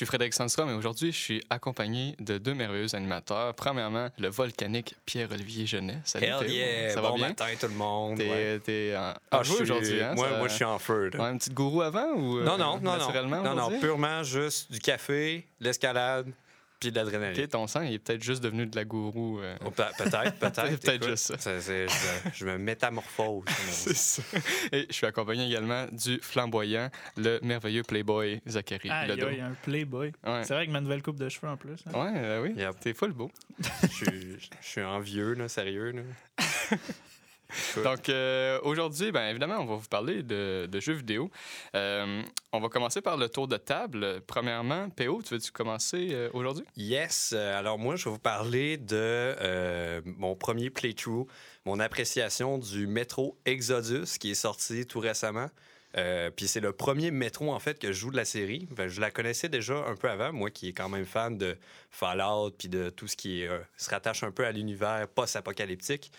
[0.00, 3.52] suis Frédéric Sandstrom et aujourd'hui, je suis accompagné de deux merveilleux animateurs.
[3.54, 5.98] Premièrement, le volcanique Pierre-Olivier Genet.
[6.04, 6.88] Salut, Hell yeah!
[6.94, 7.28] Ça va bon bien?
[7.28, 8.16] matin tout le monde.
[8.16, 8.96] T'es ouais.
[8.96, 10.14] en, Ah, je aujourd'hui, hein?
[10.16, 11.10] Moi, Ça- moi, je suis en feu.
[11.12, 12.96] Ouais, une petite gourou avant ou euh, Non, non, non, non.
[12.96, 16.32] naturellement Non, non, purement juste du café, l'escalade,
[16.80, 17.40] puis de l'adrénaline.
[17.44, 19.38] Ok, ton sang, il est peut-être juste devenu de la gourou.
[19.40, 19.54] euh.
[19.64, 20.80] Oh, pe- Peut-être, peut-être.
[20.80, 21.60] Peut-être juste ça.
[21.60, 23.44] je, me- je me métamorphose.
[23.70, 24.22] C'est ça.
[24.72, 29.46] Et je suis accompagné également du flamboyant, le merveilleux playboy Zachary Ah, il y a
[29.46, 30.12] un playboy.
[30.26, 30.42] Ouais.
[30.44, 31.78] C'est vrai que ma nouvelle coupe de cheveux en plus.
[31.86, 31.92] hein.
[31.92, 32.54] Ouais, euh, oui.
[32.56, 32.80] Yep.
[32.80, 33.30] T'es full beau.
[33.82, 35.92] je, suis, je suis envieux, là, sérieux.
[35.92, 36.02] Là.
[37.84, 41.30] Donc, euh, aujourd'hui, bien évidemment, on va vous parler de, de jeux vidéo.
[41.74, 44.20] Euh, on va commencer par le tour de table.
[44.26, 46.64] Premièrement, PO, tu veux-tu commencer euh, aujourd'hui?
[46.76, 47.32] Yes.
[47.32, 51.26] alors moi, je vais vous parler de mon premier playthrough,
[51.64, 55.48] mon appréciation du Metro Exodus qui est sorti tout récemment.
[55.96, 58.68] Euh, puis c'est le premier Metro en fait que je joue de la série.
[58.72, 61.56] Enfin, je la connaissais déjà un peu avant, moi qui est quand même fan de
[61.90, 66.12] Fallout puis de tout ce qui est, euh, se rattache un peu à l'univers post-apocalyptique.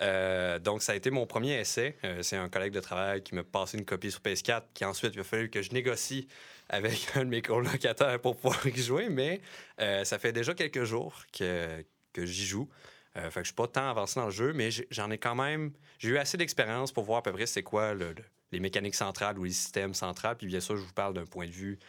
[0.00, 1.96] Euh, donc, ça a été mon premier essai.
[2.04, 5.14] Euh, c'est un collègue de travail qui m'a passé une copie sur PS4, qui ensuite,
[5.14, 6.28] il a fallu que je négocie
[6.68, 9.08] avec un de mes colocataires pour pouvoir y jouer.
[9.08, 9.40] Mais
[9.80, 12.68] euh, ça fait déjà quelques jours que, que j'y joue.
[13.14, 15.72] Fait que je suis pas tant avancé dans le jeu, mais j'en ai quand même...
[15.98, 18.94] J'ai eu assez d'expérience pour voir à peu près c'est quoi le- le- les mécaniques
[18.94, 20.36] centrales ou les systèmes centrales.
[20.36, 21.80] Puis bien sûr, je vous parle d'un point de vue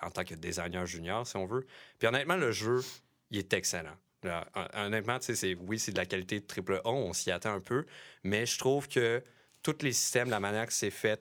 [0.00, 1.66] en tant que designer junior, si on veut.
[1.98, 2.80] Puis honnêtement, le jeu,
[3.30, 3.96] il est excellent.
[4.54, 7.30] Hon- honnêtement, tu sais, c'est- oui, c'est de la qualité de triple A, on s'y
[7.30, 7.84] attend un peu,
[8.24, 9.22] mais je trouve que
[9.62, 11.20] tous les systèmes, la manière que c'est fait,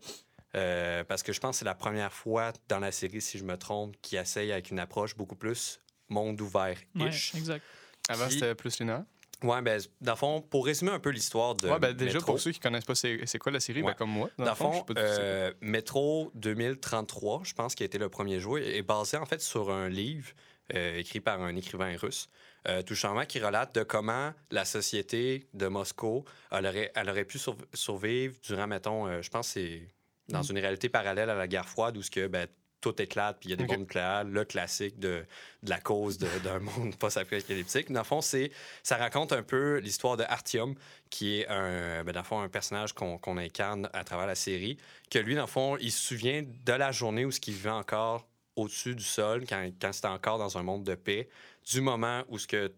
[0.56, 3.44] euh, parce que je pense que c'est la première fois dans la série, si je
[3.44, 7.36] me trompe, qui essaye avec une approche beaucoup plus monde Ouais, ouvert-ish.
[7.36, 7.64] exact.
[8.08, 9.04] Avant, c'était plus linéaire.
[9.44, 11.68] Ouais, ben, dans le fond, pour résumer un peu l'histoire de.
[11.70, 13.92] Ouais, ben, déjà, Metro, pour ceux qui connaissent pas c'est quoi la série, Ouais.
[13.92, 17.98] ben, comme moi, dans, Dans le fond, euh, Metro 2033, je pense, qui a été
[17.98, 20.30] le premier jeu, est basé en fait sur un livre
[20.74, 22.30] euh, écrit par un écrivain russe,
[22.68, 27.26] euh, tout simplement, qui relate de comment la société de Moscou, elle aurait, elle aurait
[27.26, 29.88] pu surv- survivre durant, mettons, euh, je pense, c'est
[30.30, 30.52] dans Mm.
[30.52, 32.48] une réalité parallèle à la guerre froide où ce que, ben,
[32.82, 33.70] tout éclate, puis il y a des Ok.
[33.70, 35.26] bombes nucléaires, le classique de,
[35.64, 37.92] de la cause d'un monde post-apocalyptique.
[37.92, 40.76] Dans le fond, ça raconte un peu l'histoire de Artyom,
[41.10, 44.36] qui est un, ben, dans le fond, un personnage qu'on, qu'on incarne à travers la
[44.36, 44.78] série,
[45.10, 47.70] que lui, dans le fond, il se souvient de la journée où ce qu'il vivait
[47.72, 51.30] encore au-dessus du sol, quand, quand c'était encore dans un monde de paix,
[51.70, 52.72] du moment où ce que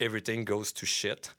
[0.00, 1.34] everything goes to shit,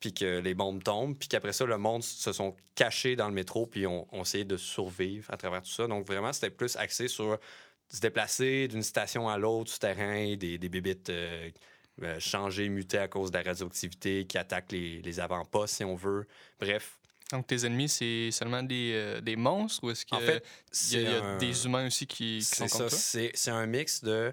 [0.00, 3.34] puis que les bombes tombent, puis qu'après ça, le monde se sont cachés dans le
[3.34, 5.86] métro, puis ont essayé de survivre à travers tout ça.
[5.86, 7.38] Donc vraiment, c'était plus axé sur
[7.88, 11.50] se déplacer d'une station à l'autre, souterrain, des, des bébites euh,
[12.02, 15.94] euh, changées, mutées à cause de la radioactivité, qui attaquent les, les avant-postes, si on
[15.94, 16.26] veut.
[16.60, 16.98] Bref,
[17.32, 20.36] Donc, tes ennemis, c'est seulement des, euh, des monstres ou est-ce qu'il en y, fait,
[20.36, 22.68] a- il y a, c'est il y a un- des humains aussi qui, qui sont
[22.68, 22.96] ça, ça?
[22.96, 24.32] c'est c'est un mix de.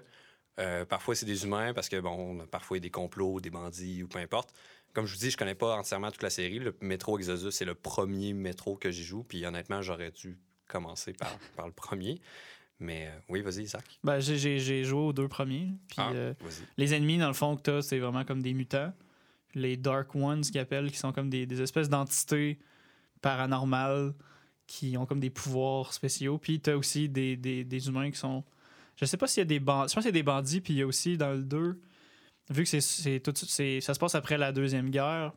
[0.58, 3.50] euh, parfois, c'est des humains parce que, bon, parfois, il y a des complots, des
[3.50, 4.50] bandits ou peu importe.
[4.92, 6.58] Comme je vous dis, je connais pas entièrement toute la série.
[6.58, 9.22] Le métro Exodus, c'est le premier métro que j'y joue.
[9.24, 10.38] Puis honnêtement, j'aurais dû
[10.68, 12.20] commencer par, par le premier.
[12.78, 13.98] Mais euh, oui, vas-y, Isaac.
[14.04, 15.68] Ben, j'ai- joué aux deux premiers.
[15.88, 16.66] Puis Ah, euh, vas-y.
[16.76, 18.92] les ennemis, dans le fond, que t'as, c'est vraiment comme des mutants.
[19.54, 22.58] Les Dark Ones, qu'ils appellent, qui sont comme des, des espèces d'entités
[23.22, 24.12] paranormales
[24.66, 26.38] qui ont comme des pouvoirs spéciaux.
[26.38, 28.44] Puis t'as aussi des, des, des humains qui sont.
[28.96, 29.90] Je sais pas s'il y a des bandits.
[29.90, 31.80] Je pense qu'il y a des bandits, puis il y a aussi dans le 2,
[32.50, 35.32] vu que c'est- c'est tout c'est ça se passe après la Deuxième Guerre,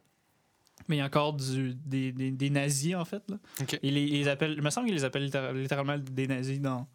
[0.88, 3.24] mais il y a encore du, des, des, des nazis, en fait.
[3.30, 3.38] Là.
[3.62, 3.80] Ok.
[3.82, 6.60] Ils les, ils les appellent, il me semble qu'ils les appellent littéra- littéralement des nazis
[6.60, 6.88] dans,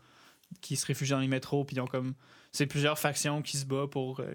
[0.60, 2.14] qui se réfugient dans les métros, puis ils ont comme.
[2.52, 4.34] C'est plusieurs factions qui se battent pour euh,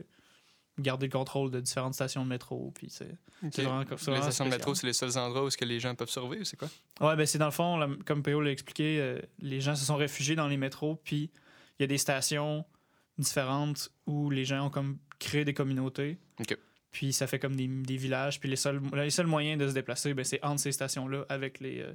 [0.78, 2.72] garder le contrôle de différentes stations de métro.
[2.76, 3.52] Puis c'est Ok.
[3.54, 5.80] c'est vraiment, c'est Les stations de métro, c'est les seuls endroits où est-ce que les
[5.80, 6.70] gens peuvent survivre, c'est quoi?
[7.02, 9.86] Ouais, ben c'est dans le fond, la- comme Péo l'a expliqué, euh, les gens se
[9.86, 11.30] sont réfugiés dans les métros, puis
[11.80, 12.66] il y a des stations
[13.18, 16.18] différentes où les gens ont comme créé des communautés.
[16.92, 19.74] Puis ça fait comme des, des villages, puis les seuls, les seuls moyens de se
[19.74, 21.94] déplacer, ben, c'est entre ces stations-là avec les, euh,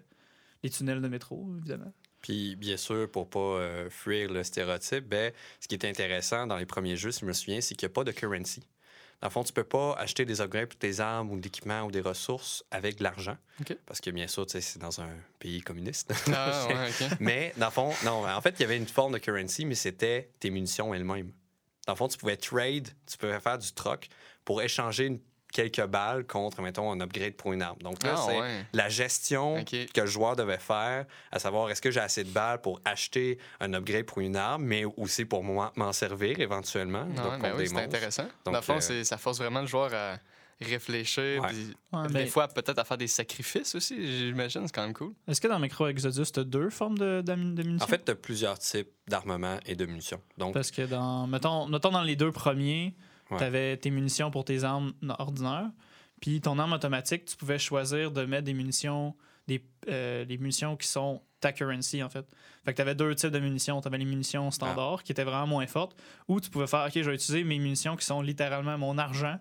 [0.63, 1.93] les tunnels de métro, évidemment.
[2.23, 6.57] Puis, bien sûr, pour pas euh, fuir le stéréotype, ben, ce qui est intéressant dans
[6.57, 8.63] les premiers jeux, si je me souviens, c'est qu'il n'y a pas de currency.
[9.21, 11.83] Dans le fond, tu peux pas acheter des upgrades pour tes armes ou de l'équipement
[11.83, 13.37] ou des ressources avec de l'argent.
[13.87, 16.13] Parce que, bien sûr, c'est dans un pays communiste.
[16.33, 16.91] Ah, ouais,
[17.21, 19.75] mais, dans le fond, non, en fait, il y avait une forme de currency, mais
[19.75, 21.33] c'était tes munitions elles-mêmes.
[21.87, 24.09] Dans le fond, tu pouvais trade, tu pouvais faire du troc
[24.45, 25.21] pour échanger une-
[25.53, 27.79] quelques balles contre, mettons, un upgrade pour une arme.
[27.83, 28.67] Donc là, Ah, c'est ouais.
[28.73, 32.61] la gestion que le joueur devait faire, à savoir est-ce que j'ai assez de balles
[32.61, 37.07] pour acheter un upgrade pour une arme, mais aussi pour moi- m'en servir éventuellement.
[37.17, 38.25] Ah donc ben oui, c'est intéressant.
[38.25, 40.19] Donc, dans le fond, euh, ça force vraiment le joueur à
[40.63, 41.49] réfléchir, Ouais.
[41.49, 44.93] puis Ouais, des mais fois peut-être à faire des sacrifices aussi, j'imagine, c'est quand même
[44.95, 45.13] cool.
[45.27, 47.83] Est-ce que dans Micro Exodus, tu as deux formes de munitions?
[47.85, 50.21] En fait, tu as plusieurs types d'armement et de munitions.
[50.37, 51.27] Donc, Parce que dans.
[51.27, 52.95] Mettons, mettons dans les deux premiers,
[53.31, 53.39] Ouais.
[53.39, 55.71] tu avais tes munitions pour tes armes ordinaires.
[56.21, 59.15] Puis ton arme automatique, tu pouvais choisir de mettre des munitions.
[59.47, 62.27] Des, euh, les munitions qui sont ta currency, en fait.
[62.65, 63.81] Fait que tu avais deux types de munitions.
[63.81, 65.97] Tu avais les munitions standards qui étaient vraiment moins fortes.
[66.29, 69.39] Ou tu pouvais faire, OK, je vais utiliser mes munitions qui sont littéralement mon argent.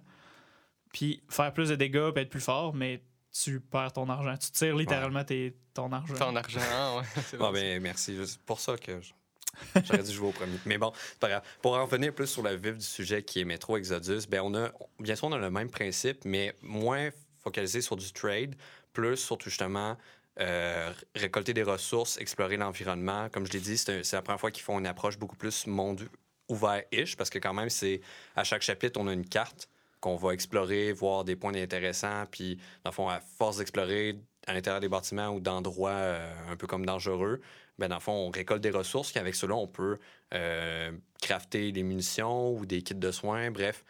[0.94, 4.36] Puis faire plus de dégâts, puis être plus fort, mais tu perds ton argent.
[4.38, 6.16] Tu tires littéralement tes, ton argent.
[6.16, 7.38] Ton argent, ah, ouais.
[7.38, 8.18] bon, ben, merci.
[8.26, 9.12] C'est pour ça que je-
[9.86, 10.58] j'aurais dû jouer au premier.
[10.66, 11.44] Mais bon, pas grave.
[11.62, 14.56] Pour en revenir plus sur le vif du sujet qui est Metro Exodus, ben, on
[14.56, 17.10] a, bien sûr, on a le même principe, mais moins
[17.44, 18.56] focalisé sur du trade,
[18.94, 19.98] plus sur tout justement
[20.40, 23.30] euh, récolter des ressources, explorer l'environnement.
[23.30, 26.08] Comme je l'ai dit, c'est la première fois qu'ils font une approche beaucoup plus monde
[26.48, 28.02] ouvert-ish, parce que quand même, c'est
[28.36, 29.70] à chaque chapitre, on a une carte
[30.00, 34.18] qu'on va explorer, voir des points intéressants, puis dans le fond, à force d'explorer
[34.48, 37.42] à l'intérieur des bâtiments ou d'endroits euh, un peu comme dangereux,
[37.80, 40.00] ben dans le fond, on récolte des ressources, puis avec cela, on peut
[40.34, 40.92] euh,
[41.22, 43.52] crafter des munitions ou des kits de soins.
[43.52, 43.84] Bref,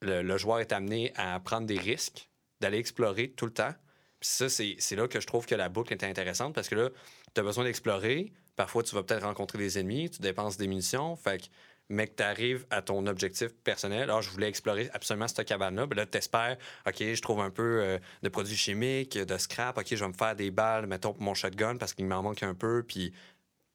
[0.00, 2.28] le, joueur est amené à prendre des risques,
[2.60, 3.74] d'aller explorer tout le temps.
[4.20, 6.90] Puis c'est là que je trouve que la boucle est intéressante parce que là,
[7.34, 8.32] tu as besoin d'explorer.
[8.54, 11.16] Parfois, tu vas peut-être rencontrer des ennemis, tu dépenses des munitions.
[11.16, 11.46] Fait que,
[11.88, 14.02] mais que tu arrives à ton objectif personnel.
[14.04, 15.86] Alors, je voulais explorer absolument cette cabane-là.
[15.86, 16.56] Ben là, tu espères,
[16.86, 19.78] OK, je trouve un peu euh, de produits chimiques, de scrap.
[19.78, 22.42] OK, je vais me faire des balles, mettons, pour mon shotgun parce qu'il m'en manque
[22.42, 22.82] un peu.
[22.82, 23.12] Puis,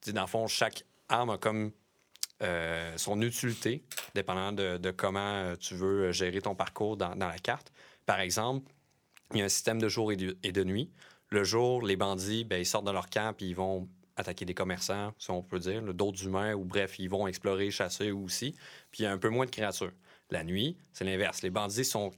[0.08, 1.72] dans le fond, chaque arme a comme
[2.44, 3.84] euh, son utilité,
[4.14, 7.72] dépendant de, comment euh, tu veux gérer ton parcours dans, la carte.
[8.06, 8.72] Par exemple,
[9.34, 10.92] il y a un système de jour et de, et nuit.
[11.30, 15.14] Le jour, les bandits, ben, sortent de leur camp puis ils vont attaquer des commerçants,
[15.18, 18.52] si on peut dire, d'autres humains, ou bref, ils vont explorer, chasser aussi.
[18.92, 19.94] Puis il y a un peu moins de créatures.
[20.30, 21.42] La nuit, c'est l'inverse.
[21.42, 22.12] Les bandits sont,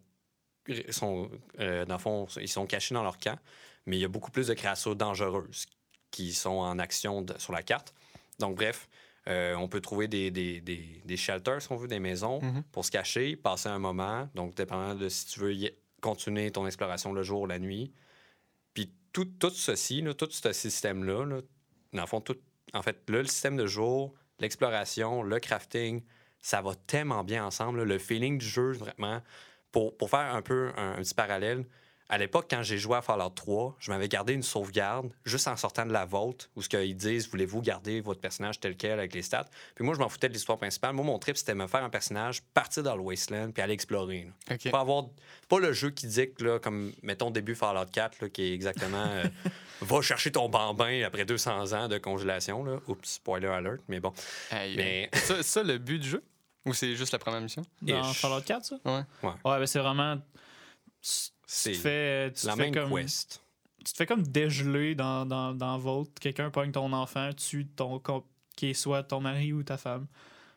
[0.90, 1.30] sont
[1.60, 3.38] euh, dans le fond, ils sont cachés dans leur camp,
[3.86, 5.66] mais il y a beaucoup plus de créatures dangereuses
[6.12, 7.94] qui sont en action de- sur la carte.
[8.40, 8.88] Donc, bref,
[9.28, 12.64] euh, on peut trouver des, des, des, des shelters, si on veut, des maisons Mhm.
[12.72, 14.28] pour se cacher, passer un moment.
[14.34, 17.92] Donc, dépendant de si tu veux y- continuer ton exploration le jour ou la nuit.
[18.74, 21.42] Puis tout, tout ceci, là, tout ce système-là, là,
[21.94, 22.06] dans
[22.74, 26.04] en fait, le système de jour, l'exploration, le crafting,
[26.40, 27.84] ça va tellement bien ensemble.
[27.84, 29.22] Le feeling du jeu, vraiment.
[29.72, 31.66] Pour, faire un peu un petit parallèle,
[32.10, 35.56] à l'époque, quand j'ai joué à Fallout 3, je m'avais gardé une sauvegarde juste en
[35.56, 39.14] sortant de la vault où ce qu'ils disent, voulez-vous garder votre personnage tel quel avec
[39.14, 39.46] les stats.
[39.76, 40.94] Puis moi, je m'en foutais de l'histoire principale.
[40.94, 44.28] Moi, mon trip, c'était me faire un personnage, partir dans le wasteland puis aller explorer.
[44.50, 44.56] là.
[44.56, 44.72] OK.
[44.72, 45.06] Pas avoir
[45.48, 49.06] pas le jeu qui dicte là, comme mettons début Fallout 4 là, qui est exactement
[49.06, 49.26] euh,
[49.82, 52.80] va chercher ton bambin après 200 ans de congélation là.
[52.88, 54.14] Oups, spoiler alert, mais bon.
[54.50, 56.24] Hey, Mais ça, ça, le but du jeu?
[56.66, 57.62] Ou c'est juste la première mission?
[57.84, 58.20] Dans Ish.
[58.20, 58.76] Fallout 4, ça?
[58.84, 59.02] Ouais.
[59.24, 59.30] Ouais.
[59.46, 60.18] Ouais, ben c'est vraiment.
[61.52, 63.44] C'est fais, tu te fais comme, quest.
[63.84, 66.08] tu te fais comme dégeler dans, dans, dans Vault.
[66.22, 68.00] Quelqu'un pogne ton enfant, tue ton
[68.56, 70.06] qui est soit ton mari ou ta femme,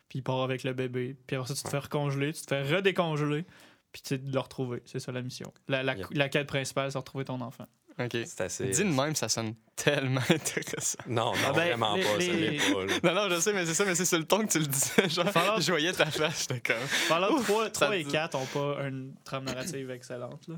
[0.09, 1.17] puis il part avec le bébé.
[1.27, 1.71] Puis après ça, tu te Ouais.
[1.71, 3.45] fais recongeler, tu te fais redécongeler,
[3.93, 4.83] puis tu sais, de le retrouver.
[4.85, 5.51] C'est ça la mission.
[5.69, 7.67] La, la, la quête principale, c'est de retrouver ton enfant.
[7.99, 8.17] OK.
[8.25, 10.99] C'est assez Dit de même, ça sonne tellement intéressant.
[11.07, 12.85] Non, non, Ah ben, vraiment les- pas, ça les- l'est pas.
[12.85, 13.15] là.
[13.15, 14.67] Non, non, je sais, mais c'est ça, mais c'est sur le ton que tu le
[14.67, 15.09] disais.
[15.09, 16.87] Genre, Fallout- je voyais ta face, j'étais comme.
[16.87, 20.47] Fallout 3, 3 ça et dit- 4 ont pas une trame narrative excellente.
[20.49, 20.57] là.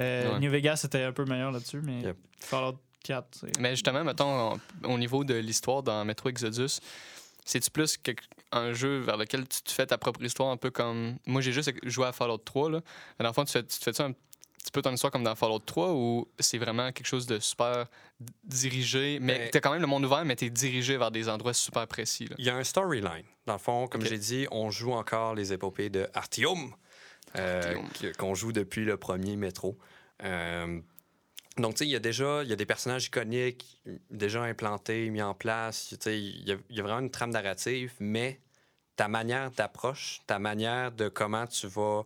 [0.00, 0.40] Euh, Ouais.
[0.40, 2.16] New Vegas c'était un peu meilleur là-dessus, mais Yep.
[2.40, 3.58] Fallout 4, c'est.
[3.60, 6.78] Mais justement, mettons, au niveau de l'histoire dans Metro Exodus,
[7.44, 7.98] c'est-tu plus
[8.52, 11.16] un jeu vers lequel tu te fais ta propre histoire, un peu comme.
[11.26, 12.80] Moi, j'ai juste joué à Fallout 3, là.
[13.18, 14.12] Mais dans le fond, tu, fais, tu te fais-tu un
[14.62, 17.86] petit peu ton histoire comme dans Fallout 3 ou c'est vraiment quelque chose de super
[18.44, 21.54] dirigé, mais Ben- t'as quand même le monde ouvert, mais t'es dirigé vers des endroits
[21.54, 22.28] super précis.
[22.38, 23.24] Il y a un storyline.
[23.46, 24.08] Dans le fond, comme Ok.
[24.08, 26.74] j'ai dit, on joue encore les épopées de Artium,
[27.36, 27.76] euh,
[28.18, 29.76] qu'on joue depuis le premier métro.
[30.22, 30.80] Euh,
[31.56, 35.20] donc, tu sais, il y a déjà y a des personnages iconiques déjà implantés, mis
[35.22, 35.88] en place.
[35.88, 38.40] Tu sais, il y, a- il y a vraiment une trame narrative, mais
[38.96, 42.04] ta manière d'approche, ta manière de comment tu vas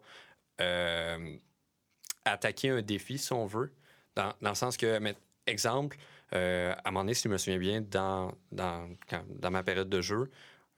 [0.62, 1.36] euh,
[2.32, 3.72] attaquer un défi, si on veut,
[4.14, 5.14] dans, dans le sens que, mais,
[5.46, 5.96] exemple,
[6.34, 9.62] euh, à un moment donné, si je me souviens bien, dans, dans, quand- dans ma
[9.62, 10.30] période de jeu,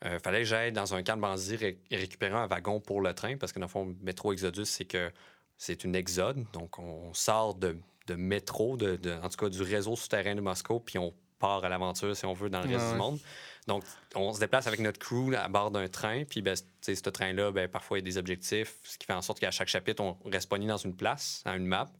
[0.05, 3.12] il fallait que j'aille dans un camp de bandits ré- récupérer un wagon pour le
[3.14, 5.11] train, parce que dans le fond, Métro Exodus, c'est que
[5.57, 6.45] c'est une exode.
[6.52, 7.76] Donc, on sort de,
[8.07, 11.64] de métro, de, de- en tout cas du réseau souterrain de Moscou, puis on part
[11.64, 13.19] à l'aventure, si on veut, dans le reste Ouais, du monde.
[13.68, 13.84] Donc,
[14.14, 17.68] on se déplace avec notre crew à bord d'un train, puis ben, ce train-là, ben,
[17.68, 20.16] parfois, il y a des objectifs, ce qui fait en sorte qu'à chaque chapitre, on
[20.25, 21.92] reste pogné dans une place, à une map,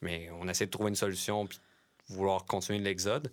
[0.00, 1.60] mais on essaie de trouver une solution, puis
[2.08, 3.30] vouloir continuer l'exode.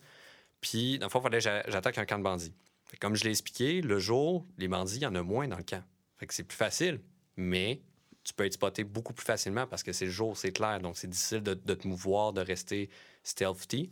[0.59, 2.53] Puis, dans le fond, il fallait que j'a- j'attaque un camp de bandits.
[2.99, 5.63] Comme je l'ai expliqué, le jour, les bandits, il y en a moins dans le
[5.63, 5.83] camp.
[6.17, 6.99] Fait que c'est plus facile,
[7.37, 7.81] mais
[8.25, 10.81] tu peux être spoté beaucoup plus facilement parce que c'est le jour, c'est clair.
[10.81, 12.89] Donc, c'est difficile de, de te mouvoir, de rester
[13.23, 13.89] stealthy.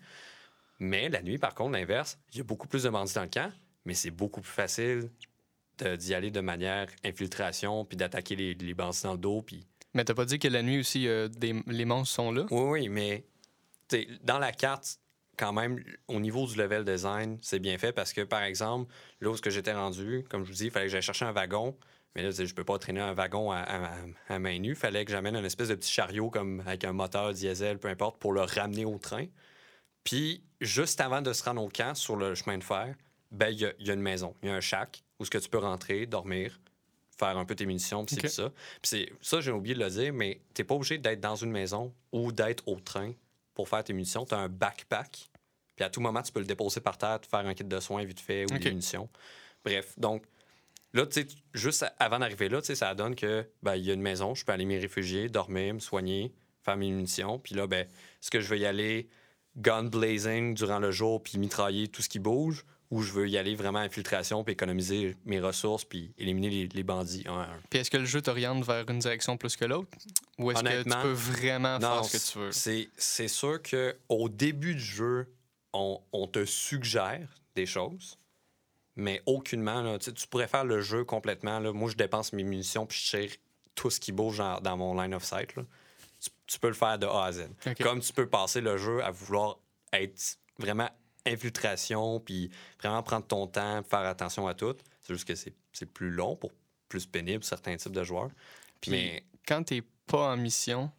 [0.80, 3.30] Mais la nuit, par contre, l'inverse, il y a beaucoup plus de bandits dans le
[3.30, 3.52] camp,
[3.86, 5.10] mais c'est beaucoup plus facile
[5.98, 9.42] d'y aller de manière infiltration, puis d'attaquer les, les bandits dans le dos.
[9.42, 9.68] Puis...
[9.94, 12.46] Mais t'as pas dit que la nuit aussi, euh, des- les monstres sont là?
[12.50, 13.26] Oui, oui, mais
[14.24, 15.00] dans la carte,
[15.38, 19.30] quand même, au niveau du level design, c'est bien fait parce que, par exemple, là
[19.30, 21.78] où j'étais rendu, comme je vous dis, il fallait que j'aille chercher un wagon.
[22.16, 23.98] Mais là, je peux pas traîner un wagon à, à-
[24.30, 24.70] à main nue.
[24.70, 27.90] Il fallait que j'amène une espèce de petit chariot comme avec un moteur diesel, peu
[27.90, 29.26] importe, pour le ramener au train.
[30.06, 32.96] Puis, juste avant de se rendre au camp, sur le chemin de fer,
[33.36, 35.26] ben, il y, a- il y a une maison, il y a un shack où
[35.26, 36.60] ce que tu peux rentrer, dormir,
[37.18, 38.30] faire un peu tes munitions, puis c'est Ok.
[38.30, 38.50] tout ça.
[38.50, 41.52] Puis c'est ça, j'ai oublié de le dire, mais t'es pas obligé d'être dans une
[41.52, 43.14] maison ou d'être au train
[43.54, 44.26] pour faire tes munitions.
[44.26, 45.30] Tu as un backpack,
[45.76, 47.80] puis à tout moment, tu peux le déposer par terre, te faire un kit de
[47.80, 48.60] soins vite fait ou Ok.
[48.60, 49.10] des munitions.
[49.64, 50.26] Bref, donc
[50.94, 53.92] là, tu sais, juste avant d'arriver là, tu sais, ça donne que ben, il y
[53.92, 57.40] a une maison, je peux aller m'y réfugier, dormir, me soigner, faire mes munitions.
[57.40, 59.08] Puis là, ben, est-ce que je veux y aller
[59.58, 62.66] gun blazing durant le jour puis mitrailler tout ce qui bouge
[62.96, 66.84] ou je veux y aller vraiment infiltration puis économiser mes ressources puis éliminer les, les
[66.84, 67.60] bandits un à un?
[67.70, 69.90] Puis est-ce que le jeu t'oriente vers une direction plus que l'autre?
[70.40, 72.52] Ou est-ce que tu peux vraiment Non, faire ce que tu veux?
[72.52, 75.28] c'est- sûr qu'au début du jeu,
[75.74, 78.18] on, on te suggère des choses,
[78.96, 79.82] mais aucunement.
[79.82, 81.60] là, tu pourrais faire le jeu complètement.
[81.60, 81.74] là.
[81.74, 83.32] Moi, je dépense mes munitions puis je tire
[83.76, 85.54] tout ce qui bouge dans, dans mon line of sight.
[85.58, 85.64] là.
[86.22, 87.50] Tu, tu peux le faire de A à Z.
[87.82, 89.60] Comme tu peux passer le jeu à vouloir
[89.92, 90.90] être vraiment
[91.26, 94.76] infiltration puis vraiment prendre ton temps, faire attention à tout.
[95.02, 96.52] C'est juste que c'est plus long, pour
[96.90, 98.30] plus pénible certains types de joueurs.
[98.82, 100.92] Puis mais quand t'es pas en mission,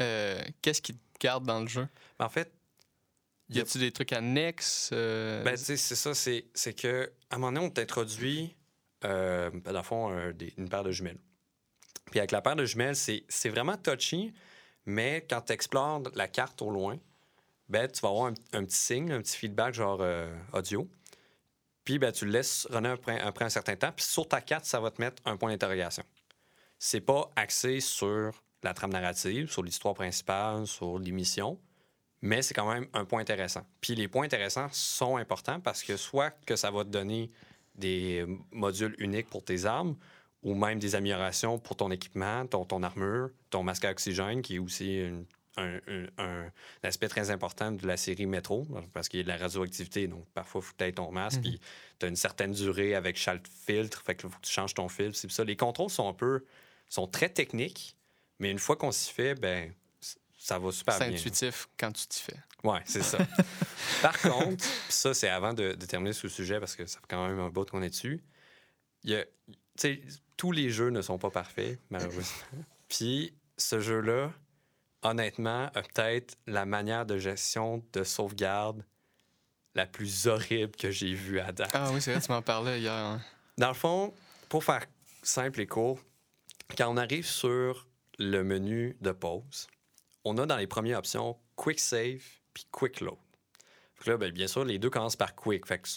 [0.00, 1.88] euh, qu'est-ce qui te garde dans le jeu?
[2.18, 2.52] en fait,
[3.50, 4.90] Y a-tu des trucs annexes?
[4.92, 8.56] euh, Ben, tu sais, c'est ça, c'est, c'est que à un moment donné, on t'introduit,
[9.04, 11.18] euh, ben, dans le fond, un- des- une paire de jumelles.
[12.10, 14.32] Puis avec la paire de jumelles, c'est, c'est vraiment touchy,
[14.86, 16.98] mais quand tu explores la carte au loin,
[17.68, 20.88] ben, tu vas avoir un, petit signe, un petit feedback genre euh, audio.
[21.84, 23.92] Puis ben, tu le laisses runner après, après un certain temps.
[23.92, 26.04] Puis sur ta carte, ça va te mettre un point d'interrogation.
[26.78, 31.58] C'est pas axé sur la trame narrative, sur l'histoire principale, sur l'émission,
[32.22, 33.66] mais c'est quand même un point intéressant.
[33.80, 37.30] Puis les points intéressants sont importants parce que soit que ça va te donner
[37.74, 39.96] des modules uniques pour tes armes
[40.42, 44.56] ou même des améliorations pour ton équipement, ton, ton armure, ton masque à oxygène, qui
[44.56, 46.50] est aussi une- un, un- un
[46.82, 50.06] aspect très important de la série Métro, parce qu'il y a de la radioactivité.
[50.08, 51.42] Donc, parfois, il faut que tu ton masque, Mhm.
[51.42, 51.60] puis
[51.98, 54.88] tu as une certaine durée avec chaque filtre, fait qu'il faut que tu changes ton
[54.88, 55.16] filtre.
[55.18, 55.44] C'est ça.
[55.44, 56.44] Les contrôles sont un peu...
[56.88, 57.96] sont très techniques,
[58.38, 59.72] mais une fois qu'on s'y fait, ben
[60.38, 61.16] ça va super c'est bien.
[61.18, 62.36] intuitif quand tu t'y fais.
[62.64, 63.18] Ouais, c'est ça.
[64.02, 67.06] Par contre, ça, c'est avant de, de terminer sur le sujet parce que ça fait
[67.08, 68.22] quand même un bout qu'on est dessus.
[69.04, 69.24] Il y a,
[70.36, 72.24] tous les jeux ne sont pas parfaits, malheureusement.
[72.88, 74.32] Puis ce jeu-là,
[75.04, 78.84] honnêtement, a peut-être la manière de gestion de sauvegarde
[79.74, 81.70] la plus horrible que j'ai vue à date.
[81.74, 82.92] Ah oui, c'est vrai, tu m'en parlais hier.
[82.92, 83.20] hein.
[83.58, 84.14] Dans le fond,
[84.48, 84.84] pour faire
[85.22, 86.00] simple et court,
[86.76, 87.86] quand on arrive sur
[88.18, 89.68] le menu de pause,
[90.24, 93.18] on a dans les premières options Quick Save puis Quick Load.
[93.96, 95.66] Fait que là, ben, bien sûr, les deux commencent par Quick.
[95.66, 95.88] Fait que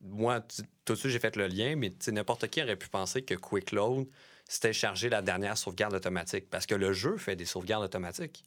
[0.00, 0.40] moi,
[0.84, 3.72] tout de suite, j'ai fait le lien, mais n'importe qui aurait pu penser que Quick
[3.72, 4.06] Load,
[4.48, 6.48] c'était charger la dernière sauvegarde automatique.
[6.50, 8.44] Parce que le jeu fait des sauvegardes automatiques.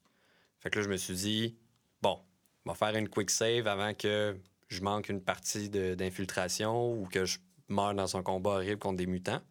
[0.60, 1.58] Fait que là, je me suis dit,
[2.02, 2.20] bon,
[2.66, 4.36] on va faire une Quick Save avant que
[4.68, 7.38] je manque une partie d'infiltration ou que je
[7.70, 9.42] meure dans un combat horrible contre des mutants.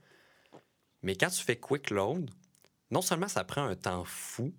[1.02, 2.30] Mais quand tu fais Quick Load,
[2.90, 4.52] non seulement ça prend un temps fou,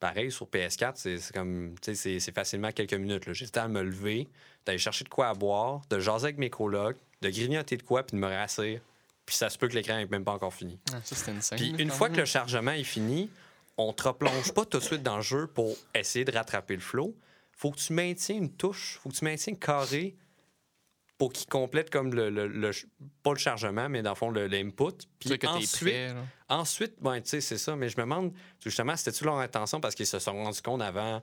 [0.00, 3.32] pareil sur PS4, c'est comme, tu sais, c'est- facilement quelques minutes.
[3.32, 4.28] J'ai le me lever,
[4.64, 8.04] d'aller chercher de quoi à boire, de jaser avec mes colocs, de grignoter de quoi,
[8.04, 8.80] puis de me rasser.
[9.28, 10.80] Puis ça se peut que l'écran n'est même pas encore fini.
[10.90, 11.58] Ah, ça, c'était une scène.
[11.58, 13.28] Puis une fois que le chargement est fini,
[13.76, 16.80] on te replonge pas tout de suite dans le jeu pour essayer de rattraper le
[16.80, 17.14] flow.
[17.52, 20.16] Faut que tu maintiennes une touche, faut que tu maintiennes carré
[21.18, 22.70] pour qu'il complète comme le, le- le
[23.22, 25.06] pas le chargement, mais dans le fond l'input.
[25.18, 26.14] Puis que ensuite, prêt.
[26.48, 27.76] ensuite, ben, tu sais, c'est ça.
[27.76, 28.32] Mais je me demande,
[28.64, 31.22] justement, c'était-tu leur intention parce qu'ils se sont rendus compte avant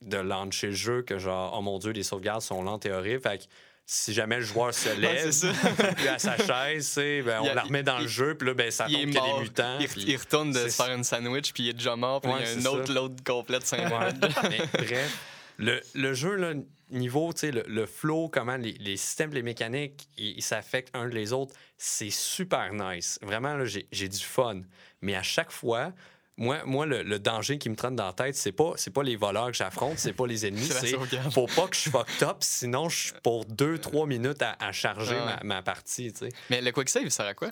[0.00, 3.20] de lancer le jeu que genre, oh mon Dieu, les sauvegardes sont lentes et horribles.
[3.20, 3.46] Fait
[3.90, 5.32] si jamais le joueur se lève,
[5.96, 6.92] puis à sa chaise,
[7.24, 9.14] ben, on a- la remet dans il- le jeu, puis là, ben, ça tombe qu'il
[9.14, 9.78] y a des mutants.
[9.80, 12.30] il, puis- il retourne de se faire une sandwich, puis il est déjà mort, puis
[12.30, 14.12] Ouais, il y a une autre load complète de 5 Ouais.
[14.50, 15.18] Mais bref,
[15.56, 16.52] le, le jeu, là,
[16.90, 21.54] niveau, le, le flow, comment les, les systèmes, les mécaniques, ils s'affectent un les autres,
[21.78, 23.18] c'est super nice.
[23.22, 24.60] Vraiment, là, j'ai j'ai du fun.
[25.00, 25.92] Mais à chaque fois,
[26.38, 29.02] moi, moi le, le danger qui me traîne dans la tête, c'est pas, c'est pas
[29.02, 30.96] les voleurs que j'affronte, c'est pas les ennemis, C'est
[31.30, 35.16] faut pas que je fuck up, sinon je suis pour 2-3 minutes à, à charger
[35.18, 35.36] Ah ouais.
[35.42, 36.28] ma, ma partie, tu sais.
[36.48, 37.50] Mais le quick save, il sert à quoi?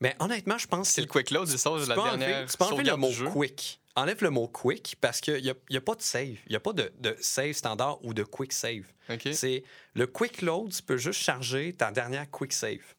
[0.00, 2.56] Mais honnêtement, je pense C'est que le quick load, c'est la peux enlever, dernière tu
[2.56, 3.80] peux enlever le mot quick.
[3.98, 6.36] Enlève le mot quick parce qu'il n'y a, y a pas de save.
[6.46, 8.84] Il n'y a pas de, de save standard ou de quick save.
[9.08, 9.28] OK.
[9.32, 9.64] C'est
[9.94, 12.94] le quick load, tu peux juste charger ta dernière quick save.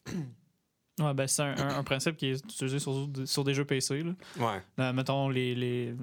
[0.98, 4.02] Ouais, ben, c'est un, un- un principe qui est utilisé sur, sur des jeux PC.
[4.02, 4.12] Là.
[4.38, 4.62] Ouais.
[4.80, 5.54] Euh, mettons, les.
[5.54, 5.94] les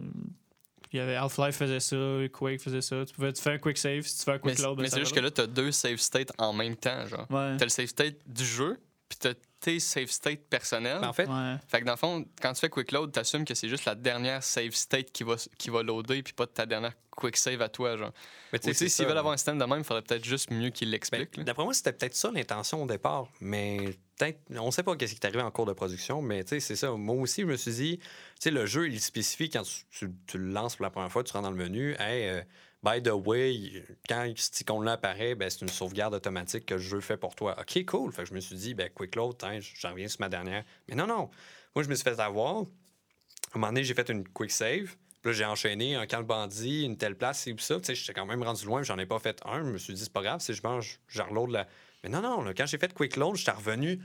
[0.93, 1.95] il y avait Half-Life faisait ça,
[2.31, 3.03] Quake faisait ça.
[3.05, 4.77] Tu pouvais te faire un quick save si tu fais un Mais, quick load.
[4.77, 7.25] ben, mais ça c'est juste que là, t'as deux save states en même temps, genre.
[7.29, 7.57] Ouais.
[7.57, 11.01] T'as le save state du jeu, puis t'as tes save states personnels.
[11.01, 11.55] Ben, en fait, Ouais.
[11.67, 13.95] Fait que dans le fond, quand tu fais quick load, t'assumes que c'est juste la
[13.95, 17.67] dernière save state qui va, qui va loader, puis pas ta dernière quick save à
[17.67, 18.13] toi, genre.
[18.53, 20.69] mais tu sais, s'ils veulent avoir un système de même, il faudrait peut-être juste mieux
[20.69, 21.39] qu'ils Ben, l'expliquent.
[21.43, 25.19] D'après moi, c'était peut-être ça l'intention au départ, mais peut-être, on sait pas qu'est-ce qui
[25.19, 26.91] est arrivé en cours de production, mais c'est ça.
[26.91, 28.00] Moi aussi, je me suis dit,
[28.45, 31.51] le jeu, il spécifie quand tu, le lances pour la première fois, tu rentres dans
[31.51, 32.41] le menu, hey, euh,
[32.84, 37.01] by the way, quand cet icône-là apparaît, ben, c'est une sauvegarde automatique que le jeu
[37.01, 37.55] fait pour toi.
[37.60, 38.12] OK, cool.
[38.12, 40.63] Fait que je me suis dit, ben, quick load, tiens, j'en reviens sur ma dernière.
[40.88, 41.29] Mais non, non.
[41.75, 42.57] Moi, je me suis fait avoir.
[42.57, 44.95] À un moment donné, j'ai fait une quick save.
[45.24, 47.79] Là, j'ai enchaîné un camp de une telle place, et tout ça?
[47.79, 49.65] Tu sais, j'étais quand même rendu loin, j'en ai pas fait un.
[49.65, 51.67] Je me suis dit, c'est pas grave, si je mange, je reload la.
[52.05, 54.00] Mais non, non, là, quand j'ai fait quick load, j'étais revenu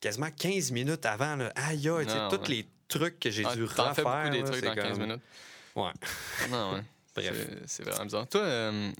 [0.00, 1.36] quasiment 15 minutes avant.
[1.36, 1.52] Là.
[1.56, 2.48] Aïe, aïe, Non, tous ouais.
[2.48, 4.04] les trucs que j'ai Ah, dû T'en fais refaire.
[4.04, 5.22] beaucoup des là, trucs c'est dans 15 comme- minutes.
[5.76, 5.90] Ouais.
[6.50, 6.80] Non, ouais.
[7.16, 7.48] Bref.
[7.66, 8.28] C'est- vraiment bizarre.
[8.28, 8.90] Toi, euh,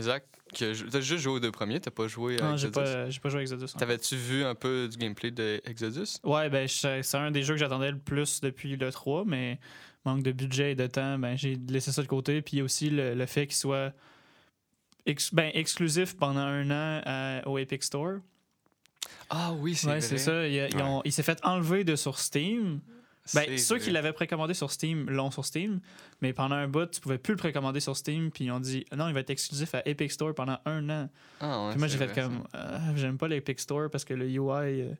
[0.00, 0.24] Zach,
[0.58, 2.84] t'as juste joué aux deux premiers, t'as pas joué à Non, j'ai Exodus?
[2.92, 3.72] pas, j'ai pas joué à Exodus.
[3.78, 6.18] T'avais-tu vu un peu du gameplay de Exodus?
[6.24, 9.58] Ouais, ben, c'est un des jeux que j'attendais le plus depuis le 3, mais
[10.04, 12.42] manque de budget et de temps, ben, j'ai laissé ça de côté.
[12.42, 13.92] Puis aussi le, le fait qu'il soit
[15.06, 18.18] ex- ben, exclusif pendant un an à- au Epic Store.
[19.30, 20.00] Ah oui, c'est Ouais, vrai.
[20.02, 20.46] c'est ça.
[20.46, 22.80] Il, s'est fait enlever de sur Steam.
[23.34, 23.84] Ben, ceux vrai.
[23.84, 25.80] qui l'avaient précommandé sur Steam l'ont sur Steam,
[26.20, 28.84] mais pendant un bout, tu pouvais plus le précommander sur Steam, puis ils ont dit
[28.96, 31.08] non, il va être exclusif à Epic Store pendant un an.
[31.40, 34.26] Ah ouais, Puis moi, j'ai fait comme euh, j'aime pas l'Epic Store parce que le
[34.28, 34.92] UI euh,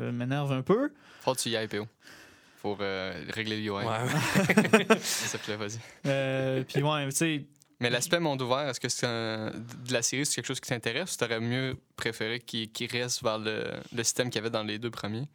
[0.00, 0.88] euh, m'énerve un peu.
[0.88, 0.94] ça.
[1.20, 1.86] Faut que tu y ailles, PO.
[2.62, 3.70] Faut euh, régler le UI.
[3.70, 4.96] Ouais.
[5.00, 5.78] Ça te plaît, vas-y.
[6.06, 7.44] Euh, puis ouais, tu sais,
[7.80, 10.68] Mais l'aspect monde ouvert, est-ce que c'est un- de la série, c'est quelque chose qui
[10.68, 14.62] t'intéresse ou t'aurais mieux préféré qu'il reste vers le, le système qu'il y avait dans
[14.62, 15.26] les deux premiers?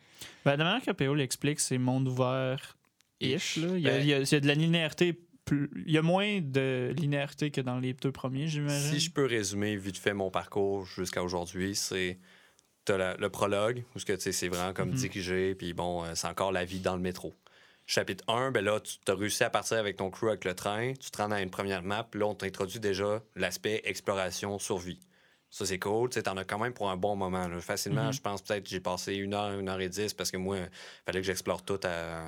[0.45, 2.77] Ben, de la manière que PO l'explique, c'est monde ouvert
[3.19, 3.57] ish.
[3.57, 3.67] là.
[3.75, 5.19] Il, y a, Ben- il y a- il y a de la linéarité.
[5.45, 8.91] plus- Il y a moins de linéarité que dans les deux premiers, j'imagine.
[8.93, 12.17] Si je peux résumer vite fait mon parcours jusqu'à aujourd'hui, c'est
[12.83, 14.95] t'as la- le prologue où ce que tu sais, c'est vraiment comme Mhm.
[14.95, 17.33] dirigé, puis bon, euh, c'est encore la vie dans le métro.
[17.87, 20.93] Chapitre 1, ben là, tu as réussi à partir avec ton crew avec le train,
[20.99, 24.99] tu te rends dans une première map, là, on t'introduit déjà l'aspect exploration, survie.
[25.51, 26.09] Ça, c'est cool.
[26.09, 27.47] Tu sais, t'en as quand même pour un bon moment.
[27.47, 27.61] là.
[27.61, 28.13] Facilement, Mhm.
[28.13, 30.57] je pense peut-être que j'ai passé une heure, une heure et dix parce que moi,
[30.57, 30.69] il
[31.05, 32.23] fallait que j'explore tout à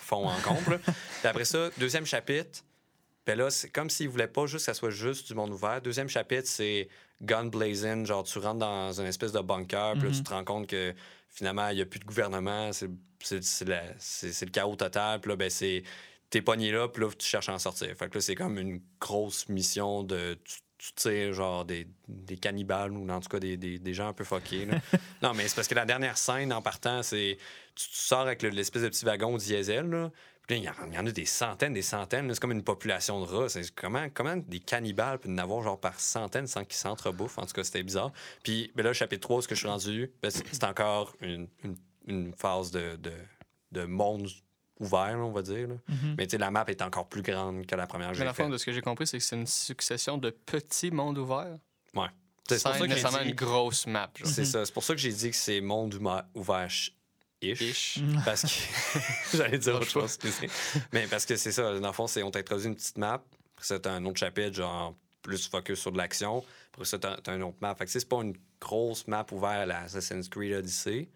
[0.00, 0.78] fond en comble.
[1.20, 2.60] Puis après ça, deuxième chapitre,
[3.24, 5.80] ben là, c'est comme s'ils voulaient pas juste que ça soit juste du monde ouvert.
[5.80, 6.88] Deuxième chapitre, c'est
[7.22, 8.04] gun blazing.
[8.04, 10.14] Genre, tu rentres dans une espèce de bunker, puis là, Mhm.
[10.14, 10.92] tu te rends compte que
[11.36, 12.70] finalement, il n'y a plus de gouvernement.
[12.72, 12.88] C'est
[13.64, 15.20] le chaos total.
[15.20, 15.82] Puis là, ben, c'est.
[16.28, 17.94] T'es pogné là, puis là, tu cherches à en sortir.
[17.96, 20.36] Fait que là, c'est comme une grosse mission de.
[20.44, 24.08] Tu, tu tires, genre, des, des cannibales ou en tout cas des, des, des gens
[24.08, 24.66] un peu fuckés.
[24.66, 24.78] là.
[25.22, 27.38] non, mais c'est parce que la dernière scène, en partant, c'est.
[27.74, 30.10] Tu, tu sors avec le- l'espèce de petit wagon diesel, là.
[30.46, 32.32] Puis là, il y en- a des centaines, des centaines.
[32.32, 33.46] C'est comme une population de rats.
[33.74, 37.38] Comment, comment des cannibales peuvent en avoir genre par centaines sans qu'ils s'entrebouffent?
[37.38, 38.12] En tout cas, c'était bizarre.
[38.44, 41.76] Puis ben là, chapitre 3, ce que je suis rendu, ben, c'est encore une, une-
[42.06, 43.12] une phase de, de,
[43.72, 44.28] de monde
[44.78, 45.66] ouvert, là, on va dire.
[45.68, 45.74] là.
[45.88, 46.14] Mhm.
[46.18, 48.32] Mais tu sais, la map est encore plus grande que la première que Mais la
[48.34, 48.48] faite.
[48.50, 51.56] de ce que j'ai compris, c'est que c'est une succession de petits mondes ouverts.
[52.48, 54.08] C'est pour ça que nécessairement dit- une grosse map.
[54.22, 54.64] C'est ça.
[54.64, 55.98] C'est pour ça que j'ai dit que c'est monde
[56.34, 56.68] ouvert
[57.52, 57.60] ish.
[57.60, 57.98] Ish.
[58.24, 59.36] Parce que.
[59.36, 60.04] J'allais dire autre chose.
[60.04, 60.48] excusez.
[60.92, 61.78] Mais parce que c'est ça.
[61.78, 63.14] Dans le fond, c'est on t'introduit une petite map.
[63.54, 66.44] Après ça, t'as un autre chapitre, genre plus focus sur de l'action.
[66.72, 67.74] Après ça, t'as une autre map.
[67.74, 71.08] Fait que c'est pas une grosse map ouverte à la Assassin's Creed Odyssey.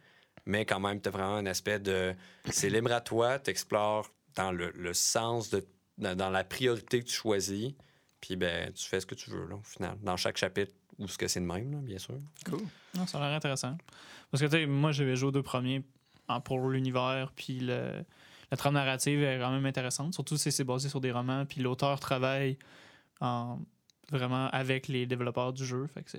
[0.46, 2.14] Mais quand même, t'as vraiment un aspect de.
[2.50, 5.64] C'est libre à toi, t'explores dans le, le sens de.
[5.98, 7.72] Dans, dans la priorité que tu choisis.
[8.20, 9.96] Puis ben, tu fais ce que tu veux, là, au final.
[10.02, 12.14] Dans chaque chapitre, ou ce que c'est le même, là, bien sûr.
[12.44, 12.60] Cool.
[12.94, 13.76] Non, ça a l'air intéressant.
[14.30, 15.82] Parce que, tu sais, moi, j'avais joué aux deux premiers
[16.38, 18.04] pour l'univers, puis le-
[18.52, 20.14] la trame narrative est quand même intéressante.
[20.14, 22.56] Surtout si c'est basé sur des romans, puis l'auteur travaille
[23.20, 23.58] en,
[24.10, 25.86] vraiment avec les développeurs du jeu.
[25.92, 26.10] Fait que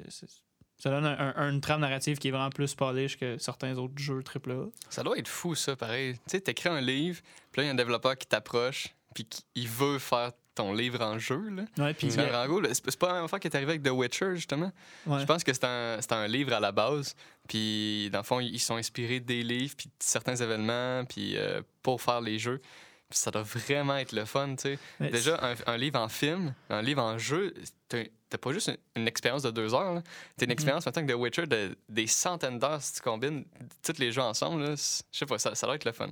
[0.78, 3.94] ça donne un- un- une trame narrative qui est vraiment plus polish que certains autres
[3.98, 4.66] jeux AAA.
[4.90, 6.14] Ça doit être fou, ça, pareil.
[6.16, 7.22] Tu sais, t'écris un livre,
[7.52, 11.02] puis là, il y a un développeur qui t'approche, puis qui veut faire ton livre
[11.02, 11.42] en jeu.
[11.50, 11.64] Là.
[11.78, 14.72] Ouais, puis C'est pas la même affaire qui est arrivé avec The Witcher, justement.
[15.08, 15.20] ouais.
[15.20, 17.16] Je pense que c'est un, un livre à la base.
[17.48, 21.62] Puis, dans le fond, ils sont inspirés des livres, puis de certains événements, puis euh,
[21.82, 22.62] pour faire les jeux.
[23.10, 25.10] ça doit vraiment être le fun, tu sais.
[25.10, 27.54] Déjà, un, un livre en film, un livre en jeu,
[27.90, 30.02] t'as pas juste une, une expérience de deux heures.
[30.38, 30.52] T'as une Mhm.
[30.52, 33.44] expérience, maintenant que The Witcher, de, des centaines d'heures si tu combines
[33.84, 34.66] tous les jeux ensemble.
[34.78, 36.10] Je sais pas, ça, ça doit être le fun.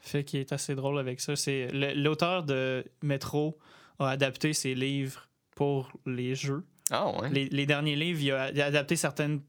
[0.00, 1.36] fait qu'il est assez drôle avec ça.
[1.36, 3.56] C'est l'auteur de Metro
[4.02, 6.64] a adapté ses livres pour les jeux.
[6.90, 7.30] Ah ouais.
[7.30, 9.40] Les, les derniers livres, il a, il a adapté certaines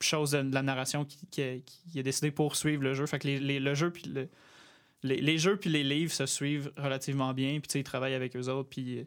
[0.00, 3.06] choses de la narration qui, qui a, qui a décidé pour suivre le jeu.
[3.06, 4.28] Fait que les, les- le jeu puis le-
[5.02, 7.52] les, les jeux puis les livres se suivent relativement bien.
[7.60, 9.04] Puis tu sais, il travaille avec eux autres puis euh,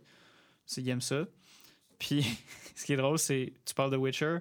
[0.66, 1.26] c'est- il aime ça.
[2.00, 2.26] Puis
[2.76, 4.38] ce qui est drôle, c'est tu parles de Witcher.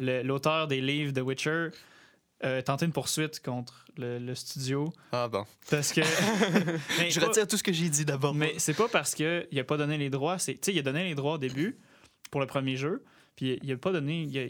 [0.00, 1.68] L'auteur des livres de Witcher
[2.44, 5.44] a tenté une poursuite contre le, le studio Ah bon.
[5.70, 6.00] parce que
[6.98, 8.34] Mais Je pas- retire tout ce que j'ai dit d'abord.
[8.34, 10.36] mais c'est pas parce qu'il a pas donné les droits.
[10.36, 11.78] Tu sais, il a donné les droits au début
[12.30, 13.04] pour le premier jeu,
[13.36, 14.22] puis il a pas donné.
[14.22, 14.46] Il a,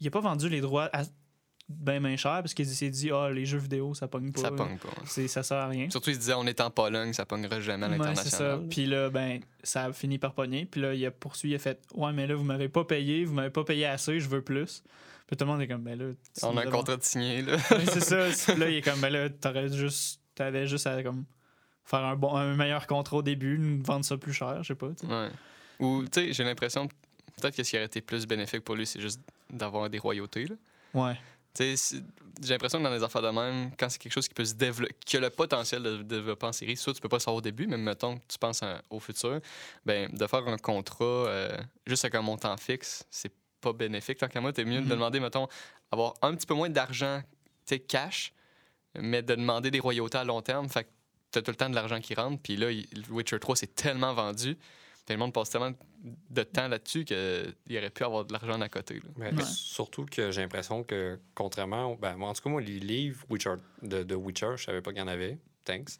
[0.00, 1.02] il a pas vendu les droits à
[1.68, 4.40] ben, ben cher parce qu'il s'est dit, ah, les jeux vidéo, ça pogne pas.
[4.42, 4.88] Ça pogne pas.
[5.06, 5.88] C'est, ça sert à rien.
[5.88, 8.66] Surtout, il se disait, on est en Pologne, ça pognera jamais à Ouais, l'international.
[8.68, 10.66] Puis là, ben, ça a fini par pogner.
[10.66, 13.24] Puis là, il a poursuivi, il a fait, ouais, mais là, vous m'avez pas payé,
[13.24, 14.82] vous m'avez pas payé assez, je veux plus.
[15.32, 16.12] Puis tout le monde est comme, ben là.
[16.42, 17.56] on a un contrat de signé, là.
[17.70, 18.52] Ouais, c'est ça.
[18.52, 21.24] Puis là, il est comme, ben là, t'aurais juste, t'avais juste à comme,
[21.86, 24.74] faire un, bon, un meilleur contrat au début, nous vendre ça plus cher, je sais
[24.74, 24.88] pas.
[25.04, 25.30] Ouais.
[25.80, 26.86] Ou, tu sais, j'ai l'impression,
[27.40, 30.44] peut-être que ce qui aurait été plus bénéfique pour lui, c'est juste d'avoir des royautés,
[30.44, 30.54] là.
[30.92, 31.14] Ouais.
[31.54, 32.02] Tu sais, c'est-
[32.42, 34.52] j'ai l'impression que dans les affaires de même, quand c'est quelque chose qui peut se
[34.52, 37.20] développer, qui a le potentiel de se développer en série, soit tu peux pas le
[37.20, 39.40] savoir au début, mais mettons que tu penses à- au futur,
[39.86, 44.18] ben de faire un contrat euh, juste avec un montant fixe, c'est pas bénéfique.
[44.18, 44.88] Tant qu'à moi, t'es mieux de Mhm.
[44.90, 45.48] demander, mettons,
[45.90, 47.22] avoir un petit peu moins d'argent,
[47.66, 48.34] tu sais, cash,
[48.98, 50.68] mais de demander des royautés à long terme.
[50.68, 50.88] Fait que
[51.30, 54.12] t'as tout le temps de l'argent qui rentre, puis là, il- Witcher 3, c'est tellement
[54.12, 54.56] vendu,
[55.06, 55.72] puis le monde passe tellement
[56.30, 59.00] de temps là-dessus qu'il aurait pu avoir de l'argent à côté.
[59.16, 59.42] Mais Ouais.
[59.44, 61.94] Surtout que j'ai l'impression que, contrairement.
[61.94, 64.90] Ben, moi, en tout cas, moi, les livres Witcher, de, de Witcher, je savais pas
[64.92, 65.38] qu'il y en avait.
[65.64, 65.90] Thanks.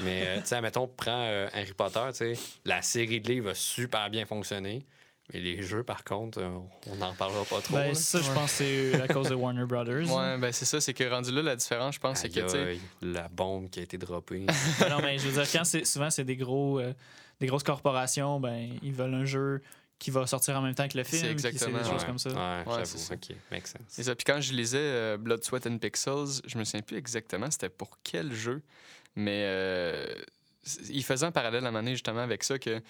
[0.00, 2.32] Mais, euh, tu sais, mettons, prends euh, Harry Potter, tu sais,
[2.64, 4.84] la série de livres a super bien fonctionné.
[5.32, 7.74] Mais les jeux, par contre, euh, on n'en parlera pas trop.
[7.74, 10.12] Ben, ça, je pense que c'est à cause de Warner Brothers.
[10.14, 12.80] Ouais, ben c'est ça, c'est que rendu là, la différence, je pense, c'est que, tu
[13.00, 14.44] la bombe qui a été droppée.
[14.80, 16.92] Ben non, mais je veux dire, quand c'est, souvent, c'est des, gros, euh,
[17.40, 19.62] des grosses corporations, ben, ils veulent un jeu
[19.98, 21.22] qui va sortir en même temps que le film.
[21.22, 22.28] C'est exactement, des choses Ouais, comme ça.
[22.30, 22.84] Ouais, Ouais, j'avoue.
[22.84, 23.14] c'est ça.
[23.14, 23.80] OK, make sense.
[23.88, 24.14] C'est ça.
[24.14, 27.70] Puis quand je lisais euh, Blood, Sweat and Pixels, je me souviens plus exactement c'était
[27.70, 28.60] pour quel jeu,
[29.16, 30.04] mais euh,
[30.90, 32.82] il faisait un parallèle à un moment donné, justement avec ça que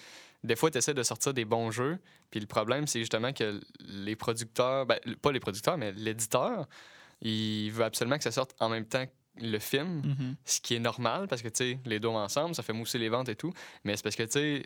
[0.44, 1.98] des fois tu essaies de sortir des bons jeux,
[2.30, 6.66] puis le problème c'est justement que les producteurs, ben, pas les producteurs, mais l'éditeur,
[7.22, 9.10] il veut absolument que ça sorte en même temps que
[9.44, 10.36] le film, Mhm.
[10.44, 13.08] ce qui est normal parce que tu sais les deux ensemble, ça fait mousser les
[13.08, 13.52] ventes et tout,
[13.82, 14.62] mais c'est parce que tu sais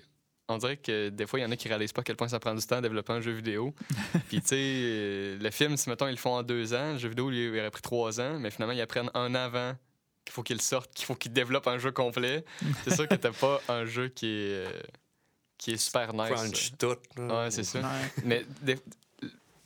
[0.50, 2.26] on dirait que des fois, il y en a qui réalisent pas à quel point
[2.28, 3.74] ça prend du temps à développer un jeu vidéo.
[4.30, 6.98] Puis, tu sais, euh, le film, si mettons, ils le font en deux ans, le
[6.98, 9.74] jeu vidéo, lui, il aurait pris trois ans, mais finalement, ils apprennent un an avant
[10.24, 12.46] qu'il faut qu'il sorte, qu'il faut qu'il développe un jeu complet.
[12.84, 14.70] C'est sûr que t'as pas un jeu qui est, euh,
[15.58, 16.30] qui est super nice.
[16.30, 16.96] Crunch tout.
[17.16, 17.44] là.
[17.44, 17.80] Ouais, c'est ça.
[17.80, 18.10] Ouais.
[18.24, 18.78] Mais des-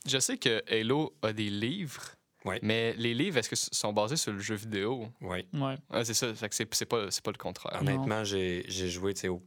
[0.06, 2.02] je sais que Halo a des livres,
[2.44, 2.58] Ouais.
[2.62, 5.06] mais les livres, est-ce que sont basés sur le jeu vidéo?
[5.20, 5.46] Ouais.
[5.52, 5.76] Ouais.
[5.90, 7.80] Ah, c'est ça, c'est c'est pas, c'est pas le contraire.
[7.80, 9.42] Honnêtement, j'ai j'ai joué tu sais, au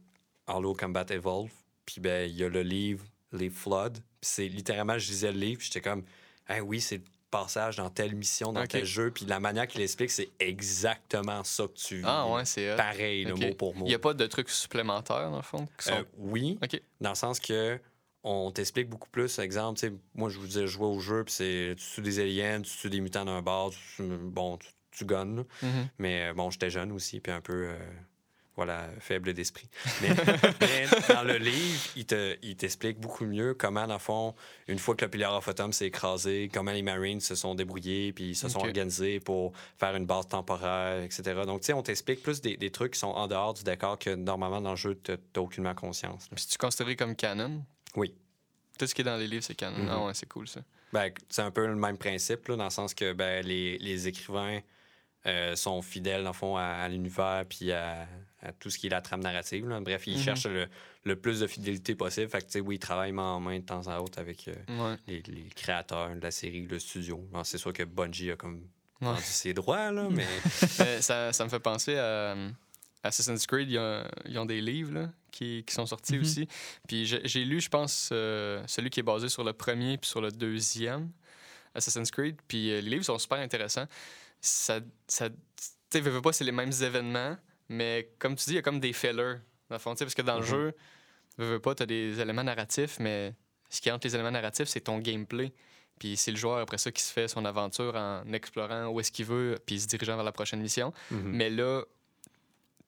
[0.46, 1.50] Halo Combat Evolve.
[1.84, 3.90] Puis ben, il y a le livre Les Floods.
[3.92, 5.58] Puis c'est littéralement, je lisais le livre.
[5.58, 6.04] puis J'étais comme,
[6.48, 7.04] ah oui, c'est le
[7.42, 9.10] passage dans telle mission, dans tel jeu.
[9.10, 12.04] Puis la manière qu'il explique, c'est exactement ça que tu vis.
[12.06, 12.76] Ah ouais, c'est.
[12.76, 13.84] Pareil, le mot pour mot.
[13.84, 15.66] Il n'y a pas de trucs supplémentaires, dans le fond?
[15.78, 15.92] Qui sont...
[15.92, 16.58] Euh, oui,
[17.00, 17.78] dans le sens que
[18.22, 19.38] on t'explique beaucoup plus.
[19.38, 22.00] Exemple, tu sais, moi, je vous disais, je jouais au jeu, puis c'est tu tues
[22.02, 25.36] des aliens, tu tues des mutants d'un bar, tu, bon, tu, tu gunnes.
[25.36, 25.42] là.
[25.62, 25.88] Mhm.
[25.98, 27.78] Mais bon, j'étais jeune aussi, puis un peu, euh,
[28.56, 29.68] voilà, faible d'esprit.
[30.00, 30.08] Mais,
[30.60, 34.34] mais dans le livre, il te- il t'explique beaucoup mieux comment, dans le fond,
[34.66, 38.12] une fois que le Pillar of Autumn s'est écrasé, comment les Marines se sont débrouillés,
[38.14, 41.22] puis ils se sont organisés pour faire une base temporaire, etc.
[41.46, 43.98] Donc, tu sais, on t'explique plus des, des trucs qui sont en dehors du décor
[43.98, 46.26] que normalement dans le jeu, tu n'as aucunement conscience.
[46.28, 47.62] Puis c'est-tu considéré comme canon?
[47.94, 48.14] Oui.
[48.78, 49.78] Tout ce qui est dans les livres, c'est canon.
[49.78, 49.88] Mhm.
[49.90, 50.60] Ah ouais, c'est cool ça.
[50.92, 54.08] Ben, c'est un peu le même principe, là, dans le sens que ben, les, les
[54.08, 54.60] écrivains
[55.26, 58.06] euh, sont fidèles, dans le fond, à, à l'univers puis à,
[58.46, 59.66] à tout ce qui est la trame narrative.
[59.68, 59.80] là.
[59.80, 60.22] Bref, ils Mhm.
[60.22, 60.68] cherchent le,
[61.04, 62.28] le plus de fidélité possible.
[62.30, 64.96] Fait que, oui, ils travaillent main en main de temps à autre avec euh, Ouais.
[65.06, 67.28] les, les créateurs de la série, le studio.
[67.44, 68.62] C'est sûr que Bungie a comme
[69.02, 69.16] Ouais.
[69.20, 70.26] ses droits, là, mais...
[70.78, 72.34] Mais ça, ça me fait penser à
[73.02, 73.70] Assassin's Creed.
[73.70, 76.20] Ils ont, ils ont des livres là, qui, qui sont sortis Mhm.
[76.22, 76.48] aussi.
[76.88, 80.20] Puis j'ai lu, je pense, euh, celui qui est basé sur le premier puis sur
[80.20, 81.10] le deuxième
[81.74, 82.36] Assassin's Creed.
[82.48, 83.86] Puis euh, les livres sont super intéressants.
[84.40, 85.34] Ça, ça, tu
[85.90, 87.36] sais, veux pas, c'est les mêmes événements,
[87.68, 89.14] mais comme tu dis, il y a comme des fillers,
[89.68, 90.46] dans le fond, parce que dans le Mhm.
[90.46, 90.74] jeu,
[91.38, 93.34] veux, veux pas, tu as des éléments narratifs, mais
[93.68, 95.52] ce qui est entre les éléments narratifs, c'est ton gameplay.
[95.98, 99.10] Puis c'est le joueur après ça qui se fait son aventure en explorant où est-ce
[99.10, 100.92] qu'il veut, puis se dirigeant vers la prochaine mission.
[101.10, 101.22] Mhm.
[101.32, 101.82] Mais là,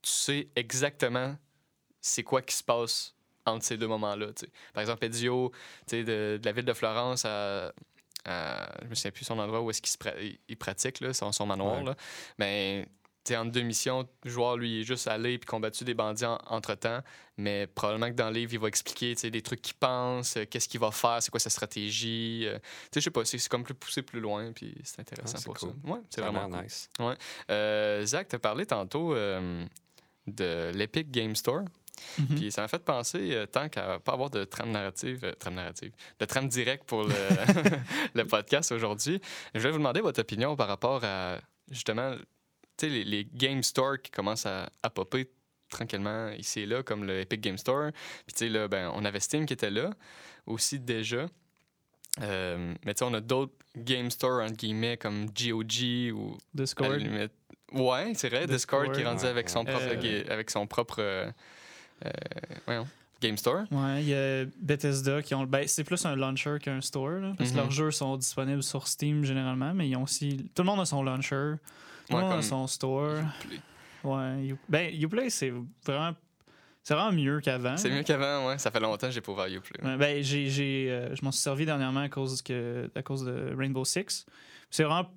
[0.03, 1.37] tu sais exactement
[2.01, 3.14] c'est quoi qui se passe
[3.45, 4.27] entre ces deux moments-là.
[4.75, 5.01] Par exemple,
[5.87, 7.73] sais, de, de la ville de Florence à.
[8.27, 11.33] à- je me souviens plus son endroit où est-ce qu'il pra- il- pratique, là, son,
[11.33, 11.79] son manoir.
[11.79, 11.85] Ouais.
[11.85, 11.97] Là.
[12.38, 12.87] Mais
[13.53, 17.01] deux missions, le joueur, lui, est juste allé puis combattu des bandits en- entre-temps.
[17.37, 20.37] Mais probablement que dans le livre, il va expliquer tu sais, des trucs qu'il pense,
[20.37, 22.45] euh, qu'est-ce qu'il va faire, c'est quoi sa stratégie.
[22.47, 22.64] euh, tu
[22.95, 25.38] sais, je sais pas, c'est c'est comme plus poussé plus loin, puis c'est intéressant Ah,
[25.38, 25.71] c'est pour cool.
[25.85, 25.91] ça.
[25.93, 26.62] Ouais, c'est vraiment cool.
[26.62, 26.91] nice.
[27.51, 29.64] Euh, Zach, tu as parlé tantôt euh,
[30.27, 31.62] de l'Epic Game Store.
[32.19, 32.27] Mhm.
[32.37, 35.55] Puis ça m'a fait penser, euh, tant qu'à pas avoir de trame narrative, euh, trame
[35.55, 37.09] narrative, de trame directe pour le,
[38.14, 39.21] le podcast aujourd'hui,
[39.53, 41.38] je voulais vous demander votre opinion par rapport à
[41.71, 42.14] justement,
[42.87, 45.29] sais, les, les Game Store qui commencent à, à popper
[45.71, 47.91] tranquillement ici et là, comme le Epic Game Store.
[48.27, 49.91] Puis tu sais, là, ben, on avait Steam qui était là
[50.47, 51.27] aussi déjà.
[52.23, 56.93] Euh, mais tu sais, on a d'autres Game Store, entre guillemets, comme GOG ou Discord.
[56.97, 57.33] limite.
[57.73, 58.93] Ouais, c'est vrai, Discord, Discord.
[58.95, 61.31] qui est rendu Ouais, avec son propre, Euh, avec son propre euh,
[62.67, 62.88] voyons,
[63.21, 63.64] Game Store.
[63.71, 65.45] Ouais, il y a Bethesda qui ont.
[65.45, 68.87] Ben, c'est plus un launcher qu'un store, là, parce que leurs jeux sont disponibles sur
[68.88, 70.51] Steam généralement, mais ils ont aussi.
[70.55, 71.55] Tout le monde a son launcher,
[72.14, 73.16] Ouais, comme a son store.
[73.44, 73.61] Uplay.
[74.05, 75.53] Ouais, You- ben, Uplay, c'est
[75.85, 76.14] vraiment.
[76.83, 77.77] C'est vraiment mieux qu'avant.
[77.77, 78.57] C'est mieux qu'avant, ouais.
[78.59, 79.85] Ça fait longtemps que j'ai pas ouvert Uplay.
[79.85, 83.55] Ouais, ben, j'ai, euh, je m'en suis servi dernièrement à cause, que, à cause de
[83.57, 84.25] Rainbow Six.
[84.71, 85.11] C'est vraiment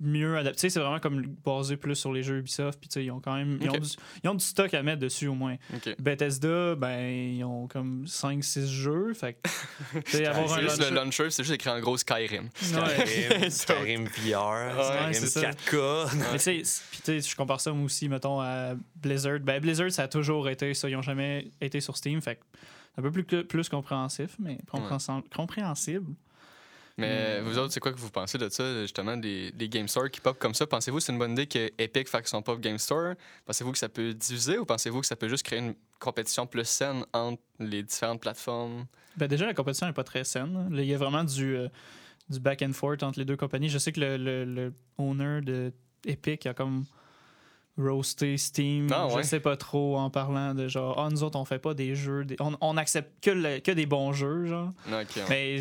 [0.00, 0.68] mieux adapté.
[0.70, 2.78] C'est vraiment comme basé plus sur les jeux Ubisoft.
[2.78, 3.88] Puis tu sais, ils ont quand même ils ont, du,
[4.22, 5.56] ils ont du stock à mettre dessus au moins.
[5.98, 9.14] Bethesda, ben, ils ont comme 5-6 jeux.
[9.14, 11.80] Fait que, tu sais, avoir un C'est juste launcher- le launcher, c'est juste écrit en
[11.80, 12.44] gros Skyrim.
[12.44, 13.06] Ouais.
[13.06, 15.12] Skyrim, Skyrim VR, Ouais.
[15.14, 16.08] Skyrim 4K.
[16.16, 19.38] Mais tu sais, c- puis tu sais, je compare ça moi aussi, mettons, à Blizzard.
[19.40, 20.88] Ben, Blizzard, ça a toujours été ça.
[20.88, 22.20] Ils n'ont jamais été sur Steam.
[22.20, 22.40] Fait que
[22.94, 26.12] c'est un peu plus, plus compréhensif, mais compréhensi- compréhensible.
[26.98, 27.44] Mais Hmm.
[27.44, 30.20] vous autres, c'est quoi que vous pensez de ça, justement, des, des Game Store qui
[30.20, 30.66] pop comme ça?
[30.66, 33.14] Pensez-vous que c'est une bonne idée que Epic fasse son propre Game Store?
[33.44, 36.64] Pensez-vous que ça peut diviser ou pensez-vous que ça peut juste créer une compétition plus
[36.66, 38.86] saine entre les différentes plateformes?
[39.16, 40.68] Ben déjà, la compétition n'est pas très saine.
[40.74, 41.68] Là, Il y a vraiment du, euh,
[42.30, 43.68] du back and forth entre les deux compagnies.
[43.68, 45.72] Je sais que le, le, le owner de
[46.06, 46.84] Epic a comme
[47.78, 48.88] roasté Steam.
[48.90, 49.22] Ah, ouais.
[49.22, 51.94] Je sais pas trop en parlant de genre, ah, nous autres, on fait pas des
[51.94, 52.24] jeux.
[52.24, 54.70] des- On, on accepte que, le- que des bons jeux, genre.
[54.90, 55.04] Ouais.
[55.28, 55.58] Mais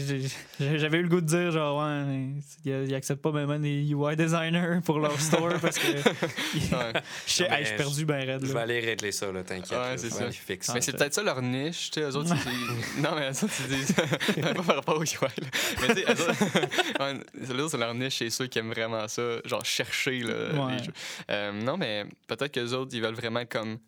[0.59, 2.27] j'avais eu le goût de dire, genre, ouais, mais
[2.63, 5.87] ils, ils acceptent pas même des UI designers pour leur store parce que.
[6.75, 6.93] Ouais.
[7.27, 8.45] Je hey, je suis perdu ben raide.
[8.45, 9.77] Je vais aller régler ça, là, t'inquiète.
[9.77, 10.31] Ouais, c'est ça.
[10.31, 13.01] fixer Mais c'est ça- peut-être ça leur niche, tu sais, eux autres, c'est...
[13.01, 13.95] non, mais eux autres, ils disent...
[14.37, 15.47] non, pas par rapport aux UI, là.
[15.81, 16.59] Mais tu sais, eux autres...
[16.99, 17.13] ouais,
[17.51, 20.33] eux autres, c'est leur niche, c'est ceux qui aiment vraiment ça, genre chercher, là,
[20.65, 20.77] Ouais.
[20.77, 20.93] les jeux.
[21.29, 23.79] Euh, non, mais peut-être que les autres, ils veulent vraiment comme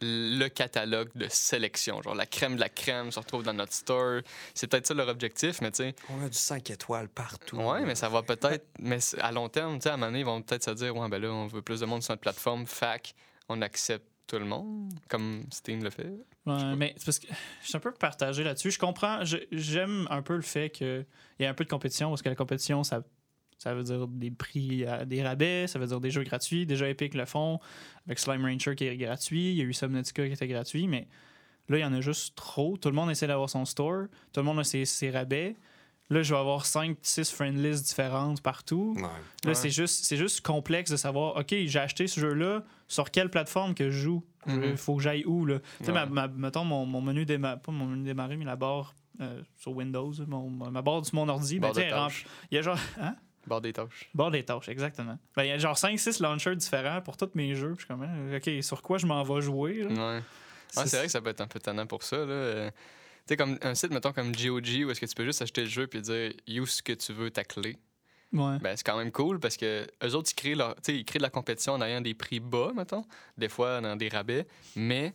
[0.00, 4.20] le catalogue de sélection, genre la crème de la crème se retrouve dans notre store.
[4.54, 7.56] C'est peut-être ça leur objectif, mais tu sais, On a du 5 étoiles partout.
[7.56, 10.20] ouais, mais ça va peut-être, mais à long terme, tu sais, à un moment donné,
[10.20, 12.20] ils vont peut-être se dire, ouais, ben là, on veut plus de monde sur notre
[12.20, 13.14] plateforme, fac,
[13.48, 16.12] on accepte tout le monde, comme Steam le fait.
[16.46, 17.28] Ouais, mais c'est parce que
[17.62, 18.72] je suis un peu partagé là-dessus.
[18.72, 19.20] Je comprends,
[19.52, 21.06] j'aime un peu le fait qu'il
[21.38, 23.02] y ait un peu de compétition parce que la compétition, ça,
[23.58, 26.66] ça veut dire des prix, à- des rabais, ça veut dire des jeux gratuits.
[26.66, 27.58] Déjà, Epic le font
[28.06, 29.50] avec Slime Rancher qui est gratuit.
[29.52, 31.08] Il y a eu Subnautica qui était gratuit, mais
[31.68, 32.76] là, il y en a juste trop.
[32.76, 35.56] Tout le monde essaie d'avoir son store, tout le monde a ses, ses rabais.
[36.08, 38.92] Là, je vais avoir 5-6 friendlies différentes partout.
[38.96, 39.02] Ouais.
[39.02, 39.08] Là,
[39.46, 39.54] Ouais.
[39.54, 43.74] c'est juste, c'est juste complexe de savoir, OK, j'ai acheté ce jeu-là, sur quelle plateforme
[43.74, 44.24] que je joue?
[44.46, 44.76] Il Mhm.
[44.76, 45.58] faut que j'aille où, là?
[45.78, 46.10] Tu sais, ma, Ouais.
[46.10, 49.72] ma- mettons, mon, mon menu démarrer, pas mon menu démarrer, mais la barre euh, sur
[49.74, 51.80] Windows, mon- ma barre sur mon ordi, ben, il
[52.54, 53.16] y a genre, hein?
[53.46, 54.10] Barre des tâches.
[54.14, 55.18] Barre des tâches, exactement.
[55.36, 57.74] Ben, il y a genre 5-6 launchers différents pour tous mes jeux.
[57.74, 59.84] Puis je suis comme, hein, OK, sur quoi je m'en vais jouer?
[59.84, 59.88] là?
[59.88, 60.22] Ouais.
[60.76, 62.16] Ouais, c'est vrai que ça peut être un peu tannant pour ça.
[62.16, 62.24] Là.
[62.32, 65.42] Euh, Tu sais, comme un site, mettons, comme GOG, où est-ce que tu peux juste
[65.42, 67.76] acheter le jeu puis dire use ce que tu veux, ta clé.
[68.32, 68.58] Ouais.
[68.60, 71.04] Ben, c'est quand même cool parce que eux autres, ils créent, leur, tu sais, ils
[71.04, 73.04] créent de la compétition en ayant des prix bas, mettons,
[73.38, 75.14] des fois dans des rabais, mais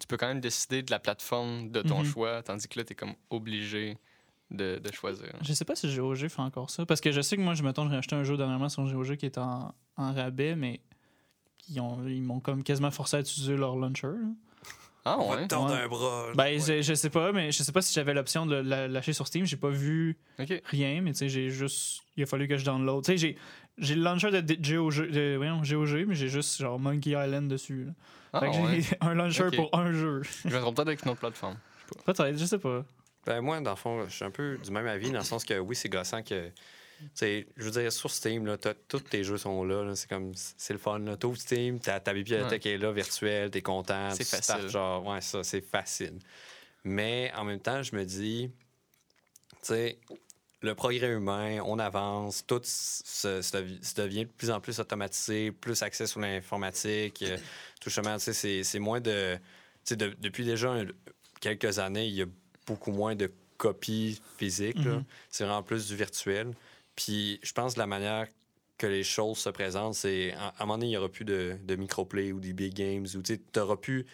[0.00, 2.04] tu peux quand même décider de la plateforme de ton Mhm.
[2.10, 3.96] choix, tandis que là, tu es comme obligé
[4.50, 5.26] de, de choisir.
[5.42, 6.86] Je sais pas si GOG fait encore ça.
[6.86, 9.16] Parce que je sais que moi, je mettons, j'ai acheté un jeu dernièrement sur GOG
[9.16, 10.80] qui est en, en rabais, mais
[11.68, 14.06] ils ont- ils m'ont comme quasiment forcé à utiliser leur launcher.
[14.06, 14.28] là.
[15.08, 15.36] Ah ouais?
[15.36, 15.46] Ouais.
[15.52, 16.26] un bras.
[16.34, 16.58] Ben, Ouais.
[16.58, 19.26] je, je sais pas, mais je sais pas si j'avais l'option de la- lâcher sur
[19.28, 19.46] Steam.
[19.46, 20.18] J'ai pas vu
[20.64, 22.00] rien, mais tu sais, j'ai juste.
[22.16, 23.04] Il a fallu que je download.
[23.04, 23.36] Tu sais, j'ai,
[23.78, 27.84] j'ai le launcher de GOG, de, voyons, GOG, mais j'ai juste genre Monkey Island dessus.
[27.84, 27.92] là.
[28.32, 28.80] Ah fait que ouais.
[28.80, 30.22] j'ai un launcher pour un jeu.
[30.44, 31.56] Je me trompe peut-être avec une autre plateforme.
[32.04, 32.84] Peut-être, je sais pas.
[33.26, 35.44] Ben, moi, dans le fond, je suis un peu du même avis, dans le sens
[35.44, 36.50] que oui, c'est gossant que.
[37.20, 39.82] Je veux dire, sur Steam, là, tous tes jeux sont là.
[39.84, 40.32] là, c'est comme.
[40.34, 41.00] C'est le fun.
[41.18, 44.10] T'ouvres Steam, ta, ta bibliothèque est là, virtuelle, t'es content.
[44.12, 44.68] C'est startes, facile.
[44.70, 46.18] genre, ouais, ça, c'est facile.
[46.84, 48.50] Mais en même temps, je me dis.
[49.62, 49.98] Tu sais,
[50.62, 53.42] le progrès humain, on avance, tout se, se-
[53.82, 57.22] se devient de plus en plus automatisé, plus accès sur l'informatique.
[57.22, 57.36] euh,
[57.80, 59.40] tout chemin, tu sais, c'est- c'est moins de, tu
[59.84, 60.86] sais, de- Depuis déjà un-
[61.40, 62.26] quelques années, il y a
[62.66, 64.84] beaucoup moins de copies physiques.
[64.84, 64.96] là.
[64.96, 65.04] Mhm.
[65.30, 66.52] C'est vraiment plus du virtuel.
[66.94, 68.26] Puis je pense que la manière
[68.78, 71.24] que les choses se présentent, c'est à, à un moment donné, il n'y aura plus
[71.24, 73.06] de, de microplay ou des big games.
[73.14, 74.06] Ou tu n'auras plus.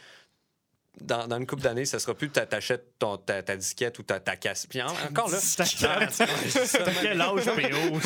[1.00, 4.02] Dans, dans une couple d'années, ça sera plus t'a- t'achètes ton- ta, ta disquette ou
[4.02, 4.66] ta, ta casse.
[4.66, 5.38] Puis en- encore là.
[5.56, 8.00] T'as T'as quel âge, PO?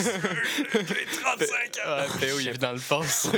[0.73, 1.81] J'ai 35 ans!
[1.85, 3.29] Ah, Théo, il est dans le passé.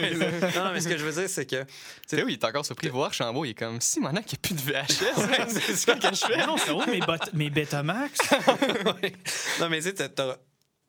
[0.54, 1.64] Non, mais ce que je veux dire, c'est que.
[2.06, 3.46] Théo, il est encore surpris de voir Chambaud.
[3.46, 6.26] Il est comme, si maintenant qu'il n'y a plus de VHS, c'est ce que je
[6.26, 6.46] fais.
[6.46, 6.82] Non, c'est où
[7.32, 8.18] mes Betamax?
[9.60, 10.08] non, mais tu sais,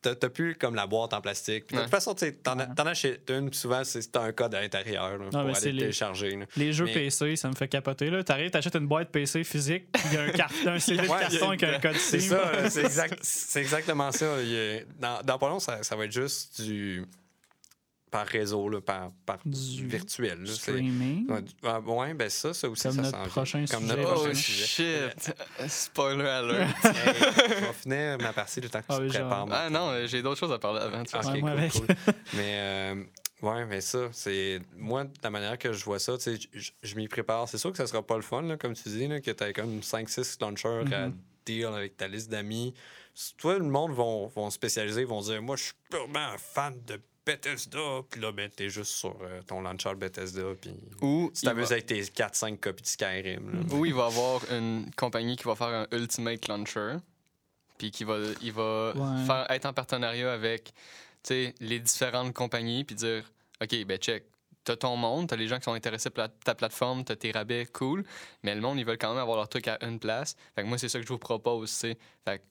[0.01, 1.67] t'as- plus comme la boîte en plastique.
[1.67, 4.53] Puis de toute façon, t'en as- t'en achètes une, puis souvent, c'est t'as un code
[4.55, 6.35] à l'intérieur là, pour mais aller les- télécharger.
[6.35, 6.45] là.
[6.57, 8.09] Les jeux Mais- PC, ça me fait capoter.
[8.09, 8.23] là.
[8.23, 11.07] T'arrives, t'achètes une boîte PC physique, puis il y a un, car- un CD de
[11.07, 14.35] carton avec un code C'est ça, c'est exact- c'est exactement ça.
[14.99, 17.03] Dans, dans pas long, ça, ça va être juste du
[18.11, 20.39] par réseau, là, par, par Du virtuel.
[20.43, 20.51] là.
[20.53, 21.29] Streaming?
[21.31, 23.95] Ouais, du- ah, ouais, ben ça, ça aussi, Comme ça notre prochain Comme sujet.
[23.95, 24.65] notre Oh prochain sujet.
[24.65, 25.33] shit!
[25.67, 26.75] Spoiler alert.
[26.85, 27.13] Hey,
[27.49, 29.47] je vais finir ma partie le temps que Ah tu te prépares.
[29.51, 31.03] Ah non, j'ai d'autres choses à parler avant.
[31.03, 31.31] tu Ah, vois.
[31.31, 31.71] ok, Ouais, moi cool, avec.
[31.73, 31.87] cool.
[32.33, 32.95] Mais euh,
[33.41, 36.95] ouais, mais ça, c'est moi la manière que je vois ça, tu sais, je- je
[36.95, 37.47] m'y prépare.
[37.47, 39.43] C'est sûr que ça sera pas le fun, là, comme tu dis, là, que tu
[39.43, 41.17] as comme 5-6 launchers à Mhm.
[41.45, 42.73] deal avec ta liste d'amis.
[43.37, 46.99] Toi, le monde vont, vont spécialiser, vont dire Moi, je suis purement un fan de
[47.31, 48.01] Bethesda.
[48.09, 50.41] Puis là, ben, t'es juste sur euh, ton launcher Bethesda.
[50.59, 53.51] Puis Ou tu il, t'amuses va, avec tes 4-5 copies de Skyrim.
[53.53, 53.75] là.
[53.75, 56.97] ou il va avoir une compagnie qui va faire un Ultimate Launcher,
[57.77, 59.25] puis qui va, il va Ouais.
[59.25, 60.71] faire, être en partenariat avec tu
[61.33, 63.29] sais, les différentes compagnies, puis dire
[63.61, 64.23] OK, ben check.
[64.65, 67.65] T'as ton monde, t'as les gens qui sont intéressés par ta plateforme, t'as tes rabais,
[67.73, 68.03] cool.
[68.43, 70.35] Mais le monde, ils veulent quand même avoir leur truc à une place.
[70.53, 71.97] Fait que moi, c'est ça que je vous propose, tu sais.
[72.25, 72.43] Fait que,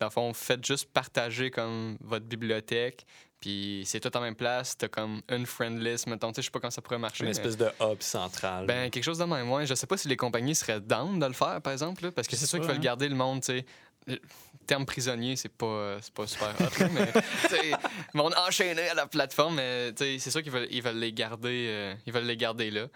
[0.00, 3.04] dans le fond, faites juste partager comme votre bibliothèque,
[3.40, 4.76] puis c'est tout en même place.
[4.76, 6.28] T'as comme une friend list, mettons.
[6.30, 7.24] Tu sais, je sais pas comment ça pourrait marcher.
[7.24, 8.66] Une mais- espèce de hub central.
[8.66, 9.50] ben, quelque chose de même.
[9.50, 9.66] Ouais.
[9.66, 12.26] Je sais pas si les compagnies seraient down de le faire, par exemple, là, parce
[12.28, 12.80] que c'est sûr qu'ils veulent hein.
[12.80, 13.66] garder le monde, tu sais.
[14.06, 14.18] Le
[14.66, 17.72] terme prisonnier, c'est pas, euh, pas super hot, là, mais
[18.14, 21.12] vont enchaîner à la plateforme, mais tu sais, c'est sûr qu'ils veulent, ils veulent les
[21.12, 22.86] garder, euh, ils veulent les garder là.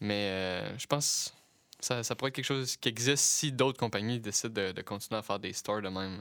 [0.00, 1.34] Mais euh, je pense
[1.80, 5.18] ça, ça pourrait être quelque chose qui existe si d'autres compagnies décident de, de continuer
[5.18, 6.18] à faire des stores de même.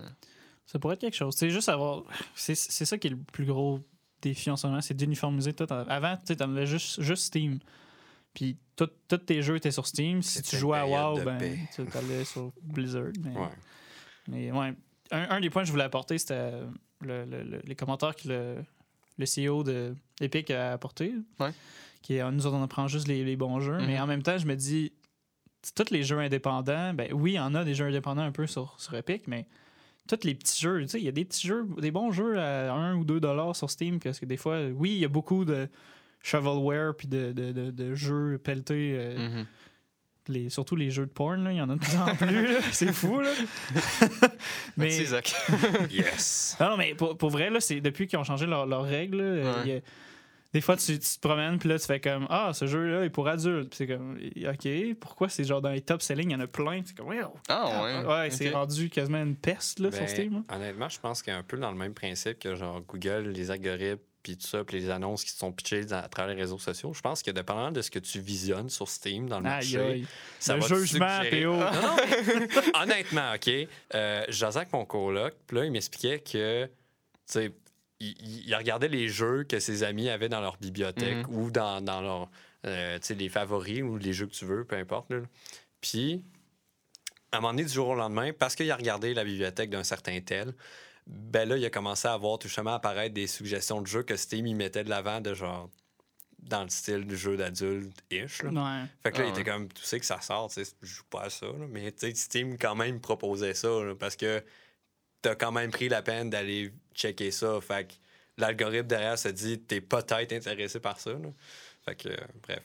[0.66, 1.34] Ça pourrait être quelque chose.
[1.36, 2.04] C'est juste avoir.
[2.36, 3.80] C'est c'est ça qui est le plus gros
[4.22, 5.66] défi en ce moment, c'est d'uniformiser tout.
[5.70, 7.60] Avant, tu sais, t'en avais juste, juste Steam.
[8.34, 10.22] Puis tout- tous tes jeux étaient sur Steam.
[10.22, 13.12] Si tu jouais à WoW, ben, tu allais sur Blizzard.
[13.24, 13.50] Mais, Ouais.
[14.28, 14.74] mais ouais.
[15.12, 16.52] Un, un des points que je voulais apporter, c'était
[17.02, 18.64] le- le- le- les commentaires que le,
[19.18, 21.14] le CEO de Epic a apporté.
[21.40, 21.52] Ouais.
[22.02, 23.78] Qui est, nous, on en prend juste les, les bons jeux.
[23.78, 24.02] Mais Mhm.
[24.04, 24.92] en même temps, je me dis,
[25.76, 28.48] tous les jeux indépendants, ben oui, il y en a des jeux indépendants un peu
[28.48, 29.46] sur, sur Epic, mais
[30.08, 32.40] tous les petits jeux, tu sais, il y a des petits jeux, des bons jeux
[32.40, 35.10] à 1 ou 2 dollars sur Steam, parce que des fois, oui, il y a
[35.10, 35.68] beaucoup de
[36.24, 39.46] shovelware puis de, de, de- de jeux pelletés, euh, Mhm.
[40.30, 42.48] les, surtout les jeux de porn, là, il y en a de plus en plus,
[42.72, 43.32] c'est fou, là.
[44.78, 45.34] Merci, Zach.
[45.92, 46.56] Yes.
[46.60, 49.20] Non, non, mais pour, pour vrai, là, c'est depuis qu'ils ont changé leurs règles.
[49.22, 49.84] euh, Ouais.
[50.58, 53.12] Des fois, tu, tu te promènes, puis là, tu fais comme Ah, ce jeu-là est
[53.12, 53.70] pour adultes.
[53.70, 56.48] Puis c'est comme OK, pourquoi c'est genre dans les top selling, il y en a
[56.48, 56.82] plein.
[56.84, 57.36] C'est comme Wow.
[57.48, 58.06] Ah, ouais.
[58.06, 60.34] Ouais, c'est rendu quasiment une peste là, Ben, sur Steam.
[60.48, 60.56] là.
[60.56, 63.30] Honnêtement, je pense qu'il y a un peu dans le même principe que genre Google,
[63.30, 66.58] les algorithmes, puis tout ça, puis les annonces qui sont pitchées à travers les réseaux
[66.58, 66.92] sociaux.
[66.94, 70.06] Je pense que dépendamment de ce que tu visionnes sur Steam dans le marché, aïe.
[70.40, 71.20] ça Le va te jugement.
[71.32, 72.48] Non, non, mais
[72.82, 73.50] honnêtement, OK.
[73.94, 76.72] Euh, jasais avec mon coloc, puis là, il m'expliquait que, tu
[77.28, 77.52] sais,
[78.00, 81.82] il, il- il regardait les jeux que ses amis avaient dans leur bibliothèque ou dans,
[81.82, 82.30] dans leur,
[82.66, 85.10] euh, les favoris ou les jeux que tu veux, peu importe.
[85.12, 85.20] là.
[85.82, 86.24] Puis,
[87.32, 89.84] à un moment donné, du jour au lendemain, parce qu'il a regardé la bibliothèque d'un
[89.84, 90.54] certain tel,
[91.06, 94.16] ben là, il a commencé à voir tout simplement apparaître des suggestions de jeux que
[94.18, 95.70] Steam y mettait de l'avant de genre
[96.40, 98.44] dans le style du jeu d'adulte-ish.
[98.44, 98.84] Ouais.
[99.04, 99.44] Fait que là, Ah il était ouais.
[99.44, 101.94] comme, tu sais que ça sort, tu sais, je joue pas à ça, là, mais
[102.14, 104.44] Steam quand même proposait ça, là, parce que
[105.22, 107.60] t'as quand même pris la peine d'aller checker ça.
[107.62, 107.94] Fait que
[108.38, 111.12] l'algorithme derrière se dit, t'es peut-être intéressé par ça.
[111.86, 112.62] Fait que, euh, bref.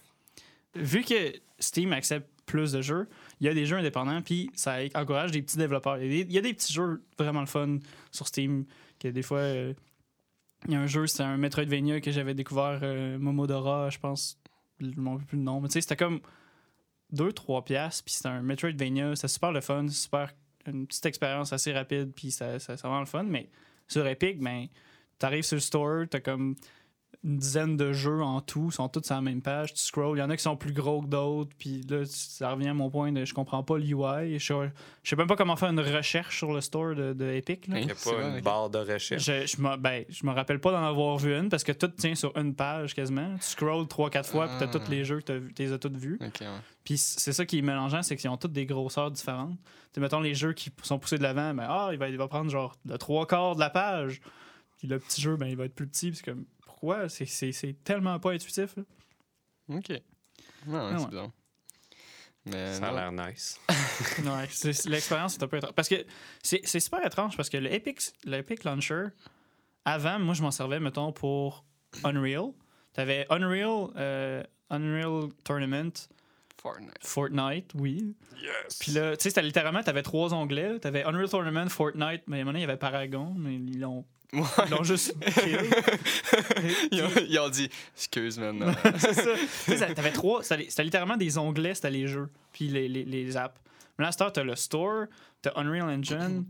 [0.74, 3.08] Vu que Steam accepte plus de jeux,
[3.40, 5.98] il y a des jeux indépendants, puis ça encourage des petits développeurs.
[6.02, 7.78] Il y, a des, petits jeux vraiment le fun
[8.10, 8.64] sur Steam,
[9.10, 9.74] des fois, euh,
[10.66, 14.38] il y a un jeu, c'était un Metroidvania que j'avais découvert, euh, Momodora, je pense,
[14.80, 16.20] je ne me rappelle plus le nom, mais tu sais, c'était comme
[17.12, 20.32] 2-3 piastres, puis c'était un Metroidvania, c'était super le fun, super,
[20.66, 23.48] une petite expérience assez rapide, puis ça, ça, le fun, mais
[23.88, 24.66] sur Epic, ben,
[25.18, 26.56] t'arrives sur le store, t'as comme
[27.24, 29.72] une dizaine de jeux en tout, ils sont tous sur la même page.
[29.74, 32.50] Tu scrolls, il y en a qui sont plus gros que d'autres, puis là, ça
[32.52, 34.40] revient à mon point de je comprends pas l'UI.
[34.40, 34.72] Je, sais-
[35.04, 37.68] je sais même pas comment faire une recherche sur le store de, de Epic.
[37.68, 37.78] là.
[37.78, 39.22] Il n'y a pas une barre de recherche.
[39.22, 41.86] Je, je, me, ben, je me rappelle pas d'en avoir vu une parce que tout
[41.88, 43.36] tient sur une page quasiment.
[43.36, 44.78] Tu scrolls 3-4 fois, puis t'as Ah.
[44.80, 46.18] tous les jeux vu- t'es as tous vus.
[46.20, 46.30] Ouais.
[46.82, 49.56] Puis c'est ça qui est mélangeant, c'est qu'ils ont toutes des grosseurs différentes.
[49.62, 52.16] Tu sais, mettons les jeux qui sont poussés de l'avant, ben, ah, il va, il
[52.16, 54.20] va prendre genre le trois quarts de la page.
[54.78, 56.08] Puis le petit jeu, ben, il va être plus petit.
[56.10, 56.44] Puis c'est comme,
[56.82, 58.76] pourquoi C'est- C'est c'est tellement pas intuitif.
[58.76, 58.82] là.
[59.68, 59.88] Ok.
[59.88, 60.00] Ouais,
[60.66, 60.98] ouais, ouais.
[60.98, 61.30] c'est bizarre.
[62.44, 62.96] Mais Ça a non.
[62.96, 63.60] l'air nice.
[64.18, 64.48] Ouais,
[64.90, 65.74] l'expérience est un peu étrange.
[65.74, 66.04] Parce que
[66.42, 69.06] c'est c'est super étrange parce que le Epic, le Epic Launcher,
[69.84, 71.64] avant, moi, je m'en servais, mettons, pour
[72.02, 72.50] Unreal.
[72.92, 75.92] T'avais Unreal, euh, Unreal Tournament,
[76.62, 76.92] Fortnite.
[77.00, 78.14] Fortnite, oui.
[78.40, 78.78] Yes!
[78.78, 80.78] Puis là, tu sais, c'était littéralement, t'avais trois onglets.
[80.78, 83.80] T'avais Unreal Tournament, Fortnite, mais à un moment donné, il y avait Paragon, mais ils
[83.80, 84.04] l'ont
[84.34, 84.40] Ouais.
[84.64, 85.58] ils l'ont juste kill.
[86.90, 88.72] ils, ont, ils ont dit excuse maintenant.
[88.98, 89.30] c'est ça.
[89.66, 90.42] Tu sais, t'avais trois.
[90.42, 93.60] C'était littéralement des onglets, c'était les jeux, puis les, les, les apps.
[93.98, 95.04] Mais là, à cette heure, t'as le store,
[95.42, 96.46] t'as Unreal Engine,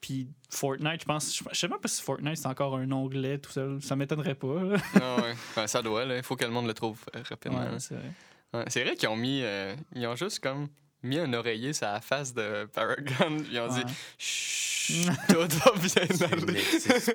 [0.00, 1.42] puis Fortnite, je pense.
[1.52, 3.82] Je sais même pas si Fortnite c'est encore un onglet tout seul.
[3.82, 4.62] Ça m'étonnerait pas.
[4.94, 5.34] Ah ouais.
[5.58, 6.16] Ouais, ça doit, là.
[6.16, 7.58] Il faut que le monde le trouve euh, rapidement.
[7.64, 8.10] Ouais, c'est vrai.
[8.54, 9.40] Ouais, c'est vrai qu'ils ont mis.
[9.42, 10.68] euh, ils ont juste comme
[11.02, 13.36] mis un oreiller sur la face de Paragon.
[13.50, 13.84] Ils ont Ouais.
[13.84, 16.44] dit Chut, tout va bien aller.
[16.46, 17.10] plus.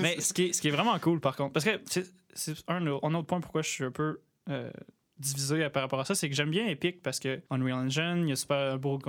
[0.00, 2.54] Mais ce qui, est, ce qui est vraiment cool, par contre, parce que c'est- c'est
[2.68, 4.20] un, un autre point pourquoi je suis un peu
[4.50, 4.70] euh,
[5.18, 8.28] divisé par rapport à ça, c'est que j'aime bien Epic parce que Unreal Engine, il
[8.28, 9.00] y a super beau-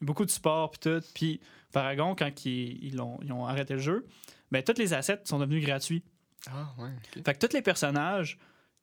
[0.00, 1.00] beaucoup de support puis tout.
[1.14, 1.40] Puis
[1.72, 4.04] Paragon, quand ils, ils, ont, ils ont arrêté le jeu,
[4.50, 6.02] ben, tous les assets sont devenus gratuits.
[6.50, 7.24] Ah ouais, ok.
[7.24, 8.38] Fait que tous les personnages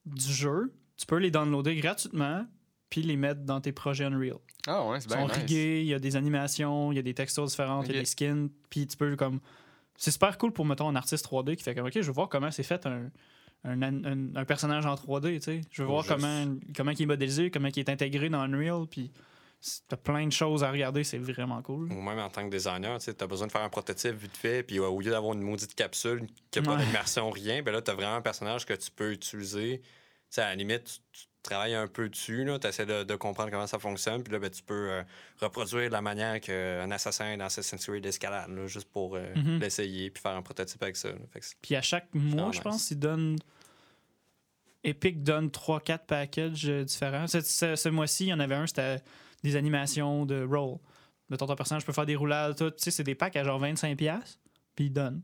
[0.05, 2.45] du jeu, tu peux les downloader gratuitement
[2.89, 4.37] puis les mettre dans tes projets Unreal.
[4.67, 5.35] Ah ouais, c'est Ils sont bien nice.
[5.37, 7.99] rigués, il y a des animations, il y a des textures différentes, il y a
[7.99, 9.39] des skins, puis tu peux comme.
[9.97, 12.27] C'est super cool pour, mettons, un artiste 3D qui fait comme, OK, je veux voir
[12.29, 13.09] comment c'est fait un,
[13.63, 15.61] un, un- un personnage en 3D, tu sais.
[15.71, 18.85] Je veux voir juste- comment, comment il est modélisé, comment il est intégré dans Unreal,
[18.89, 19.11] puis
[19.87, 21.91] t'as plein de choses à regarder, c'est vraiment cool.
[21.91, 24.63] Ou même en tant que designer, tu as besoin de faire un prototype vite fait,
[24.63, 26.85] puis euh, au lieu d'avoir une maudite capsule qui n'a pas Ouais.
[26.85, 29.81] d'immersion, rien, ben là, tu as vraiment un personnage que tu peux utiliser.
[30.37, 33.67] À la limite, tu, tu travailles un peu dessus, tu essaies de, de comprendre comment
[33.67, 35.03] ça fonctionne, puis là, ben, tu peux euh,
[35.39, 39.59] reproduire de la manière qu'un assassin dans Assassin's Creed escalade, là, juste pour euh, Mhm.
[39.59, 41.09] l'essayer, puis faire un prototype avec ça.
[41.61, 43.37] Puis à chaque mois, je pense, ils donnent.
[44.83, 47.27] Epic donne 3-4 packages euh, différents.
[47.27, 49.01] Ce, ce- ce mois-ci, il y en avait un, c'était
[49.43, 50.77] des animations de roll.
[51.29, 52.69] Mettons, ton personnage peut faire des roulades, tout.
[52.71, 54.37] Tu sais, c'est des packs à genre 25$,
[54.75, 55.21] puis ils donnent.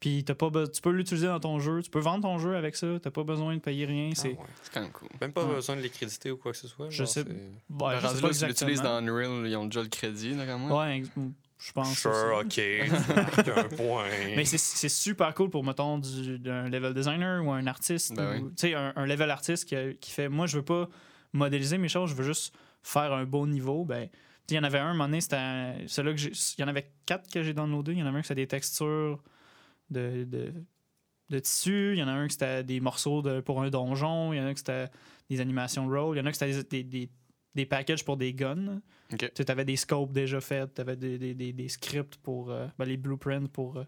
[0.00, 2.56] Puis t'as pas be- tu peux l'utiliser dans ton jeu, tu peux vendre ton jeu
[2.56, 4.10] avec ça, t'as pas besoin de payer rien.
[4.14, 4.34] C'est...
[4.38, 4.48] Ah ouais.
[4.62, 5.08] C'est quand même cool.
[5.20, 5.54] Même pas Ouais.
[5.56, 6.88] besoin de les créditer ou quoi que ce soit.
[6.88, 7.26] Je genre, sais- Ouais,
[7.68, 10.34] Ben, je sais rendu pas si tu l'utilises dans Unreal, ils ont déjà le crédit,
[10.34, 10.72] là, quand même.
[10.72, 11.10] Ouais, ex-
[11.58, 11.92] je pense.
[11.98, 12.40] Sure.
[12.42, 12.58] OK.
[12.58, 14.04] un point.
[14.34, 18.14] Mais c'est, c'est super cool pour, mettons, du, d'un level designer ou un artiste.
[18.16, 18.50] Ben ou- oui.
[18.56, 20.88] Tu sais, un, un level artiste qui, qui fait Moi, je veux pas
[21.34, 23.84] modéliser mes choses, je veux juste faire un beau niveau.
[23.84, 24.08] Ben,
[24.48, 26.32] il y en avait un, un moment donné, c'était un- celui-là que j'ai.
[26.56, 27.92] Il y en avait quatre que j'ai downloadé.
[27.92, 29.22] Il y en avait un qui c'était des textures
[29.90, 30.52] de, de,
[31.30, 31.92] de tissu.
[31.94, 34.32] Il y en a un qui c'était des morceaux de, pour un donjon.
[34.32, 34.88] Il y en a un qui c'était
[35.28, 36.16] des animations roll.
[36.16, 37.10] Il y en a qui c'était des, des,
[37.54, 38.80] des, packages pour des guns.
[39.12, 39.32] Ok.
[39.34, 42.50] Tu avais des scopes déjà faits, tu avais des, des, des, des scripts pour.
[42.50, 43.84] euh, ben, les blueprints pour euh,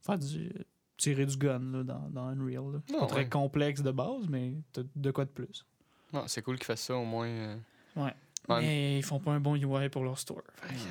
[0.00, 0.52] faire du.
[0.96, 2.72] tirer du gun là, dans, dans Unreal.
[2.74, 2.78] là.
[3.00, 3.28] Ah, très ouais.
[3.28, 5.66] complexe de base, mais t'as de quoi de plus.
[6.12, 7.26] Non, c'est cool qu'ils fassent ça au moins.
[7.26, 7.56] euh,
[7.96, 8.14] Ouais.
[8.48, 8.60] Ouais.
[8.60, 10.42] Mais ils font pas un bon UI pour leur store.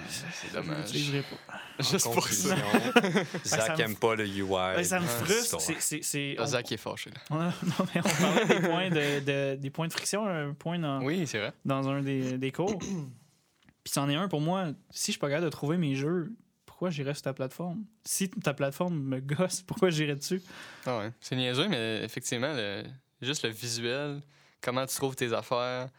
[0.08, 0.78] C'est Je dommage.
[0.86, 1.84] l'utiliserai pas.
[1.84, 2.56] Juste pour ça.
[3.44, 4.48] Zach me- aime pas le UI.
[4.48, 5.60] Ben, ça me frustre.
[5.60, 7.18] C'est, Ah, on- Zach est fâché, là.
[7.30, 10.54] on, a- non, mais on parlait des points de, de- des points de friction, un
[10.54, 11.52] point dans, Oui, c'est vrai.
[11.66, 12.78] dans un des, des cours.
[13.84, 14.68] Puis c'en est un pour moi.
[14.92, 16.32] Si je suis pas capable de trouver mes jeux,
[16.66, 17.84] pourquoi j'irais sur ta plateforme?
[18.06, 20.42] Si ta plateforme me gosse, pourquoi j'irais dessus?
[20.86, 21.12] Ah ouais.
[21.20, 22.84] C'est niaiseux, mais effectivement, le-
[23.22, 24.22] juste le visuel,
[24.62, 25.90] comment tu trouves tes affaires,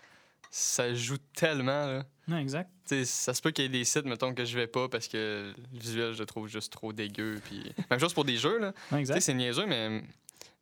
[0.54, 1.86] ça joue tellement.
[1.86, 2.04] Là.
[2.28, 2.70] Non, exact.
[2.86, 4.86] Tu sais, ça se peut qu'il y ait des sites, mettons, que je vais pas
[4.86, 7.40] parce que le visuel, je le trouve juste trop dégueu.
[7.42, 7.72] Puis...
[7.90, 8.74] Même chose pour des jeux, là.
[8.92, 9.20] Non, exact.
[9.22, 10.02] c'est niaiseux, mais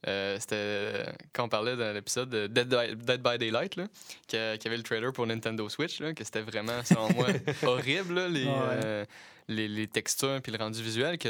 [0.06, 3.88] euh, c'était quand on parlait dans l'épisode de Dead by, Dead by Daylight, là,
[4.28, 7.26] qu'il y avait le trailer pour Nintendo Switch, là, que c'était vraiment, selon moi,
[7.64, 8.52] horrible, là, les, Ouais.
[8.84, 9.04] euh,
[9.48, 11.28] les, les textures puis le rendu visuel, que,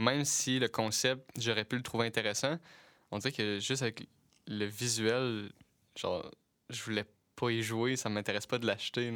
[0.00, 2.58] même si le concept, j'aurais pu le trouver intéressant,
[3.12, 4.08] on dirait que juste avec
[4.48, 5.50] le visuel,
[5.96, 6.28] genre,
[6.68, 7.04] je voulais
[7.46, 9.12] pas y jouer, ça m'intéresse pas de l'acheter.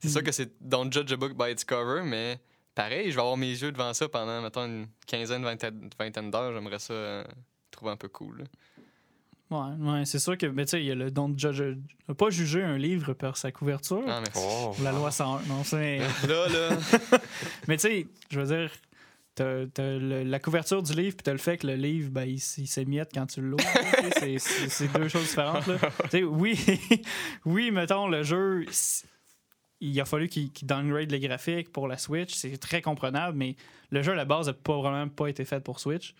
[0.00, 0.12] C'est Mm.
[0.12, 2.38] sûr que c'est Don't judge a book by its cover, mais
[2.74, 6.52] pareil, je vais avoir mes yeux devant ça pendant, mettons, une quinzaine, vingtaine, vingtaine d'heures.
[6.54, 7.24] J'aimerais ça euh,
[7.70, 8.38] trouver un peu cool.
[8.38, 8.44] là.
[9.48, 11.62] Ouais, ouais, c'est sûr que, mais tu sais, il y a le don't judge,
[12.08, 14.02] ne pas juger un livre par sa couverture.
[14.08, 14.20] Ah.
[14.34, 14.74] Oh.
[14.82, 15.98] La loi 101, non, c'est.
[16.28, 16.76] Là, là.
[17.68, 18.70] mais tu sais, je veux dire,
[19.36, 22.24] t'as t'as le- la couverture du livre, puis t'as le fait que le livre, ben,
[22.24, 23.62] il, s'émiette quand tu l'ouvres.
[24.18, 25.66] c'est- c'est c'est deux choses différentes.
[25.68, 25.76] Là.
[26.24, 26.58] Oui,
[27.44, 28.64] oui, mettons, le jeu,
[29.80, 32.34] il a fallu qu'il qu'il downgrade les graphiques pour la Switch.
[32.34, 33.56] C'est très comprenable, mais
[33.90, 36.14] le jeu, à la base, n'a pas vraiment pas été fait pour Switch.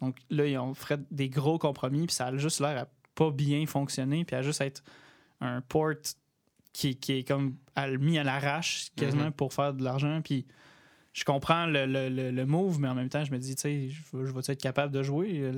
[0.00, 3.30] Donc là, ils ont fait des gros compromis, puis ça a juste l'air à pas
[3.30, 4.82] bien fonctionner, puis à juste être
[5.40, 5.92] un port
[6.72, 9.32] qui, qui est comme à- mis à l'arrache quasiment Mhm.
[9.32, 10.20] pour faire de l'argent.
[10.22, 10.46] Puis
[11.12, 13.62] je comprends le, le, le, le move, mais en même temps, je me dis, tu
[13.62, 15.50] sais, je je vais être capable de jouer?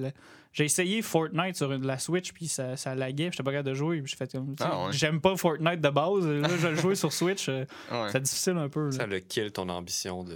[0.53, 3.69] J'ai essayé Fortnite sur une- la Switch, puis ça, ça laguait, puis j'étais pas capable
[3.71, 4.01] de jouer.
[4.03, 4.93] Puis j'ai fait Ah ouais.
[4.93, 6.27] j'aime pas Fortnite de base.
[6.27, 8.09] Là, je le jouer sur Switch, euh, Ouais.
[8.11, 8.87] c'est difficile un peu.
[8.87, 8.93] là.
[8.93, 10.35] Ça le kill ton ambition de,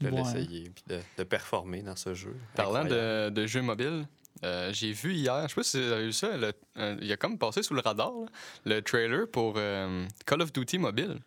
[0.00, 0.16] de Ouais.
[0.18, 2.34] l'essayer puis de, de performer dans ce jeu.
[2.54, 4.06] Parlant de, de jeux mobiles,
[4.44, 7.10] euh, j'ai vu hier, je sais pas si vous avez vu ça, le- euh, il
[7.10, 8.12] a comme passé sous le radar,
[8.66, 11.18] là, le trailer pour euh, Call of Duty mobile.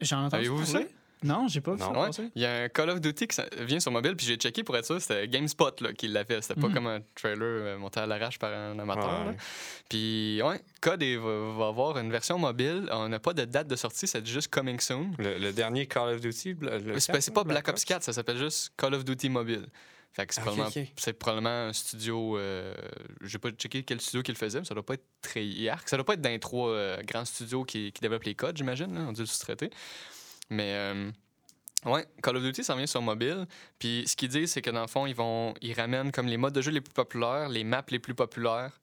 [0.00, 0.88] J'en entends Avez-vous vu parler?
[1.22, 1.90] Non, j'ai pas vu ça.
[1.92, 4.62] Ouais, il y a un Call of Duty qui vient sur mobile, puis j'ai checké
[4.64, 6.40] pour être sûr, c'était GameSpot là, qui l'avait.
[6.40, 6.74] C'était pas Mhm.
[6.74, 9.26] comme un trailer euh, monté à l'arrache par un amateur.
[9.26, 9.36] Ouais.
[9.88, 12.88] Puis, ouais, COD est- va, va avoir une version mobile.
[12.92, 15.12] On n'a pas de date de sortie, c'est juste coming soon.
[15.18, 16.56] Le, le dernier Call of Duty,
[16.98, 19.66] C'est 4, pas- Black Ops 4, ça s'appelle juste Call of Duty Mobile.
[20.12, 22.36] Fait que c'est Ah, probablement, un studio.
[22.36, 22.74] Euh,
[23.22, 25.82] J'ai pas checké quel studio qui le faisait, mais ça doit pas être Treyarch.
[25.86, 28.96] Ça doit pas être d'un trois euh, grands studios qui, qui développent les codes, j'imagine.
[29.08, 29.70] On dû le sous-traiter.
[30.50, 30.74] Mais.
[30.74, 31.10] euh,
[31.86, 33.46] Ouais, Call of Duty, ça vient sur mobile.
[33.78, 36.36] Puis ce qu'ils disent, c'est que dans le fond, ils vont, ils ramènent comme les
[36.36, 38.78] modes de jeu les plus populaires, les maps les plus populaires,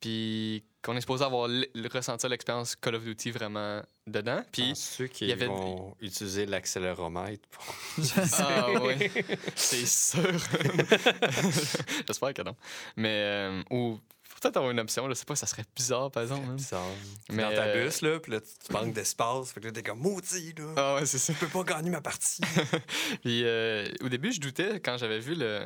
[0.00, 1.48] puis qu'on est supposé avoir
[1.92, 4.42] ressentir l'expérience Call of Duty vraiment dedans.
[4.50, 7.64] Puis ceux qui avait- vont utiliser l'accéléromètre pour...
[8.40, 9.08] Ah oui,
[9.54, 10.24] c'est sûr.
[12.08, 12.56] J'espère que non.
[12.96, 13.98] Mais, euh, ou
[14.44, 16.46] peut-être avoir une option, je sais pas, ça serait bizarre par exemple.
[16.48, 16.54] hein.
[16.54, 16.86] bizarre.
[17.30, 19.52] Mais, dans ta euh, bus, là, puis là, tu manques d'espace.
[19.52, 20.74] Fait que là, t'es comme maudit, là.
[20.76, 21.32] Ah ouais, c'est ça.
[21.32, 22.42] Je peux pas gagner ma partie.
[23.22, 25.62] Puis euh, au début, je doutais quand j'avais vu le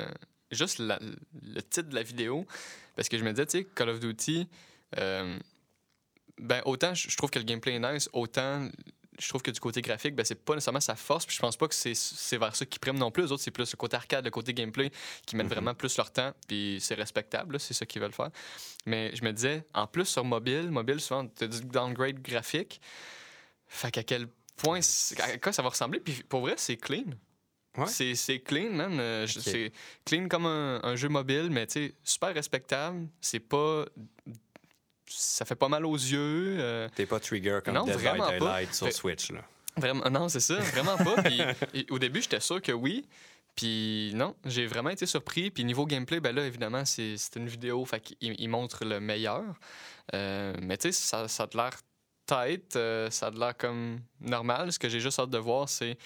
[0.51, 0.99] juste la-
[1.43, 2.45] le titre de la vidéo,
[2.95, 4.47] parce que je me disais, tu sais, Call of Duty,
[4.97, 5.37] euh,
[6.39, 8.67] ben autant je je trouve que le gameplay est nice, autant
[9.19, 11.25] je trouve que du côté graphique, ben, c'est pas nécessairement sa force.
[11.25, 13.23] Puis je pense pas que c'est vers ça qu'ils priment non plus.
[13.23, 14.91] Les autres, c'est plus le côté arcade, le côté gameplay
[15.25, 15.53] qui mettent Mhm.
[15.53, 16.31] vraiment plus leur temps.
[16.47, 18.29] Puis c'est respectable, c'est ça qu'ils veulent faire.
[18.85, 22.81] Mais je me disais, en plus sur mobile, mobile, souvent, tu as du downgrade graphique.
[23.67, 24.79] Fait qu'à quel point,
[25.19, 25.99] à quoi ça va ressembler?
[25.99, 27.05] Puis pour vrai, c'est clean.
[27.77, 27.85] Ouais.
[27.87, 28.99] C'est, clean, man.
[28.99, 29.27] Euh.
[29.27, 29.71] C'est
[30.03, 33.07] clean comme un, un jeu mobile, mais tu super respectable.
[33.21, 33.85] C'est pas.
[35.09, 36.57] Ça fait pas mal aux yeux.
[36.59, 38.61] euh, T'es pas trigger comme Non, Dead by pas.
[38.71, 39.41] Sur Fait- Switch, là.
[39.77, 41.21] Vraiment, non, c'est ça, vraiment pas.
[41.23, 41.41] Puis,
[41.73, 43.07] et au début, j'étais sûr que oui.
[43.55, 45.51] Puis non, j'ai vraiment été surpris.
[45.51, 49.43] Puis niveau gameplay, ben là, évidemment, c'est une vidéo, fait qu'il il montre le meilleur.
[50.13, 51.71] Euh, mais tu sais, ça, ça a de l'air
[52.25, 54.71] tête, euh, ça a de l'air comme normal.
[54.71, 55.97] Ce que j'ai juste hâte de voir, c'est.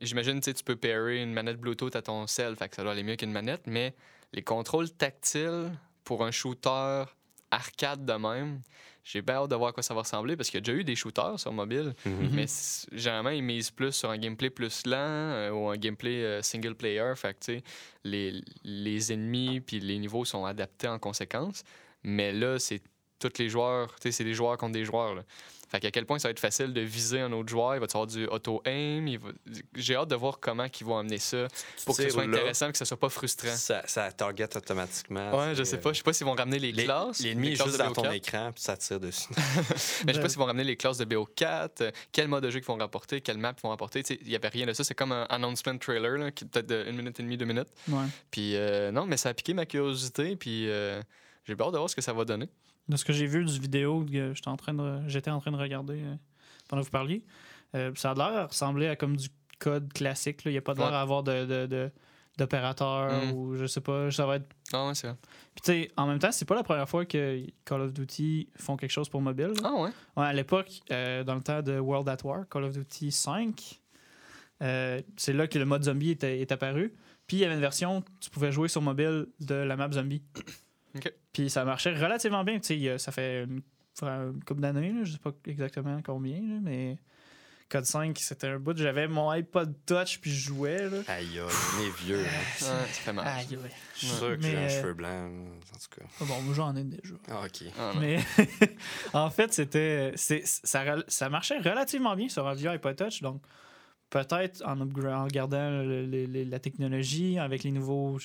[0.00, 2.82] J'imagine, tu sais, tu peux pairer une manette Bluetooth à ton cell, fait que ça
[2.82, 3.94] doit aller mieux qu'une manette, mais
[4.32, 5.72] les contrôles tactiles
[6.04, 7.02] pour un shooter
[7.50, 8.60] arcade de même,
[9.04, 10.78] j'ai bien hâte de voir à quoi ça va ressembler parce qu'il y a déjà
[10.78, 11.94] eu des shooters sur mobile.
[12.04, 12.30] Mhm.
[12.32, 16.22] Mais c- généralement, ils misent plus sur un gameplay plus lent euh, ou un gameplay
[16.24, 17.12] euh, single player.
[17.16, 17.62] Fait que, tu sais,
[18.04, 21.62] les, les ennemis puis les niveaux sont adaptés en conséquence.
[22.02, 22.82] Mais là, c'est
[23.18, 25.14] tous les joueurs, tu sais, c'est des joueurs contre des joueurs.
[25.14, 25.22] Là.
[25.70, 27.84] Fait qu'à quel point ça va être facile de viser un autre joueur, il va
[27.84, 29.18] y avoir du auto-aim?
[29.18, 29.28] va-
[29.74, 31.46] J'ai hâte de voir comment ils vont amener ça
[31.84, 33.54] pour que ce soit intéressant, que ce soit pas frustrant.
[33.54, 35.38] Ça, ça target automatiquement.
[35.38, 35.92] Ouais, je sais pas.
[35.92, 37.20] Je sais pas s'ils vont ramener les Les- classes.
[37.20, 38.14] L'ennemi les est juste dans ton BO4.
[38.14, 39.28] écran, puis ça tire dessus.
[40.06, 42.50] Mais je sais pas s'ils vont ramener les classes de BO4, euh, quel mode de
[42.50, 44.02] jeu qu'ils vont rapporter, quelle map ils vont rapporter.
[44.02, 44.84] Tu sais, Il y avait rien de ça.
[44.84, 47.68] C'est comme un announcement trailer, là, qui peut-être de 1 minute et demie, deux minutes.
[47.88, 48.06] Ouais.
[48.30, 50.34] Puis euh, non, mais ça a piqué ma curiosité.
[50.34, 51.02] Puis euh,
[51.44, 52.48] j'ai hâte de voir ce que ça va donner.
[52.88, 55.50] De ce que j'ai vu du vidéo que j'étais en train de, j'étais en train
[55.52, 56.14] de regarder euh,
[56.68, 57.22] pendant que vous parliez,
[57.74, 59.28] euh, ça a l'air à ressembler à comme du
[59.58, 60.44] code classique.
[60.44, 60.50] là.
[60.50, 61.90] Il n'y a pas de l'air à avoir de,
[62.38, 63.32] d'opérateur Mm.
[63.32, 64.10] ou je sais pas.
[64.10, 64.46] Ça va être.
[64.72, 65.16] Ah ouais, c'est vrai.
[65.54, 68.48] Puis tu sais, en même temps, c'est pas la première fois que Call of Duty
[68.56, 69.52] font quelque chose pour mobile.
[69.60, 69.62] là.
[69.64, 69.90] Ah ouais.
[70.16, 73.80] Ouais, à l'époque, euh, dans le temps de World at War, Call of Duty 5,
[74.62, 76.94] euh, c'est là que le mode zombie était- est apparu.
[77.26, 80.22] Puis il y avait une version, tu pouvais jouer sur mobile de la map zombie.
[80.96, 81.12] Ok.
[81.32, 82.58] Puis ça marchait relativement bien.
[82.98, 83.62] Ça fait une,
[84.02, 86.98] une couple d'années, là, je sais pas exactement combien, là, mais
[87.68, 88.74] Code 5, c'était un bout.
[88.78, 90.88] J'avais mon iPod Touch puis je jouais.
[90.88, 90.98] Là.
[91.08, 92.20] Aïe, aïe, on est vieux.
[92.20, 92.22] hein.
[92.22, 93.26] Ouais, ça fait mal.
[93.28, 93.70] Aïe, ouais.
[93.94, 96.24] Je suis sûr que j'ai un euh, cheveu blanc, en tout cas.
[96.24, 97.14] Bon, moi, j'en ai déjà.
[97.30, 97.64] Ah, OK.
[97.78, 97.92] Ah.
[98.00, 98.18] Mais
[99.12, 103.20] en fait, c'était ça, marchait relativement bien sur un vieux iPod Touch.
[103.20, 103.42] Donc,
[104.08, 108.18] peut-être en, en regardant le- le- le- la technologie avec les nouveaux.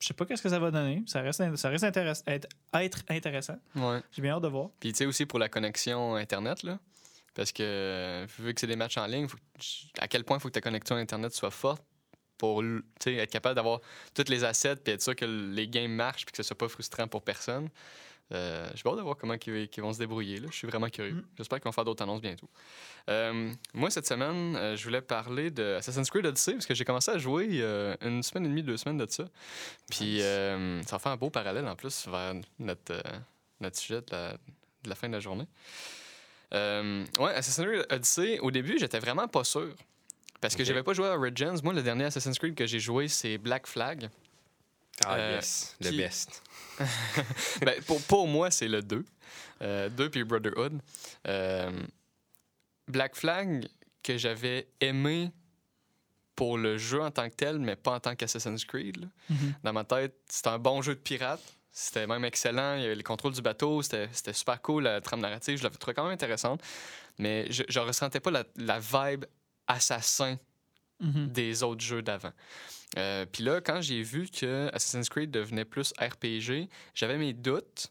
[0.00, 1.02] Je, sais pas qu'est-ce que ça va donner.
[1.06, 3.58] Ça reste, ça reste intéress- être, être intéressant.
[3.76, 4.00] Ouais.
[4.12, 4.70] J'ai bien hâte de voir.
[4.80, 6.78] Puis tu sais aussi pour la connexion Internet, là.
[7.34, 10.38] Parce que euh, vu que c'est des matchs en ligne, faut que- à quel point
[10.38, 11.82] il faut que ta connexion Internet soit forte
[12.38, 13.80] pour être capable d'avoir
[14.14, 16.68] toutes les assets puis être sûr que les games marchent puis que ce soit pas
[16.68, 17.68] frustrant pour personne.
[18.32, 20.38] Euh, J'ai hâte de voir comment ils, vont se débrouiller.
[20.38, 20.48] Là.
[20.50, 21.14] Je suis vraiment curieux.
[21.14, 21.24] Mm.
[21.36, 22.48] J'espère qu'ils vont faire d'autres annonces bientôt.
[23.08, 26.84] Euh, moi, cette semaine, euh, je voulais parler de Assassin's Creed Odyssey parce que j'ai
[26.84, 29.24] commencé à jouer euh, une semaine et demie, deux semaines de ça.
[29.90, 33.02] Puis ça fait un beau parallèle en plus vers notre,
[33.60, 35.46] notre sujet de la, de la fin de la journée.
[36.52, 39.74] Ouais, Assassin's Creed Odyssey, au début, j'étais vraiment pas sûr.
[40.40, 41.56] Parce que j'avais pas joué à Origins.
[41.62, 44.08] Moi, le dernier Assassin's Creed que j'ai joué, c'est Black Flag.
[45.06, 46.42] Ah, Euh, yes, le qui- best.
[47.62, 49.04] ben, pour, pour moi, c'est le 2.
[49.60, 50.80] 2 puis Brotherhood.
[51.26, 51.70] Euh,
[52.88, 53.68] Black Flag,
[54.02, 55.30] que j'avais aimé
[56.34, 58.96] pour le jeu en tant que tel, mais pas en tant qu'Assassin's Creed.
[59.02, 59.06] là.
[59.28, 59.54] Mhm.
[59.62, 61.42] Dans ma tête, c'était un bon jeu de pirate.
[61.72, 62.76] C'était même excellent.
[62.76, 63.82] Il y avait les contrôles du bateau.
[63.82, 64.84] C'était super cool.
[64.84, 66.62] La trame narrative, je l'avais trouvé quand même intéressante.
[67.18, 69.24] Mais je ne ressentais pas la, la vibe
[69.66, 70.36] assassin
[71.00, 71.28] Mhm.
[71.28, 72.32] des autres jeux d'avant.
[72.98, 77.90] Euh, Puis là, quand j'ai vu que Assassin's Creed devenait plus RPG, j'avais mes doutes.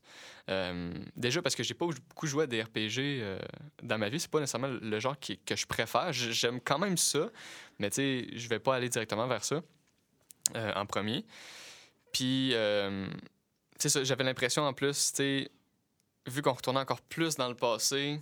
[0.49, 3.39] Euh, déjà parce que j'ai pas beaucoup joué à des RPG euh,
[3.83, 6.11] dans ma vie, c'est pas nécessairement le genre que je préfère.
[6.11, 7.29] J'aime quand même ça,
[7.77, 9.61] mais tu sais, je vais pas aller directement vers ça
[10.55, 11.23] euh, en premier.
[12.11, 12.55] Puis,
[13.79, 15.47] tu sais, j'avais l'impression en plus, tu
[16.27, 18.19] vu qu'on retournait encore plus dans le passé,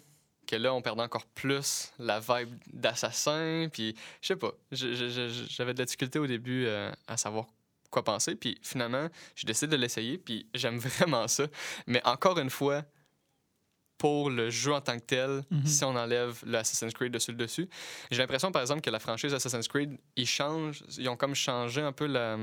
[0.48, 3.68] que là, on perdait encore plus la vibe d'assassin.
[3.72, 7.18] Puis, je sais pas, je- je- je- j'avais de la difficulté au début euh, à
[7.18, 7.46] savoir
[7.92, 8.36] quoi penser.
[8.36, 10.18] Puis, finalement, j'ai décidé de l'essayer.
[10.18, 10.78] Puis, j'aime
[11.12, 11.46] vraiment ça.
[11.86, 12.84] Mais encore une fois,
[13.98, 15.66] pour le jeu en tant que tel, Mhm.
[15.66, 17.68] si on enlève le Assassin's Creed dessus le dessus,
[18.12, 21.82] j'ai l'impression, par exemple, que la franchise Assassin's Creed, ils changent, ils ont comme changé
[21.82, 22.38] un peu la.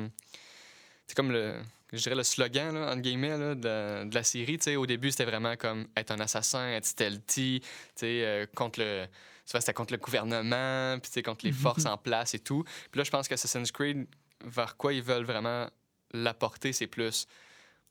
[1.06, 1.60] C'est comme le.
[1.96, 4.58] Je dirais le slogan, là, entre guillemets, là, de, la- de la série.
[4.58, 7.62] Tu sais, au début, c'était vraiment comme être un assassin, être stealthy,
[8.02, 9.06] euh, contre le.
[9.46, 11.58] C'était contre le gouvernement, puis contre les Mhm.
[11.58, 12.64] forces en place et tout.
[12.90, 14.06] Puis là, je pense qu'Assassin's Creed,
[14.42, 15.68] vers quoi ils veulent vraiment
[16.12, 17.26] l'apporter, c'est plus.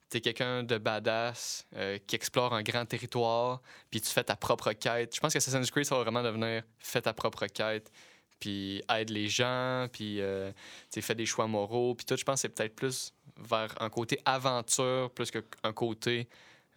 [0.10, 4.72] T'es quelqu'un de badass euh, qui explore un grand territoire, puis tu fais ta propre
[4.74, 5.16] quête.
[5.16, 7.92] Je pense qu'Assassin's Creed, ça va vraiment devenir fais ta propre quête,
[8.40, 10.52] puis aide les gens, puis euh,
[10.92, 12.16] fais des choix moraux, puis tout.
[12.18, 16.28] Je pense que c'est peut-être plus vers un côté aventure, plus qu'un côté,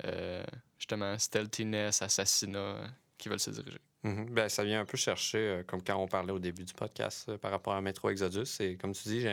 [0.05, 0.45] euh,
[0.79, 2.87] justement, stealthiness, assassinat, euh,
[3.19, 3.81] qui veulent se diriger.
[4.05, 7.29] Ben, ça vient un peu chercher, euh, comme quand on parlait au début du podcast
[7.29, 8.61] euh, par rapport à Metro Exodus.
[8.61, 9.27] Et comme tu dis,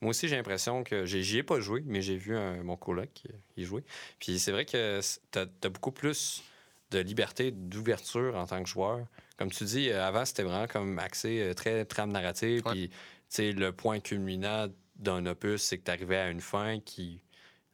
[0.00, 3.10] moi aussi, j'ai l'impression que j'y ai pas joué, mais j'ai vu mon coloc
[3.56, 3.84] y jouer.
[4.18, 5.00] Puis c'est vrai que
[5.30, 6.42] tu as, beaucoup plus
[6.90, 9.06] de liberté, d'ouverture en tant que joueur.
[9.36, 12.62] Comme tu dis, avant, c'était vraiment comme axé très trame narrative.
[12.62, 12.94] Puis, tu
[13.28, 17.22] sais, le point culminant d'un opus, c'est que tu arrivais à une fin qui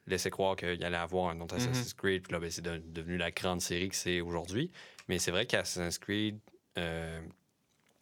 [0.07, 1.61] laissait croire qu'il allait avoir un autre Mhm.
[1.61, 2.23] Assassin's Creed.
[2.23, 4.71] Puis là, ben, c'est de- devenu la grande série que c'est aujourd'hui.
[5.07, 6.39] Mais c'est vrai qu'Assassin's Creed
[6.77, 7.21] euh,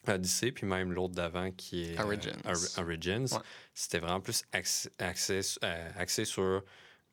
[0.08, 2.38] Odyssey, puis même l'autre d'avant qui est euh, Origins.
[2.46, 3.40] Or- Origins, Ouais.
[3.74, 6.64] c'était vraiment plus axé, axé, euh, axé sur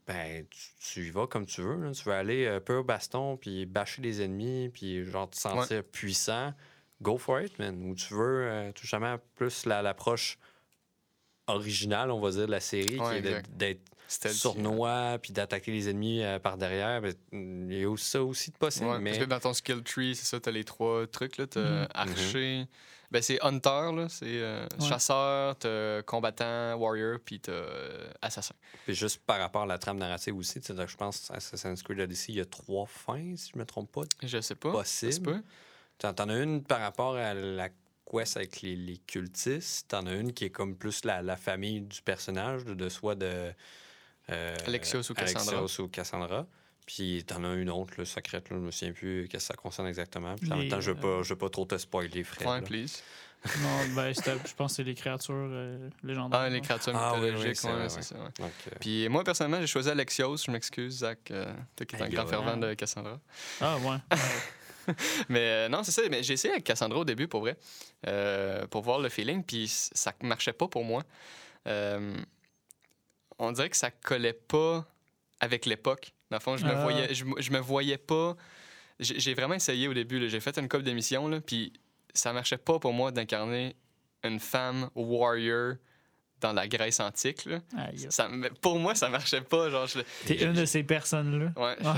[0.07, 1.91] ben, tu, tu y vas comme tu veux.
[1.93, 6.55] Tu veux aller peu au baston, puis bâcher les ennemis, puis genre te sentir puissant.
[7.03, 7.83] Go for it, man.
[7.91, 10.39] Ou tu veux tout simplement plus la- l'approche
[11.47, 15.73] originale, on va dire, de la série, Ouais, qui est d'être Stealthy, sournois, puis d'attaquer
[15.73, 17.01] les ennemis euh, par derrière.
[17.01, 18.87] Ben, Il y a aussi ça aussi de possible.
[18.87, 19.11] Ouais, mais...
[19.11, 21.37] Parce que dans ton skill tree, c'est ça, t'as les trois trucs.
[21.39, 21.89] Là, t'as Mhm.
[21.95, 22.67] archer.
[23.11, 24.89] Ben, c'est hunter, là, c'est euh, Ouais.
[24.89, 28.55] chasseur, t'as combattant, warrior, puis t'as euh, assassin.
[28.85, 32.39] Puis juste par rapport à la trame narrative aussi, je pense Assassin's Creed Odyssey, il
[32.39, 34.71] y a trois fins, si je me trompe pas, Je sais pas.
[34.73, 35.43] Possible.
[35.99, 37.69] t'en as une par rapport à la
[38.11, 39.89] quest avec les, les cultistes?
[39.89, 43.15] T'en as une qui est comme plus la, la famille du personnage, de, de soit
[43.15, 43.53] de...
[44.31, 45.59] euh, Alexios ou Cassandra.
[45.59, 46.47] Alexios ou Cassandra.
[46.87, 49.57] Puis t'en as une autre, le secrète, là, je me souviens plus qu'est-ce que ça
[49.61, 50.37] concerne exactement.
[50.37, 52.23] Puis en Les, même temps, je veux euh, pas, je veux pas trop te spoiler,
[52.23, 52.47] Fred.
[52.49, 53.03] Ouais, please.
[53.63, 56.41] Non, ben, je pense que c'est les créatures euh, légendaires.
[56.41, 58.15] Ah, les créatures Ah, oui, oui, mythologiques, c'est ouais, ça.
[58.17, 58.31] ouais.
[58.41, 60.39] Donc, euh, Puis moi, personnellement, j'ai choisi Alexios.
[60.39, 63.21] Je m'excuse, Zach, euh, toi qui es un grand fervent de Cassandra.
[63.61, 63.99] Ah, ouais.
[65.29, 66.03] Mais euh, non, c'est ça.
[66.11, 67.57] Mais j'ai essayé avec Cassandra au début, pour vrai,
[68.07, 71.03] euh, pour voir le feeling, puis ça marchait pas pour moi.
[71.67, 72.17] Euh,
[73.39, 74.87] on dirait que ça collait pas
[75.41, 76.13] avec l'époque.
[76.31, 76.83] Dans le fond, je me Ah.
[76.83, 78.37] voyais, je, me- je me voyais pas.
[78.99, 80.29] J'ai vraiment essayé au début.
[80.29, 81.73] J'ai fait une couple d'émissions, puis
[82.15, 83.77] ça marchait pas pour moi d'incarner
[84.25, 85.75] une femme warrior
[86.47, 87.45] dans la Grèce antique.
[87.47, 87.61] Là.
[88.11, 88.29] Ça,
[88.61, 89.69] pour moi, ça marchait pas.
[89.71, 91.53] Genre, je, T'es une de ces personnes-là?
[91.61, 91.97] ouais, Ah.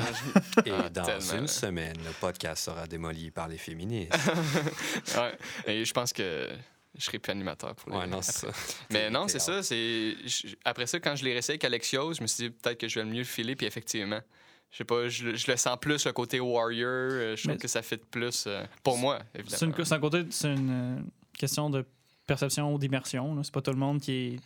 [0.57, 4.13] je- Et Ah, dans tellement, une semaine, le podcast sera démoli par les féministes.
[5.17, 5.39] ouais.
[5.67, 6.49] Et je pense que
[6.97, 8.49] je serai plus animateur pour les ouais, non, c'est ça.
[8.91, 9.63] Mais non, c'est ça.
[9.63, 12.79] C'est je- après ça, quand je l'ai réessayé avec Alexios, je me suis dit peut-être
[12.81, 13.55] que je vais le mieux le filer.
[13.57, 14.21] Puis effectivement,
[14.71, 16.89] je sais pas, je, le- je le sens plus le côté warrior.
[16.89, 19.75] euh, Je trouve Mais- que ça fit plus euh, pour moi, C'est évidemment.
[19.79, 21.01] une- c'est un côté, c'est une euh,
[21.39, 21.85] question de
[22.29, 23.43] perception d'immersion.
[23.43, 24.41] C'est pas tout le monde qui est,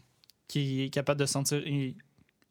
[0.49, 1.63] qui est capable de se sentir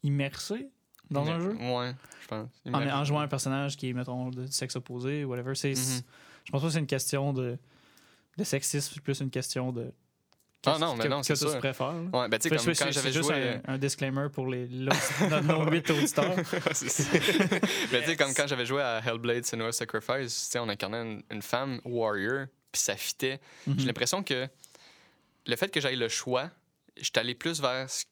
[0.02, 0.68] immersé
[1.10, 1.56] dans un Mais- jeu?
[1.74, 2.48] Ouais, je pense.
[2.72, 5.54] En, en jouant un personnage qui est, mettons, de sexe opposé, whatever.
[5.54, 6.02] C'est, Mhm.
[6.44, 7.56] Je pense pas que c'est une question de,
[8.36, 9.92] de sexisme, c'est plus une question de.
[10.64, 11.92] Ah non, mais non, c'est tu préfères.
[12.12, 13.60] Ouais, ben tu sais, comme quand j'avais c'est juste joué.
[13.66, 16.34] un, un disclaimer pour les, nos 8 auditeurs.
[16.72, 17.02] Ça.
[17.92, 21.02] Mais tu sais, comme quand j'avais joué à Hellblade Senua's Sacrifice, tu sais, on incarnait
[21.02, 23.40] une, une femme warrior, puis ça fitait.
[23.66, 23.74] Mhm.
[23.80, 24.48] J'ai l'impression que
[25.46, 26.50] le fait que j'aille le choix,
[26.96, 28.04] j'étais allé plus vers ce,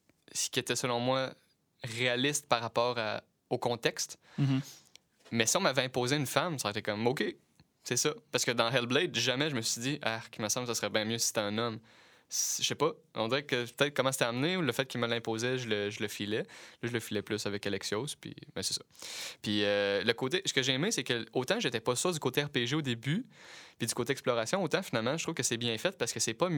[0.50, 1.32] qui était selon moi
[1.82, 4.18] réaliste par rapport à- au contexte.
[4.38, 4.60] Mhm.
[5.32, 7.24] Mais si on m'avait imposé une femme, ça aurait été comme OK,
[7.84, 8.12] c'est ça.
[8.32, 10.78] Parce que dans Hellblade, jamais je me suis dit, ah, il me semble que ça
[10.80, 11.78] serait bien mieux si c'était un homme.
[12.28, 15.08] Je sais pas, on dirait que peut-être comment c'était amené ou le fait qu'il me
[15.08, 16.44] l'imposait, je le, je le filais.
[16.80, 18.82] Là, je le filais plus avec Alexios, puis ben, c'est ça.
[19.42, 22.20] Puis euh, le côté, ce que j'ai aimé, c'est que autant j'étais pas sûr du
[22.20, 23.26] côté RPG au début,
[23.78, 26.34] puis du côté exploration, autant finalement, je trouve que c'est bien fait parce que c'est
[26.34, 26.48] pas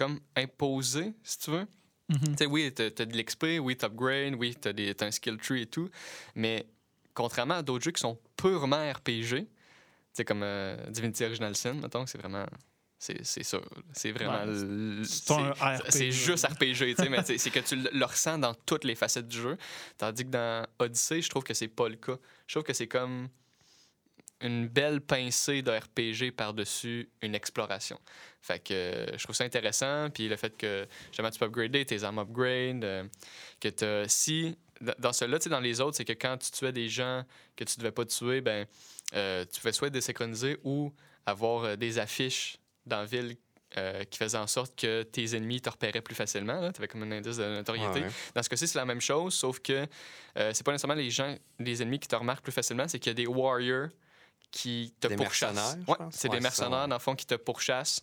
[0.00, 1.66] comme imposé, si tu veux.
[2.08, 2.18] Mhm.
[2.28, 5.62] Tu sais, oui, t'as t'as de l'XP, oui, t'upgrades, oui, t'as t'as un skill tree
[5.62, 5.90] et tout,
[6.34, 6.66] mais
[7.12, 9.46] contrairement à d'autres jeux qui sont purement RPG,
[10.16, 12.46] tu comme euh, Divinity Original Sin, mettons, c'est vraiment...
[12.98, 13.58] C'est ça.
[13.94, 14.44] C'est vraiment...
[14.44, 16.46] Ouais, c'est juste.
[16.46, 19.38] RPG, tu sais, mais c'est que tu le le ressens dans toutes les facettes du
[19.38, 19.56] jeu.
[19.96, 22.18] Tandis que dans Odyssey, je trouve que c'est pas le cas.
[22.46, 23.28] Je trouve que c'est comme
[24.42, 27.98] une belle pincée de RPG par-dessus une exploration.
[28.40, 30.08] Fait que euh, je trouve ça intéressant.
[30.10, 33.04] Puis le fait que jamais tu peux upgrader tes armes upgrade, euh,
[33.60, 34.56] que t'as- si
[34.98, 37.22] dans- celui-là, tu sais, dans les autres, c'est que quand tu tuais des gens
[37.54, 38.66] que tu devais pas tuer, ben
[39.14, 40.90] euh, tu pouvais soit désynchroniser ou
[41.26, 43.36] avoir euh, des affiches dans la ville
[43.76, 46.72] euh, qui faisaient en sorte que tes ennemis te repéraient plus facilement.
[46.72, 48.00] Tu avais comme un indice de notoriété.
[48.00, 48.08] Ouais.
[48.34, 49.86] Dans ce cas-ci, c'est la même chose, sauf que
[50.38, 53.10] euh, c'est pas nécessairement les gens, les ennemis qui te remarquent plus facilement, c'est qu'il
[53.10, 53.88] y a des warriors
[54.50, 55.76] qui te Des pourchassent.
[55.86, 56.88] Ouais, c'est Ouais, des ça, mercenaires, ouais.
[56.88, 58.02] dans le fond, qui te pourchassent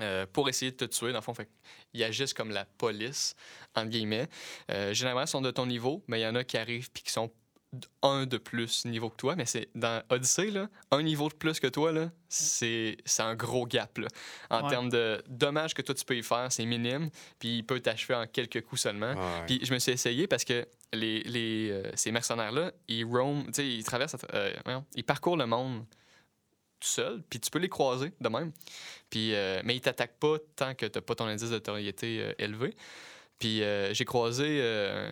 [0.00, 1.12] euh, pour essayer de te tuer.
[1.12, 1.48] Dans le fond, fait,
[1.92, 3.34] ils agissent comme la police,
[3.74, 4.28] entre guillemets.
[4.70, 7.02] Euh, généralement, ils sont de ton niveau, mais il y en a qui arrivent puis
[7.02, 7.30] qui sont
[8.02, 9.34] un de plus niveau que toi.
[9.36, 13.34] Mais c'est dans Odyssey, là, un niveau de plus que toi, là, c'est c'est un
[13.34, 13.96] gros gap.
[13.98, 14.08] Là.
[14.50, 14.70] En Ouais.
[14.70, 17.08] termes de dommages que toi, tu peux y faire, c'est minime.
[17.38, 19.14] Puis il peut t'achever en quelques coups seulement.
[19.14, 19.46] Ouais.
[19.46, 23.52] Puis je me suis essayé parce que les, les, euh, ces mercenaires-là, ils roam, tu
[23.54, 24.52] sais, ils traversent, euh,
[24.94, 25.84] ils parcourent le monde
[26.80, 28.52] tout seul, puis tu peux les croiser de même.
[29.08, 32.32] Puis, euh, mais ils t'attaquent pas tant que t'as pas ton indice de notoriété euh,
[32.38, 32.74] élevé.
[33.38, 35.10] Puis euh, j'ai croisé euh,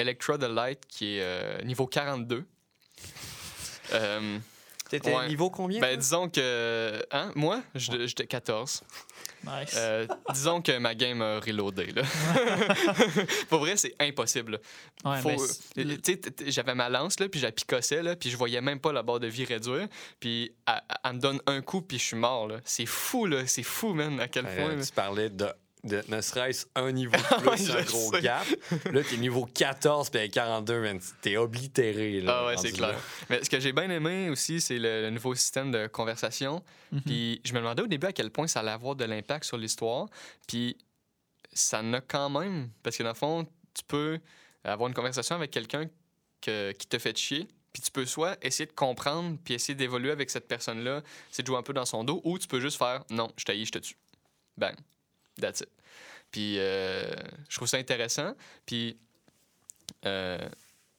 [0.00, 2.44] Electra the Light qui est euh, niveau 42.
[3.92, 4.38] Euh,
[4.88, 5.28] T'étais ouais.
[5.28, 5.80] niveau combien?
[5.80, 7.00] ben, disons que.
[7.12, 8.82] Hein, moi, j'étais 14.
[9.44, 9.74] Nice.
[9.76, 11.86] Euh, disons que ma game a reloadé.
[11.86, 12.02] Là.
[13.48, 14.60] Pour vrai, c'est impossible.
[15.04, 15.30] Ouais, Faut-
[15.76, 15.98] ben,
[16.46, 19.02] j'avais ma lance, là, puis je la picossais, là, puis je voyais même pas la
[19.02, 19.86] barre de vie réduire.
[20.18, 22.48] Puis elle, elle me donne un coup, puis je suis mort.
[22.48, 22.58] là.
[22.64, 23.46] C'est fou, là.
[23.46, 24.76] C'est fou, man, à quel point.
[24.80, 25.46] tu parlais de,
[25.84, 28.20] de ne serait-ce un niveau de plus, un gros sais.
[28.20, 28.46] gap.
[28.92, 32.20] Là, t'es niveau 14 puis avec 42, man, t'es oblitéré.
[32.20, 32.92] Là, Ah ouais, c'est clair.
[32.92, 32.98] là.
[33.30, 36.62] Mais ce que j'ai bien aimé aussi, c'est le, le nouveau système de conversation.
[36.92, 37.00] Mhm.
[37.02, 39.56] Puis je me demandais au début à quel point ça allait avoir de l'impact sur
[39.56, 40.06] l'histoire.
[40.46, 40.76] Puis
[41.52, 42.70] ça en a quand même.
[42.82, 44.18] Parce que dans le fond, tu peux
[44.64, 45.86] avoir une conversation avec quelqu'un
[46.42, 47.48] que- qui te fait chier.
[47.72, 51.46] Puis tu peux soit essayer de comprendre, puis essayer d'évoluer avec cette personne-là, c'est de
[51.46, 53.70] jouer un peu dans son dos, ou tu peux juste faire non, je t'haïs, je
[53.72, 53.94] te tue.
[54.56, 54.74] Bang.
[55.38, 55.68] That's it.
[56.30, 57.04] Puis euh,
[57.48, 58.34] je trouve ça intéressant.
[58.66, 58.96] Puis
[60.06, 60.38] euh,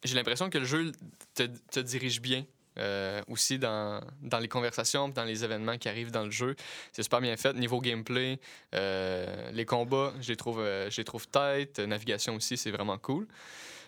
[0.04, 0.92] j'ai l'impression que le jeu
[1.36, 2.46] te, dirige bien.
[2.78, 6.56] euh, aussi dans, dans les conversations, dans les événements qui arrivent dans le jeu.
[6.94, 7.54] C'est super bien fait.
[7.54, 8.40] Niveau gameplay,
[8.74, 11.80] les combats, je les trouve, je trouve tight.
[11.80, 13.28] Euh, Navigation aussi, c'est vraiment cool.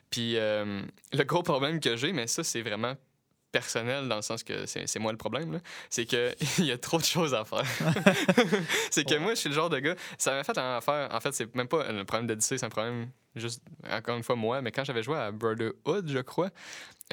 [0.10, 2.96] Puis le gros problème que j'ai, mais ça, c'est vraiment
[3.54, 6.36] personnel dans le sens que c'est moi le problème, c'est qu'il
[6.66, 7.64] y a trop de choses à faire.
[8.92, 9.20] c'est que Ouais.
[9.20, 9.96] moi, je suis le genre de gars.
[10.18, 11.08] Ça m'a fait en faire.
[11.14, 14.36] En fait, c'est même pas un problème d'Odyssey, c'est un problème juste, encore une fois,
[14.36, 14.62] moi.
[14.62, 16.50] Mais quand j'avais joué à Brotherhood, je crois,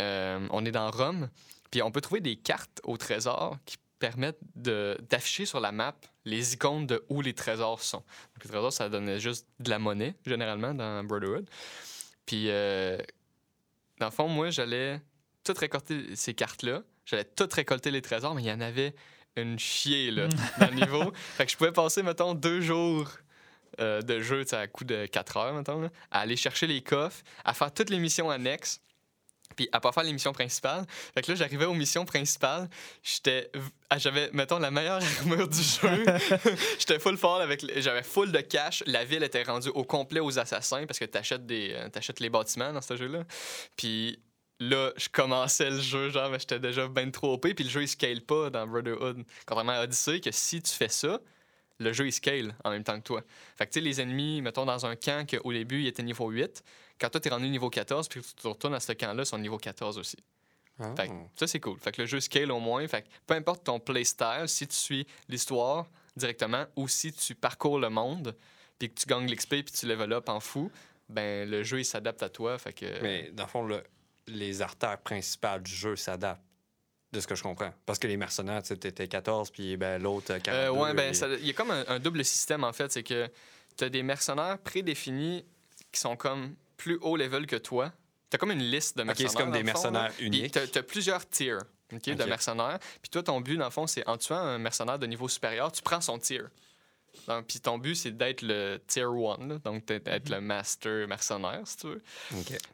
[0.00, 1.28] euh, on est dans Rome,
[1.70, 6.54] puis on peut trouver des cartes au trésor qui permettent d'afficher sur la map les
[6.54, 7.98] icônes de où les trésors sont.
[7.98, 11.48] Donc, les trésors, ça donnait juste de la monnaie, généralement, dans Brotherhood.
[12.24, 12.96] Puis, euh,
[13.98, 15.02] dans le fond, moi, j'allais
[15.44, 16.82] tout récolter ces cartes-là.
[17.06, 18.94] J'allais tout récolter les trésors, mais il y en avait
[19.36, 20.28] une chier, là,
[20.58, 21.12] dans le niveau.
[21.36, 23.08] Fait que je pouvais passer, mettons, deux jours
[23.80, 27.22] euh, de jeu, à coup de 4 heures, mettons, là, à aller chercher les coffres,
[27.44, 28.80] à faire toutes les missions annexes,
[29.56, 30.84] puis à pas faire les missions principales.
[31.14, 32.68] Fait que là, j'arrivais aux missions principales,
[33.02, 33.50] j'étais...
[33.88, 36.04] ah, J'avais, mettons, la meilleure armure du jeu.
[36.78, 37.64] j'étais full fort avec...
[37.80, 38.82] J'avais full de cash.
[38.86, 42.30] La ville était rendue au complet aux assassins parce que t'achètes, des, euh, t'achètes les
[42.30, 43.24] bâtiments dans ce jeu-là.
[43.76, 44.20] Puis
[44.60, 47.82] là, je commençais le jeu, genre, mais j'étais déjà ben trop OP, puis le jeu,
[47.82, 49.24] il scale pas dans Brotherhood.
[49.46, 51.20] Contrairement à Odyssey, que si tu fais ça,
[51.78, 53.22] le jeu il scale en même temps que toi.
[53.56, 56.28] Fait que tu sais, les ennemis, mettons dans un camp qu'au début il était niveau
[56.28, 56.62] 8,
[57.00, 59.56] quand toi t'es rendu niveau 14, puis tu retournes à ce camp-là, ils sont niveau
[59.56, 60.18] 14 aussi.
[60.78, 60.94] Ah.
[60.96, 61.78] Fait que ça, c'est cool.
[61.78, 62.86] Fait que le jeu scale au moins.
[62.86, 65.86] Fait que peu importe ton playstyle, si tu suis l'histoire
[66.16, 68.36] directement ou si tu parcours le monde,
[68.78, 70.70] puis que tu gagnes l'XP puis tu level up en fou,
[71.08, 72.58] ben le jeu il s'adapte à toi.
[72.58, 72.86] Fait que.
[73.02, 73.84] Mais dans le fond, le-
[74.30, 76.42] les artères principales du jeu s'adaptent,
[77.12, 77.72] de ce que je comprends.
[77.86, 80.50] Parce que les mercenaires, tu sais, t'étais 14, puis ben, l'autre, 42.
[80.52, 82.90] Euh, ouais, ben et- il y a comme un, un double système en fait.
[82.92, 83.28] C'est que
[83.76, 85.44] tu as des mercenaires prédéfinis
[85.92, 87.92] qui sont comme plus haut level que toi.
[88.30, 89.30] Tu as comme une liste de OK, mercenaires.
[89.32, 90.52] c'est comme des fond, mercenaires Puis uniques.
[90.52, 91.58] t'as- t'as plusieurs tiers
[91.92, 92.28] ok, de Ok.
[92.28, 92.78] mercenaires.
[93.02, 95.72] Puis toi, ton but, dans le fond, c'est en tuant un mercenaire de niveau supérieur,
[95.72, 96.42] tu prends son tier.
[97.26, 99.58] Donc, Puis ton but, c'est d'être le tier 1, là.
[99.58, 100.34] donc d'être Mhm.
[100.36, 102.02] le master mercenaire, si tu veux.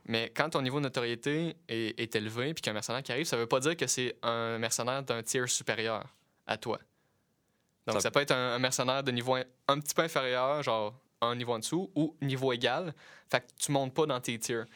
[0.07, 3.37] Mais quand ton niveau de notoriété est, est élevé puis qu'un mercenaire qui arrive, ça
[3.37, 6.05] veut pas dire que c'est un mercenaire d'un tier supérieur
[6.47, 6.79] à toi.
[7.87, 10.63] Donc, Ça- ça, peut être un, un mercenaire de niveau un, un petit peu inférieur,
[10.63, 12.95] genre un niveau en dessous, ou niveau égal.
[13.31, 14.67] Fait que tu montes pas dans tes tiers.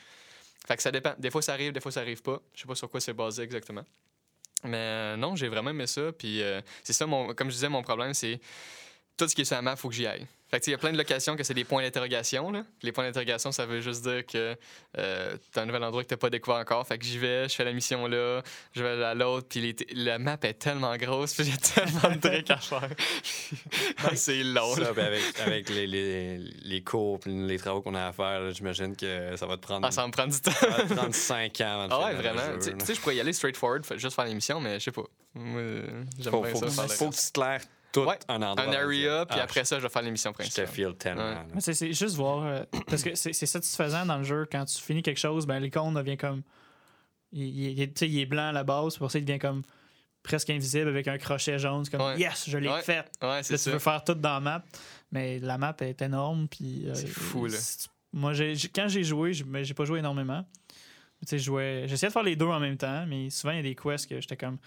[0.66, 1.14] Fait que ça dépend.
[1.18, 2.40] Des fois, ça arrive, des fois, ça arrive pas.
[2.54, 3.84] Je sais pas sur quoi c'est basé exactement.
[4.64, 6.12] Mais euh, non, j'ai vraiment aimé ça.
[6.12, 8.40] Puis euh, c'est ça, mon, comme je disais, mon problème, c'est
[9.24, 10.26] tout ce qui est sur la map, faut que j'y aille.
[10.50, 12.50] Fait que, il y a plein de locations que c'est des points d'interrogation.
[12.50, 12.64] là.
[12.82, 14.56] Les points d'interrogation, ça veut juste dire que
[14.98, 16.84] euh, t'as un nouvel endroit que t'as pas découvert encore.
[16.84, 18.42] Fait que j'y vais, je fais la mission là,
[18.74, 22.50] je vais à l'autre, puis la map est tellement grosse, puis j'ai tellement de trucs
[22.50, 22.88] à faire.
[24.14, 24.74] c'est long.
[24.74, 28.96] Ça, ben, avec, avec les, les, les cours les travaux qu'on a à faire, j'imagine
[28.96, 30.50] que ça va te prendre, Ah, ça me prend du temps.
[30.50, 32.58] ça va te prendre 5 ans Ah ouais, vraiment.
[32.60, 35.04] Tu sais- je pourrais y aller straightforward, juste faire l'émission, mais je sais pas.
[35.34, 35.60] Moi,
[36.18, 36.88] j'aime Faut, bien faut, ça.
[36.88, 37.40] faut que tu te
[37.93, 38.66] tout Ouais, un endroit.
[38.66, 40.66] un area, puis Ah, après ça, je vais faire l'émission Je te principale.
[40.68, 41.22] feel tellement.
[41.28, 41.34] Ouais.
[41.34, 41.47] là.
[41.55, 42.45] Mais C'est juste voir.
[42.45, 44.47] euh, parce que c'est satisfaisant dans le jeu.
[44.51, 46.43] Quand tu finis quelque chose, ben, l'icône devient comme.
[47.32, 49.38] Il, il- il- tu sais, il est blanc à la base, pour ça, il devient
[49.38, 49.62] comme
[50.22, 51.84] presque invisible avec un crochet jaune.
[51.84, 52.18] C'est comme Ouais.
[52.18, 52.82] Yes, je l'ai Ouais.
[52.82, 53.11] fait.
[53.22, 53.70] Ouais, Là, tu ça.
[53.70, 54.64] veux faire tout dans la map.
[55.12, 56.47] Mais la map est énorme.
[56.49, 57.57] Puis, euh, C'est fou, là.
[58.12, 58.32] Moi,
[58.74, 60.45] quand j'ai joué, j'ai mais j'ai pas joué énormément.
[61.20, 63.57] Tu sais, je jouais- J'essayais de faire les deux en même temps, mais souvent, il
[63.59, 64.59] y a des quests que j'étais comme.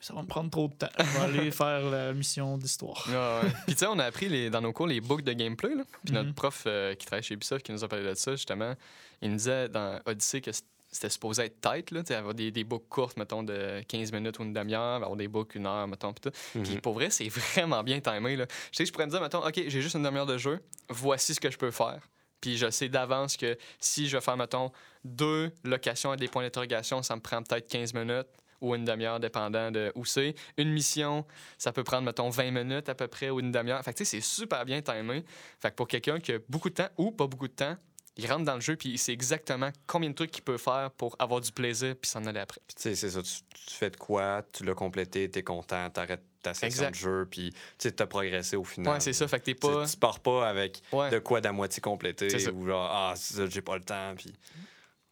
[0.00, 0.88] Ça va me prendre trop de temps.
[0.98, 3.04] Je vais aller faire la mission d'histoire.
[3.08, 3.48] Ouais.
[3.66, 5.74] Puis tu sais, on a appris les, dans nos cours les books de gameplay.
[5.74, 5.84] Là.
[6.04, 6.34] Puis notre Mhm.
[6.34, 8.74] prof euh, qui travaille chez Ubisoft qui nous a parlé de ça, justement,
[9.22, 10.50] il nous disait dans Odyssey que
[10.90, 14.12] c'était supposé être tight, là, tu sais, avoir des, des books courtes, mettons, de 15
[14.12, 16.38] minutes ou une demi-heure, avoir des books une heure, mettons, puis tout.
[16.62, 16.80] Puis Mhm.
[16.80, 18.36] pour vrai, c'est vraiment bien timé.
[18.36, 18.46] Là.
[18.70, 20.60] Je sais que je pourrais me dire, mettons, OK, j'ai juste une demi-heure de jeu,
[20.88, 22.00] voici ce que je peux faire.
[22.40, 24.70] Puis je sais d'avance que si je vais faire, mettons,
[25.04, 28.28] deux locations à des points d'interrogation, ça me prend peut-être 15 minutes
[28.60, 30.34] ou une demi-heure, dépendant de où c'est.
[30.56, 31.24] Une mission,
[31.58, 33.82] ça peut prendre, mettons, 20 minutes à peu près ou une demi-heure.
[33.82, 35.24] Fait que, tu sais, c'est super bien timé.
[35.60, 37.76] Fait que pour quelqu'un qui a beaucoup de temps ou pas beaucoup de temps,
[38.18, 40.90] il rentre dans le jeu puis il sait exactement combien de trucs qu'il peut faire
[40.96, 42.60] pour avoir du plaisir puis s'en aller après.
[42.68, 43.22] Tu sais, c'est ça.
[43.22, 43.30] Tu,
[43.66, 46.90] tu fais de quoi, tu l'as complété, t'es content, t'arrêtes ta session Exact.
[46.92, 48.94] de jeu, puis tu sais, t'as progressé au final.
[48.94, 49.28] Ouais, c'est ça.
[49.28, 49.84] Fait que t'es pas.
[49.86, 51.10] Tu pars pas avec Ouais.
[51.10, 54.32] de quoi d'à moitié complété ou genre, ah, ça, j'ai pas le temps, puis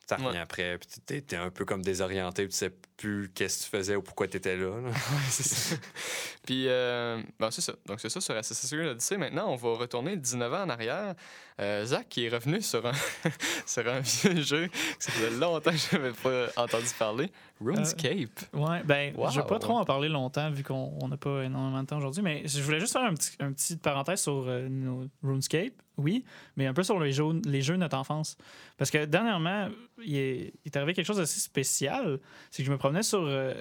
[0.09, 0.39] ça revient Ouais.
[0.39, 3.77] après, puis t'es, t'es un peu comme désorienté, puis tu sais plus qu'est-ce que tu
[3.77, 4.81] faisais ou pourquoi t'étais là.
[4.81, 4.91] là.
[5.29, 5.77] C'est ça.
[6.47, 7.73] Puis, euh, bon, c'est ça.
[7.87, 9.17] Donc, c'est ça sur Assassin's Creed Odyssey.
[9.17, 11.15] Maintenant, on va retourner 19 ans en arrière.
[11.61, 12.93] Euh, Zach qui est revenu sur un,
[13.67, 17.33] sur un vieux jeu que ça faisait longtemps que je n'avais pas entendu parler.
[17.65, 18.41] RuneScape.
[18.53, 19.47] Ouais, ben, je vais Wow.
[19.47, 22.43] pas trop en parler longtemps vu qu'on on n'a pas énormément de temps aujourd'hui, mais
[22.47, 26.25] je voulais juste faire un petit, un petit parenthèse sur euh, nos RuneScape, oui,
[26.57, 28.37] mais un peu sur les jeux, les jeux de notre enfance.
[28.77, 29.69] Parce que dernièrement,
[30.05, 32.21] il est, il est arrivé quelque chose d'assez spécial.
[32.51, 33.55] C'est que je me promenais sur euh,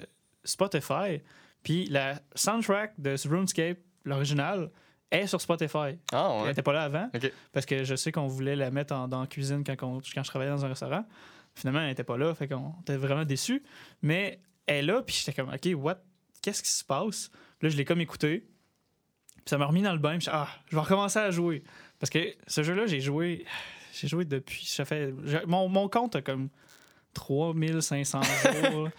[0.44, 1.20] Spotify,
[1.62, 4.70] puis la soundtrack de RuneScape, l'original,
[5.10, 5.96] est sur Spotify.
[6.12, 6.48] Ah, Elle ouais.
[6.48, 7.08] n'était pas là avant.
[7.52, 10.50] Parce que je sais qu'on voulait la mettre en- dans la cuisine quand, je travaillais
[10.50, 11.04] dans un restaurant.
[11.54, 12.34] Finalement, elle n'était pas là.
[12.34, 13.62] Fait qu'on était vraiment déçus.
[14.02, 15.98] Mais elle est là, puis j'étais comme, OK, what?
[16.42, 17.28] Qu'est-ce qui se passe?
[17.58, 18.40] Puis là, je l'ai comme écouté.
[19.36, 20.16] Puis ça m'a remis dans le bain.
[20.18, 21.62] Puis j'ai- ah, je vais recommencer à jouer.
[22.04, 23.46] Parce que ce jeu-là, j'ai joué.
[23.94, 24.66] J'ai joué depuis.
[24.66, 25.10] Ça fait,
[25.46, 26.50] mon, mon compte a comme
[27.14, 28.20] 3500
[28.70, 28.90] jours.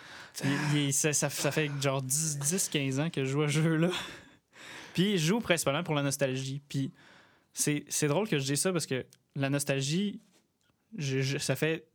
[0.73, 3.89] Il- il- ça, ça- ça fait genre 10-15 ans que je joue à ce jeu-là.
[4.95, 6.63] Puis je joue principalement pour la nostalgie.
[6.67, 6.91] Puis
[7.53, 10.19] c'est c'est drôle que je dise ça parce que la nostalgie,
[10.97, 11.85] je- je- ça fait.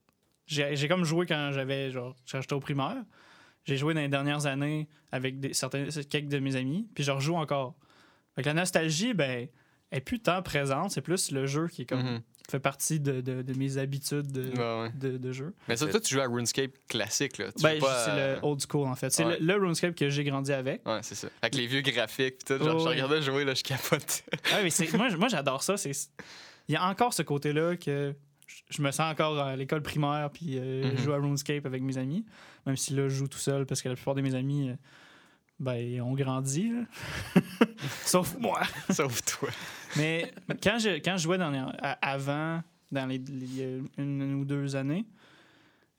[0.47, 3.03] J'ai j'ai comme joué quand j'avais genre j'étais au primaire.
[3.65, 7.11] J'ai joué dans les dernières années avec des, certains, quelques de mes amis, puis je
[7.11, 7.75] rejoue encore.
[8.37, 9.49] Fait que la nostalgie, ben,
[9.93, 12.21] est plus tant présente, c'est plus le jeu qui est comme, Mhm.
[12.49, 15.19] fait partie de, de- de mes habitudes de, Ouais, ouais.
[15.19, 15.55] de, jeu.
[15.69, 17.39] Mais ça, toi, tu joues à RuneScape classique.
[17.39, 17.53] Là.
[17.53, 19.11] Tu Ben, pas c'est le old school en fait.
[19.11, 19.39] C'est Ouais.
[19.41, 20.87] le, le RuneScape que j'ai grandi avec.
[20.87, 21.29] Ouais, c'est ça.
[21.43, 22.45] Avec les vieux graphiques.
[22.45, 24.23] Tout, genre, Oh, je regardais jouer, là, je capote.
[24.53, 25.75] Ouais, mais c'est- moi, moi j'adore ça.
[26.69, 28.15] Il y a encore ce côté-là que
[28.47, 30.97] je- je me sens encore à l'école primaire puis euh, Mhm.
[30.97, 32.25] je joue à RuneScape avec mes amis,
[32.67, 34.75] même si là je joue tout seul parce que la plupart de mes amis, euh,
[35.61, 36.85] Ben, on grandit, là.
[38.05, 38.63] Sauf moi.
[38.91, 39.51] Sauf toi.
[39.97, 40.33] Mais
[40.63, 41.63] quand je, quand je jouais dans les-
[42.01, 45.05] avant, dans les, les- une, ou deux années,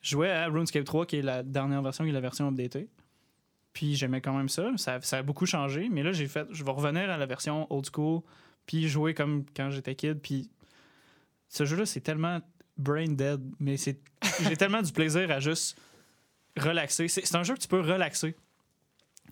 [0.01, 2.89] je jouais à RuneScape 3, qui est la dernière version, qui est la version updatée.
[3.74, 4.72] Puis j'aimais quand même ça.
[4.78, 4.99] ça.
[5.01, 5.89] ça a beaucoup changé.
[5.89, 8.22] Mais là, j'ai fait, je vais revenir à la version old school,
[8.66, 10.20] puis jouer comme quand j'étais kid.
[10.22, 10.49] Puis
[11.49, 12.39] ce jeu-là, c'est tellement
[12.78, 13.99] brain dead, mais c'est
[14.41, 15.80] j'ai tellement du plaisir à juste
[16.57, 17.07] relaxer.
[17.07, 18.36] C'est c'est un jeu que tu peux relaxer.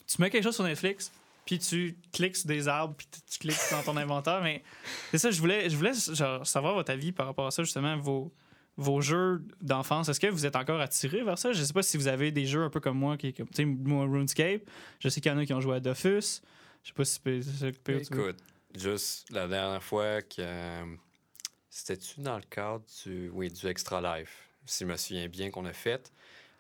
[0.09, 1.11] Tu mets quelque chose sur Netflix,
[1.45, 4.41] puis tu cliques sur des arbres, puis tu- cliques dans ton inventaire.
[4.41, 4.63] Mais
[5.11, 7.95] c'est ça, je voulais, je voulais genre, savoir votre avis par rapport à ça, justement,
[7.97, 8.33] vos,
[8.77, 10.09] vos jeux d'enfance.
[10.09, 11.53] Est-ce que vous êtes encore attiré vers ça?
[11.53, 13.63] Je sais pas si vous avez des jeux un peu comme moi, qui comme, tu
[13.63, 14.61] sais, RuneScape.
[14.99, 16.41] Je sais qu'il y en a qui ont joué à Dofus.
[16.83, 17.41] Je sais pas si veux-
[18.13, 18.37] Écoute,
[18.75, 20.97] juste la dernière fois que.
[21.69, 25.65] C'était-tu dans le cadre du, oui, du Extra Life, si je me souviens bien, qu'on
[25.65, 26.11] a fait,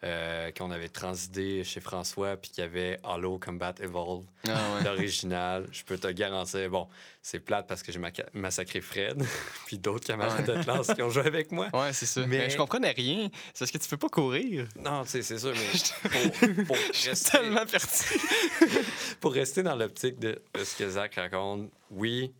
[0.03, 4.83] euh, qu'on avait transidé chez François, puis qu'il y avait Halo Combat Evolve, Ah ouais.
[4.85, 5.67] l'original.
[5.73, 6.87] Je peux te garantir, bon,
[7.21, 7.99] c'est plate parce que j'ai
[8.33, 9.21] massacré Fred,
[9.65, 11.67] puis d'autres camarades de classe qui ont joué avec moi.
[11.73, 12.21] Ouais, c'est ça.
[12.21, 12.49] Mais- Mais...
[12.49, 13.29] je comprenais rien.
[13.53, 14.67] C'est parce que tu peux pas courir.
[14.77, 16.09] Non, tu sais, c'est sûr, mais
[16.55, 18.77] pour, pour Je rester, tellement perdu.
[19.19, 22.33] pour rester dans l'optique de, ce que Zach raconte, oui,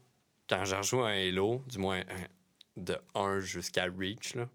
[0.50, 4.48] quand j'en joue à Halo, du moins un- de 1 jusqu'à Reach, là,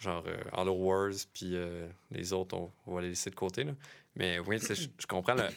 [0.00, 3.64] genre euh, Halo Wars, puis euh, les autres, on, on va les laisser de côté.
[3.64, 3.72] Là.
[4.16, 5.48] Mais oui, je comprends le-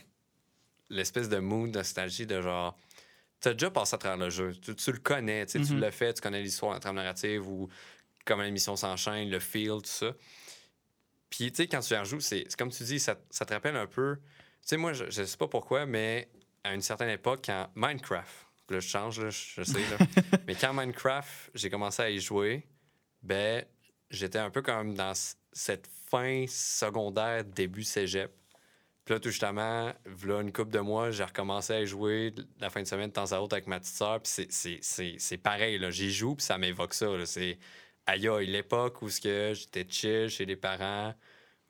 [0.90, 2.78] l'espèce de mood, nostalgie de genre.
[3.42, 5.80] Tu as déjà passé à travers le jeu, tu, tu le connais, tu Mhm.
[5.80, 7.68] l'as fait, tu connais l'histoire, la trame narrative ou
[8.26, 10.14] comment l'émission s'enchaîne, le feel, tout ça.
[11.30, 13.54] Puis, tu sais, quand tu y rejoues, c'est c'est comme tu dis, ça, ça te
[13.54, 14.18] rappelle un peu.
[14.18, 14.22] Tu
[14.70, 16.30] sais, moi, je, je sais pas pourquoi, mais
[16.64, 19.98] à une certaine époque, quand Minecraft, là, je change, là, je je sais, là,
[20.48, 22.66] mais quand Minecraft, j'ai commencé à y jouer,
[23.24, 23.66] ben,
[24.14, 25.14] j'étais un peu comme dans
[25.52, 28.32] cette fin secondaire, début cégep.
[29.06, 29.92] Puis là, tout justement,
[30.26, 33.34] là, une couple de mois, j'ai recommencé à jouer la fin de semaine de temps
[33.34, 34.22] à autre avec ma petite sœur.
[34.22, 35.92] Puis c'est- pareil, là.
[35.92, 37.08] J'y joue, puis ça m'évoque ça.
[37.26, 37.58] C'est
[38.06, 41.14] aïe aïe, l'époque où que j'étais chill chez les parents,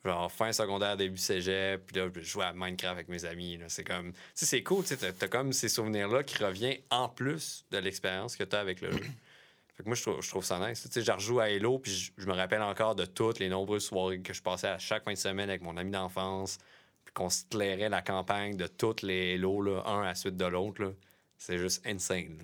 [0.05, 3.59] genre fin secondaire, début cégep, puis là, je jouais à Minecraft avec mes amis.
[3.67, 4.13] C'est comme...
[4.35, 8.35] Tu c'est cool, tu sais, t'as comme ces souvenirs-là qui reviennent en plus de l'expérience
[8.35, 9.05] que t'as avec le jeu.
[9.75, 10.83] Fait que moi, je trouve, ça nice.
[10.83, 13.85] Tu sais, je rejoue à Halo, puis je, me rappelle encore de toutes les nombreuses
[13.85, 16.59] soirées que je passais à chaque fin de semaine avec mon ami d'enfance,
[17.03, 20.37] puis qu'on se clairait la campagne de toutes les Halo, là, un à la suite
[20.37, 20.93] de l'autre.
[21.37, 22.37] C'est juste insane.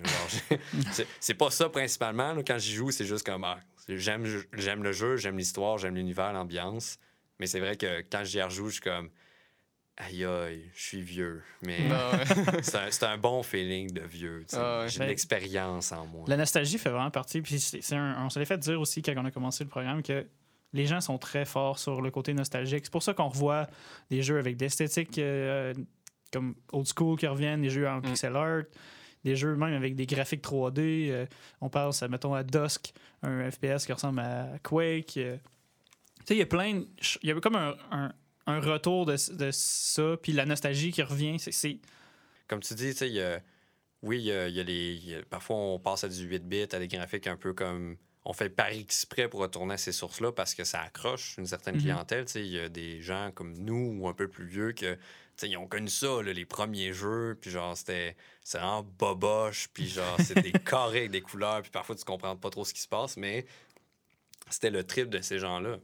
[1.20, 2.34] c'est- pas ça principalement.
[2.46, 6.98] quand j'y joue, c'est juste comme ah, j'aime le jeu, j'aime l'histoire, j'aime l'univers, l'ambiance.
[7.38, 9.08] Mais c'est vrai que quand j'y rejoue, je suis comme
[10.06, 11.42] aïe aïe, je suis vieux.
[11.62, 12.12] Mais Ah
[12.62, 14.44] c'est un, c'est un bon feeling de vieux.
[14.52, 14.88] Ah ouais.
[14.88, 16.24] J'ai de l'expérience en moi.
[16.28, 17.40] La nostalgie fait vraiment partie.
[17.42, 19.70] Puis c'est, c'est un- on se l'est fait dire aussi quand on a commencé le
[19.70, 20.26] programme que
[20.72, 22.84] les gens sont très forts sur le côté nostalgique.
[22.84, 23.66] C'est pour ça qu'on revoit
[24.10, 25.74] des jeux avec des esthétiques euh,
[26.32, 28.62] comme old school qui reviennent, des jeux en pixel art,
[29.24, 31.10] des jeux même avec des graphiques 3D.
[31.10, 31.26] euh,
[31.60, 32.92] on pense, mettons, à Dusk,
[33.22, 35.16] un FPS qui ressemble à Quake.
[35.16, 35.36] euh.
[36.20, 36.74] Tu sais, il y a plein.
[36.74, 36.86] de
[37.22, 38.12] Il y a comme un, un-
[38.50, 41.38] un retour de, de ça, puis la nostalgie qui revient.
[41.38, 41.78] C'est,
[42.48, 43.40] Comme tu dis, tu sais, il y a-
[44.02, 44.94] oui, il y a, il y a les.
[44.94, 47.52] il y a- parfois, on passe à du 8 bits, à des graphiques un peu
[47.54, 47.96] comme.
[48.24, 51.76] On fait par exprès pour retourner à ces sources-là parce que ça accroche une certaine
[51.76, 51.80] Mhm.
[51.82, 52.26] clientèle.
[52.34, 54.98] Il y a des gens comme nous ou un peu plus vieux que.
[55.42, 59.88] Ils ont connu ça, là, les premiers jeux, puis genre, c'était c'est vraiment boboche, puis
[59.88, 62.82] genre, c'est des carrés avec des couleurs, puis parfois, tu comprends pas trop ce qui
[62.82, 63.46] se passe, mais
[64.50, 65.78] c'était le trip de ces gens-là.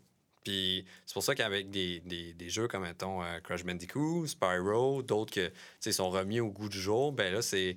[0.47, 5.03] Puis c'est pour ça qu'avec des, des, des jeux comme, mettons, euh, Crash Bandicoot, Spyro,
[5.03, 5.33] d'autres
[5.81, 7.77] sais, sont remis au goût du jour, ben là, c'est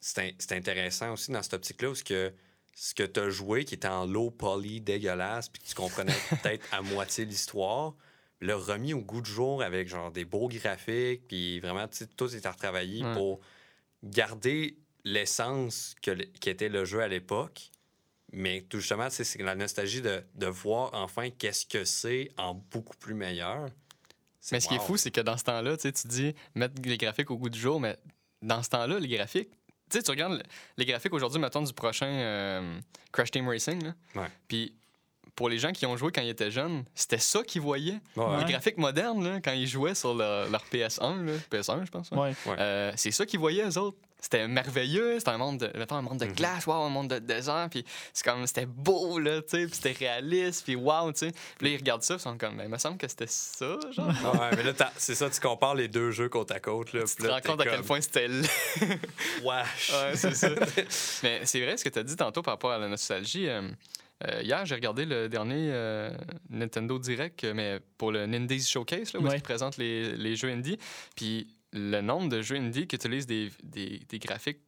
[0.00, 2.30] c'est in- c'est intéressant aussi dans cette optique-là, où ce que,
[2.74, 6.12] ce que tu as joué, qui était en low poly dégueulasse, puis que tu comprenais
[6.42, 7.94] peut-être à moitié l'histoire,
[8.40, 11.86] le remis au goût du jour avec genre des beaux graphiques, puis vraiment,
[12.16, 13.40] tout est à retravailler pour
[14.04, 16.10] garder l'essence que
[16.68, 17.70] le jeu à l'époque.
[18.32, 22.96] Mais tout justement, c'est la nostalgie de, de voir enfin qu'est-ce que c'est en beaucoup
[22.96, 23.68] plus meilleur.
[24.52, 27.30] Mais ce qui est fou, c'est que dans ce temps-là, tu dis mettre les graphiques
[27.30, 27.96] au goût du jour, mais
[28.42, 29.50] dans ce temps-là, les graphiques,
[29.90, 30.42] tu sais, tu regardes le-
[30.76, 32.78] les graphiques aujourd'hui, mettons, du prochain euh,
[33.12, 33.94] Crash Team Racing, là.
[34.14, 34.28] Ouais.
[34.46, 34.74] Puis
[35.34, 38.00] pour les gens qui ont joué quand ils étaient jeunes, c'était ça qu'ils voyaient.
[38.16, 38.44] Ouais.
[38.44, 42.10] Les graphiques modernes, là, quand ils jouaient sur leur, leur PS1, là, PS1, je pense.
[42.10, 42.18] ouais.
[42.18, 42.34] ouais.
[42.46, 42.56] Ouais.
[42.58, 43.98] Euh, c'est ça qu'ils voyaient, eux autres.
[44.20, 46.32] C'était merveilleux, c'était un monde de, mettons, un monde de Mhm.
[46.32, 49.76] glace, wow, un monde de désert, puis c'est comme, c'était beau, là, tu sais, puis
[49.76, 51.32] c'était réaliste, puis wow, tu sais.
[51.56, 53.78] Puis là, ils regardent ça, ils sont comme, ben, il me semble que c'était ça,
[53.92, 54.08] genre.
[54.08, 56.92] Ouais, mais là, t'as- c'est ça, tu compares les deux jeux côte à côte.
[56.94, 58.26] Là, tu te là, rends compte à quel point c'était.
[59.44, 59.92] Wesh!
[59.92, 60.48] Ouais, c'est ça.
[61.22, 63.48] Mais c'est vrai ce que tu as dit tantôt par rapport à la nostalgie.
[63.48, 63.62] euh,
[64.26, 66.10] euh, hier, j'ai regardé le dernier euh,
[66.50, 69.36] Nintendo Direct, mais pour le Nindies Showcase, là, où Ouais.
[69.36, 70.76] ils présentent les, les jeux indie.
[71.14, 74.60] Puis le nombre de jeux indie qui utilisent des, des, des graphiques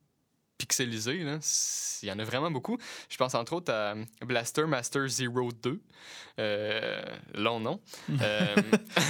[0.60, 1.38] pixelisés, là,
[2.02, 2.76] il y en a vraiment beaucoup.
[3.08, 3.94] Je pense entre autres à
[4.24, 5.80] Blaster Master Zero 2.
[6.38, 7.02] Euh,
[7.34, 7.80] long nom.
[8.22, 8.54] Euh,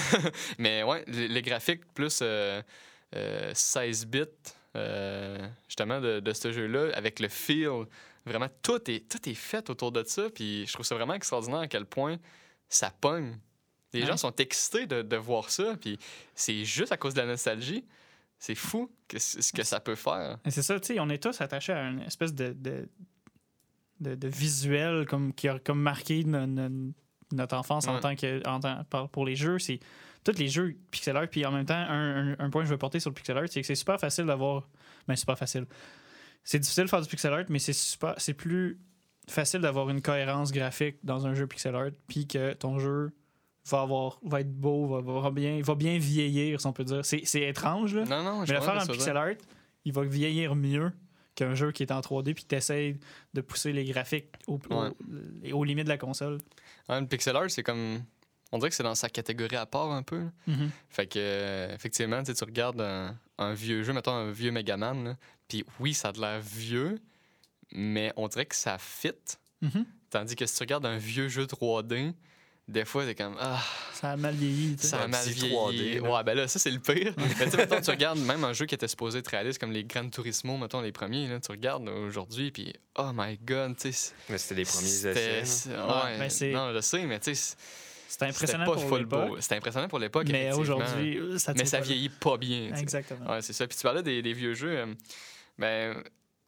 [0.58, 2.62] mais ouais, les, graphiques plus euh,
[3.16, 4.24] euh, 16 bits,
[4.76, 7.86] euh, justement, de, de ce jeu-là, avec le feel,
[8.24, 10.30] vraiment, tout est, tout est fait autour de ça.
[10.30, 12.18] Puis je trouve ça vraiment extraordinaire à quel point
[12.68, 13.36] ça pogne.
[13.92, 14.06] Les Ouais.
[14.06, 15.98] gens sont excités de, de voir ça, puis
[16.34, 17.84] c'est juste à cause de la nostalgie.
[18.38, 20.38] C'est fou que ce que ça peut faire.
[20.48, 22.88] C'est ça, tu sais, on est tous attachés à une espèce de, de,
[24.00, 26.92] de, de visuel comme, qui a comme marqué no- no-
[27.32, 29.58] notre enfance en tant que en tant- par- pour les jeux.
[29.58, 29.78] C'est
[30.24, 31.28] tous les jeux pixel art.
[31.28, 33.36] Puis en même temps, un, un- un point que je veux porter sur le pixel
[33.36, 34.68] art, c'est que c'est super facile d'avoir.
[35.06, 35.66] Ben, super facile.
[36.42, 38.80] C'est difficile de faire du pixel art, mais c'est super, c'est plus
[39.28, 43.12] facile d'avoir une cohérence graphique dans un jeu pixel art, puis que ton jeu
[43.68, 47.04] va avoir va être beau, va, va bien, va bien vieillir, si on peut dire.
[47.04, 48.04] C'est c'est étrange, là.
[48.04, 49.34] Non, non, je Mais le faire en pixel art,
[49.84, 50.92] il va vieillir mieux
[51.34, 52.98] qu'un jeu qui est en 3D puis tu
[53.34, 55.52] de pousser les graphiques au, au- Ouais.
[55.52, 56.38] aux limites de la console.
[56.88, 58.02] Ouais, le pixel art, c'est comme.
[58.52, 60.24] On dirait que c'est dans sa catégorie à part un peu.
[60.48, 60.54] là.
[60.88, 65.64] Fait que, euh, effectivement, tu regardes un, un vieux jeu, mettons un vieux Megaman, puis
[65.78, 66.98] oui, ça a de l'air vieux,
[67.72, 69.12] mais on dirait que ça fit.
[69.62, 69.84] Mhm.
[70.10, 72.12] Tandis que si tu regardes un vieux jeu 3D,
[72.70, 73.36] des fois, c'est comme.
[73.38, 73.62] Ah,
[73.92, 74.76] Ça a mal vieilli.
[74.76, 74.88] tu sais.
[74.88, 75.52] ça a un mal vieilli.
[75.54, 76.10] 3D, là.
[76.10, 77.12] Ouais, ben là, ça, c'est le pire.
[77.16, 79.72] mais tu sais, mettons, tu regardes même un jeu qui était supposé être réaliste, comme
[79.72, 83.92] les Gran Turismo, mettons, les premiers, là, tu regardes aujourd'hui, puis oh my god, tu
[83.92, 84.12] sais.
[84.28, 85.40] Mais c'était les premiers c'était- essais.
[85.40, 85.44] là.
[85.44, 85.76] c'est- Ouais,
[86.12, 87.56] ouais, ben c'est- non, je sais, mais tu sais,
[88.08, 89.36] c'était impressionnant pas pour l'époque.
[89.40, 92.68] C'était impressionnant pour l'époque, Mais aujourd'hui, ça Mais ça vieillit pas bien.
[92.70, 92.82] tu sais.
[92.82, 93.30] Exactement.
[93.30, 93.66] Ouais, c'est ça.
[93.66, 94.78] Puis tu parlais des, des vieux jeux.
[94.78, 94.86] euh,
[95.58, 96.02] ben,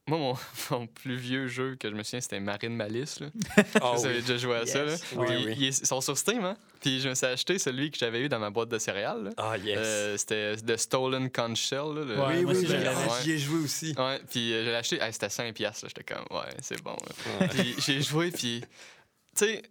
[0.09, 0.35] moi, mon,
[0.71, 3.21] mon plus vieux jeu que je me souviens, c'était Marine Malice.
[3.21, 3.29] Là.
[3.81, 4.21] Ah Vous avez oui.
[4.23, 4.85] déjà joué à ça.
[4.85, 4.95] Là.
[5.17, 5.55] Oui, Puis oui.
[5.59, 6.57] Ils, ils sont sur Steam, hein?
[6.81, 9.33] Puis je me suis acheté celui que j'avais eu dans ma boîte de céréales.
[9.37, 9.79] Ah, yes.
[9.81, 11.95] Euh, c'était The Stolen Conch Shell.
[11.95, 13.95] là, le- Ouais, oui, oui, ah, j'y ai joué aussi.
[13.97, 15.01] Ouais, puis euh, je l'ai acheté.
[15.01, 15.53] Hey, c'était 5$.
[15.53, 15.89] piastres, là.
[15.97, 16.97] J'étais comme, ouais, c'est bon.
[17.41, 17.49] Ouais.
[17.49, 19.63] Puis j'ai joué, puis, tu sais,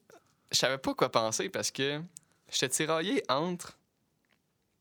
[0.52, 2.00] je savais pas quoi penser parce que
[2.50, 3.78] j'étais tiraillé entre.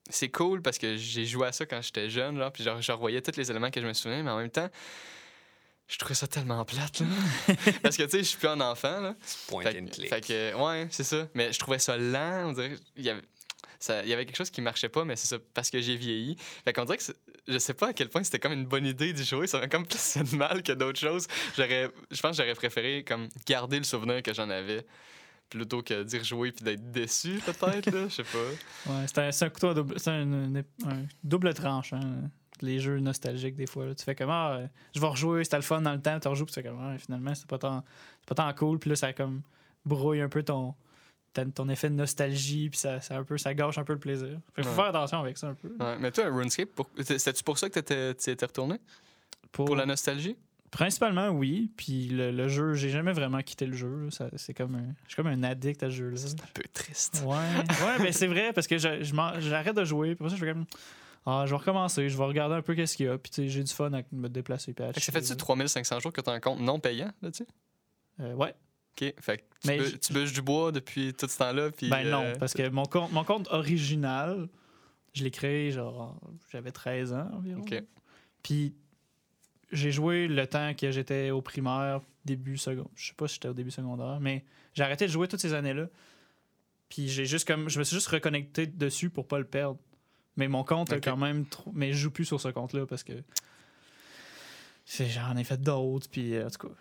[0.09, 2.91] C'est cool parce que j'ai joué à ça quand j'étais jeune, genre, puis genre, je
[2.93, 4.69] revoyais tous les éléments que je me souvenais, mais en même temps,
[5.91, 7.07] je trouvais ça tellement plate, là.
[7.83, 9.15] parce que, tu sais, je suis plus un enfant, là.
[9.49, 10.09] Point Fait, and que- click.
[10.09, 11.29] fait que, ouais, c'est ça.
[11.35, 12.77] Mais je trouvais ça lent, on dirait.
[12.97, 13.23] Il y avait,
[13.79, 15.97] ça, il y avait quelque chose qui marchait pas, mais c'est ça, parce que j'ai
[15.97, 16.37] vieilli.
[16.65, 17.05] Fait qu'on dirait que
[17.49, 19.47] je sais pas à quel point c'était comme une bonne idée d'y jouer.
[19.47, 21.27] Ça m'a comme plus fait de mal que d'autres choses.
[21.57, 24.87] J'aurais, je pense que j'aurais préféré comme garder le souvenir que j'en avais
[25.49, 28.07] plutôt que d'y rejouer puis d'être déçu, peut-être, là.
[28.09, 28.93] Je sais pas.
[28.93, 31.93] Ouais, c'est un, c'est un couteau à double, c'est un, un- un double tranche.
[31.93, 32.31] hein.
[32.63, 33.87] Les jeux nostalgiques, des fois.
[33.87, 33.95] là.
[33.95, 36.29] Tu fais comme, ah, euh, je vais rejouer, c'était le fun dans le temps, tu
[36.29, 37.85] rejoues, puis tu fais comme, ah, finalement, c'est pas, tant,
[38.21, 38.79] c'est pas tant cool.
[38.79, 39.43] Puis là, ça comme
[39.85, 40.75] brouille un peu ton,
[41.55, 44.39] ton effet de nostalgie, puis ça, ça, un peu, ça gâche un peu le plaisir.
[44.55, 44.75] Fait faut Ouais.
[44.75, 45.69] faire attention avec ça un peu.
[45.81, 46.89] Ouais, mais toi, RuneScape, pour...
[47.01, 48.77] c'était-tu pour ça que t'étais- tu étais retourné?
[49.53, 50.37] Pour, Pour la nostalgie?
[50.71, 51.69] Principalement, oui.
[51.77, 54.09] Puis le, le jeu, j'ai jamais vraiment quitté le jeu.
[54.37, 56.17] C'est comme un, je suis comme un addict à ce jeu-là.
[56.17, 57.25] C'est un peu triste.
[57.27, 60.15] Ouais, ouais mais c'est vrai parce que je- je j'arrête de jouer.
[60.15, 60.67] Puis ça, je fais comme.
[61.27, 63.19] Ah, je vais recommencer, je vais regarder un peu qu'est-ce qu'il y a.
[63.19, 64.73] Puis tu j'ai du fun à me déplacer.
[64.73, 67.47] Puis à Fait que ça fait-tu 3500 jours que t'as un compte non payant là-dessus?
[68.21, 68.55] Euh, ouais.
[69.01, 69.15] OK.
[69.21, 71.71] Fait que tu, tu bûches du bois depuis tout ce temps-là.
[71.71, 74.49] Puis, ben non, euh, parce que mon compte, mon compte original,
[75.13, 76.01] je l'ai créé genre.
[76.01, 77.61] en- J'avais 13 ans environ.
[77.61, 77.83] OK.
[78.43, 78.75] Puis
[79.73, 82.91] j'ai joué le temps que j'étais au primaire, début secondaire.
[82.97, 84.45] Je sais pas si j'étais au début secondaire, mais
[84.75, 85.87] j'ai arrêté de jouer toutes ces années-là.
[86.89, 87.69] Puis j'ai juste comme.
[87.69, 89.79] Je me suis juste reconnecté dessus pour pas le perdre.
[90.41, 91.71] Mais mon compte a quand même trop.
[91.75, 93.13] Mais je joue plus sur ce compte-là parce que.
[94.87, 96.75] c'est- J'en ai fait d'autres, puis en tout cas.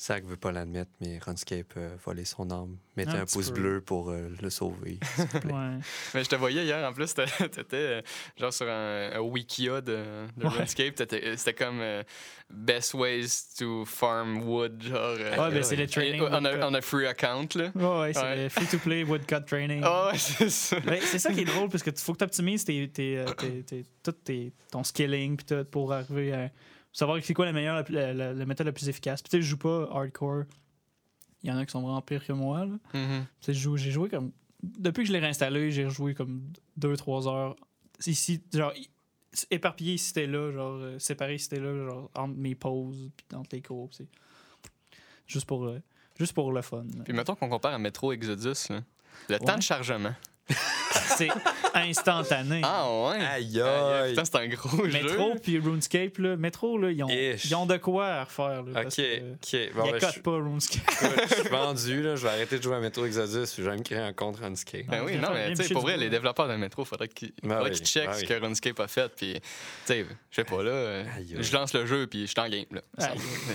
[0.00, 2.76] Zach veut pas l'admettre, mais RuneScape a volé son âme.
[2.96, 3.60] Mettez Un pouce peu.
[3.60, 4.98] bleu pour euh, le sauver.
[5.14, 5.52] s'il vous plaît.
[5.52, 5.78] Ouais.
[6.14, 8.02] Mais je te voyais hier, en plus, t'étais euh,
[8.36, 10.48] genre sur un, un wikia de, de Ouais.
[10.48, 10.94] RuneScape.
[10.96, 12.02] t'étais- C'était comme euh,
[12.50, 13.26] Best Ways
[13.58, 14.96] to Farm Wood, genre.
[14.98, 16.22] euh, Ouais, ben c'est le training.
[16.22, 16.64] on, a, woodcut.
[16.64, 17.70] on a free account, là.
[17.74, 18.42] Ouais, ouais, c'est Ouais.
[18.44, 19.82] le free-to-play woodcut training.
[19.84, 20.78] Ah ouais, c'est ça.
[21.02, 23.24] C'est ça qui est drôle parce que tu faut que tu optimises tes, tes, euh,
[23.34, 26.50] tes- tes- tout tes- ton skilling puis tout pour arriver à
[26.92, 29.22] savoir c'est quoi la meilleure la, plus- la- la- la méthode la plus efficace.
[29.22, 30.44] Puis tu sais, je joue pas hardcore.
[31.42, 32.66] Il y en a qui sont vraiment pires que moi.
[32.66, 33.24] là.
[33.48, 34.32] Joue- J'ai joué comme.
[34.62, 36.42] Depuis que je l'ai réinstallé, j'ai rejoué comme
[36.78, 37.56] 2-3 heures.
[38.06, 38.72] Ici, genre,
[39.50, 43.36] éparpillé ici, c'était là, genre, euh, séparé ici, c'était là, genre, entre mes pauses, puis
[43.36, 43.88] entre les cours.
[43.92, 44.06] c'est
[45.26, 45.80] Juste pour, euh,
[46.18, 46.84] juste pour le fun.
[46.96, 47.02] là.
[47.04, 48.82] Puis mettons qu'on compare à Metro Exodus, là.
[49.28, 50.14] le temps de chargement.
[51.16, 51.28] c'est
[51.74, 52.60] instantané.
[52.64, 53.18] Ah ouais?
[53.24, 54.10] Aïe, Aïe.
[54.10, 54.92] Putain, c'est un gros jeu.
[55.02, 58.62] Metro puis RuneScape, là, Metro, là, ils, ont, ils ont de quoi à refaire.
[58.62, 59.74] Là, parce Ok, que ok.
[59.74, 60.90] Bon, ils ben, je, pas RuneScape.
[61.28, 62.16] je suis vendu, là.
[62.16, 64.36] Je vais arrêter de jouer à Metro Exodus puis je vais me créer un compte
[64.38, 64.86] Runescape.
[64.86, 67.68] Ben oui, non, mais tu sais, pour vrai, les développeurs de métro, faudrait qu'ils Ben
[67.70, 69.12] qu'ils checkent ben ce que RuneScape a fait.
[69.16, 69.40] Puis, tu
[69.84, 71.42] sais, je sais pas, là, euh, Aïe, aïe.
[71.42, 72.64] je lance le jeu, puis je suis en game.
[72.70, 72.80] là.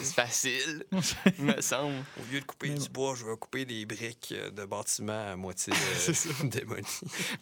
[0.01, 0.83] C'est facile,
[1.39, 1.95] me semble.
[2.19, 5.35] Au lieu de couper du bois, je vais couper des briques euh, de bâtiments à
[5.35, 6.29] moitié C'est ça.
[6.43, 6.83] euh, démolies.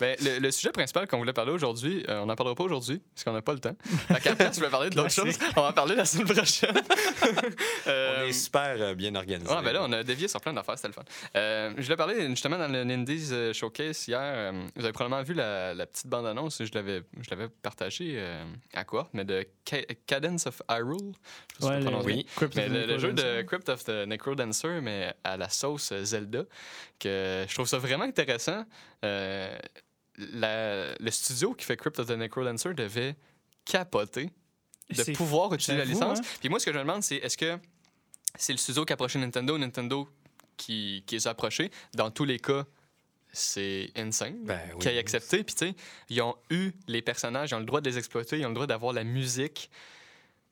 [0.06, 3.02] Ben, le, le sujet principal qu'on voulait parler aujourd'hui, euh, on n'en parlera pas aujourd'hui,
[3.14, 3.76] parce qu'on n'a pas le temps.
[4.08, 5.38] Fait place, je voulais parler de d'autres choses.
[5.56, 6.76] On va en parler la semaine prochaine.
[7.88, 9.50] Euh, On est super euh, bien organisé.
[9.52, 11.04] Ah, ben là, on a dévié sur plein d'affaires, c'était le fun.
[11.36, 14.20] Euh, je voulais parler justement dans le Nindies euh, Showcase hier.
[14.22, 18.44] euh, vous avez probablement vu la, la petite bande-annonce, je l'avais, je l'avais partagée euh,
[18.74, 21.14] à quoi Mais de Ca- Cadence of Hyrule.
[21.60, 23.42] Je sais pas Ouais, le- oui, Crypt of Mais the le, le jeu de.
[23.44, 26.44] Crypt of the Necrodancer, mais à la sauce euh, Zelda,
[27.00, 28.66] que je trouve ça vraiment intéressant.
[29.04, 29.58] Euh,
[30.18, 33.16] la- le studio qui fait Crypt of the Necrodancer devait
[33.66, 34.30] capoter
[34.90, 36.20] de pouvoir utiliser la licence.
[36.20, 36.38] hein.
[36.40, 37.58] Puis moi, ce que je me demande, c'est est-ce que
[38.38, 40.08] c'est le studio qui a approché Nintendo, Nintendo
[40.58, 41.72] qui, qui les a approchés?
[41.96, 42.66] Dans tous les cas,
[43.32, 44.44] c'est insane.
[44.46, 44.80] Ben oui.
[44.80, 45.44] Qui a accepté.
[45.44, 45.76] Puis, tu sais,
[46.10, 48.54] ils ont eu les personnages, ils ont le droit de les exploiter, ils ont le
[48.56, 49.70] droit d'avoir la musique.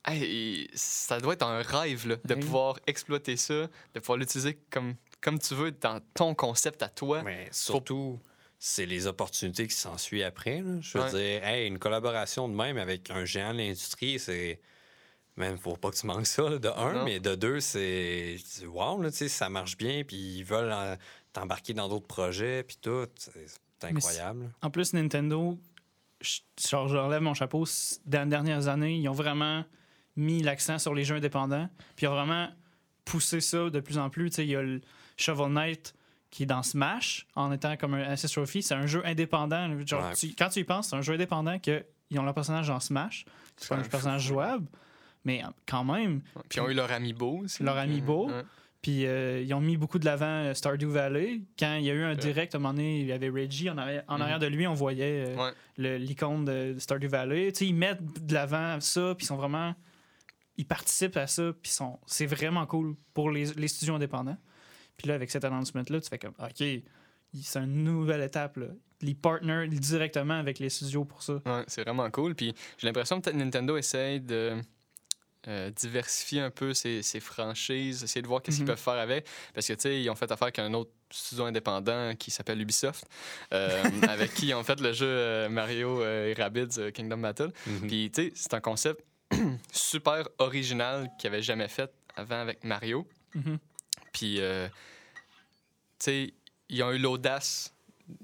[0.06, 2.40] Hey, ça doit être un rêve là, de Oui.
[2.42, 7.24] pouvoir exploiter ça, de pouvoir l'utiliser comme, comme tu veux dans ton concept à toi.
[7.24, 8.20] Mais surtout,
[8.66, 10.62] c'est les opportunités qui s'ensuivent après.
[10.62, 10.80] là.
[10.80, 11.10] Je veux Ouais.
[11.12, 14.62] dire, hey, une collaboration de même avec un géant de l'industrie, c'est.
[15.36, 17.04] Même, faut pas que tu manques ça, là, de un, Non.
[17.04, 18.38] mais de deux, c'est.
[18.66, 20.96] Wow, là, tu sais, ça marche bien, puis ils veulent euh,
[21.34, 23.06] t'embarquer dans d'autres projets, puis tout.
[23.18, 23.34] C'est
[23.90, 24.50] incroyable.
[24.62, 25.58] En plus, Nintendo,
[26.22, 27.66] je, genre, je leur lève mon chapeau.
[28.06, 29.66] Dans les dernières années, ils ont vraiment
[30.16, 31.68] mis l'accent sur les jeux indépendants.
[31.98, 32.48] Puis ils ont vraiment
[33.04, 34.30] poussé ça de plus en plus.
[34.30, 34.80] Tu sais, il y a le
[35.18, 35.94] Shovel Knight
[36.34, 38.64] qui est dans Smash en étant comme un Assist Trophy.
[38.64, 39.70] C'est un jeu indépendant.
[39.86, 40.16] Genre, Ouais.
[40.16, 41.84] tu- quand tu y penses, c'est un jeu indépendant qu'ils
[42.18, 43.24] ont leur personnage dans Smash.
[43.56, 44.30] C'est pas un personnage fou.
[44.30, 44.66] jouable.
[45.26, 47.62] Mais euh, quand même, Puis ils ont eu leur amiibo aussi.
[47.62, 48.30] Leur amiibo.
[48.30, 48.42] Ouais.
[48.82, 51.42] puis euh, ils ont mis beaucoup de l'avant euh, Stardew Valley.
[51.58, 53.70] Quand il y a eu un direct, à un moment donné, il y avait Reggie.
[53.70, 54.22] En arrière, en Mhm.
[54.24, 55.52] arrière de lui, on voyait euh,
[56.00, 57.52] l'icône de Stardew Valley.
[57.54, 59.74] Tu sais, ils mettent de l'avant ça, puis ils sont vraiment.
[60.58, 64.38] Ils participent à ça, puis sont- c'est vraiment cool pour les, les studios indépendants.
[64.98, 66.64] Puis là, avec cet announcement-là, tu fais comme, OK,
[67.42, 68.58] c'est une nouvelle étape.
[68.58, 68.68] Là.
[69.02, 71.34] Les partners directement avec les studios pour ça.
[71.46, 72.36] Ouais, c'est vraiment cool.
[72.36, 74.54] Puis j'ai l'impression que peut-être Nintendo essaye de
[75.50, 78.70] euh, diversifier un peu ses, ses franchises, essayer de voir qu'est-ce qu'ils Mhm.
[78.70, 79.28] peuvent faire avec.
[79.54, 82.62] Parce que, tu sais, ils ont fait affaire avec un autre studio indépendant qui s'appelle
[82.62, 83.06] Ubisoft,
[83.54, 87.18] euh, avec qui ils ont fait le jeu euh, Mario euh, et Rabbids euh, Kingdom
[87.18, 87.52] Battle.
[87.68, 87.88] Mhm.
[87.88, 89.04] Puis, tu sais, c'est un concept
[89.74, 93.06] super original qu'ils n'avaient jamais fait avant avec Mario.
[93.36, 93.58] Mhm.
[94.14, 94.68] Puis, euh,
[96.00, 96.34] tu sais,
[96.70, 97.74] ils ont eu l'audace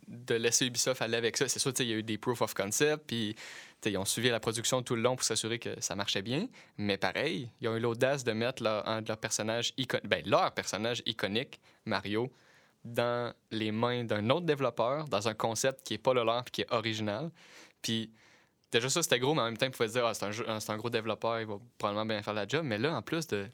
[0.07, 1.47] de laisser Ubisoft aller avec ça.
[1.47, 3.35] C'est sûr, tu sais, il y a eu des proof of concept, puis
[3.85, 6.47] ils ont suivi la production tout le long pour s'assurer que ça marchait bien.
[6.77, 9.13] Mais pareil, ils ont eu l'audace de mettre leur, un de
[10.07, 12.31] ben, leur personnage iconique, Mario,
[12.83, 16.51] dans les mains d'un autre développeur, dans un concept qui est pas le leur, puis
[16.51, 17.31] qui est original.
[17.81, 18.11] Puis
[18.71, 20.89] déjà ça, c'était gros, mais en même temps, ils pouvaient dire, ah, c'est un gros
[20.89, 22.63] développeur, il va probablement bien faire la job.
[22.65, 23.47] Mais là, en plus de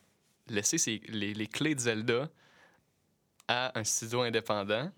[0.49, 2.29] laisser ses- les, les clés de Zelda
[3.47, 4.91] à un studio indépendant,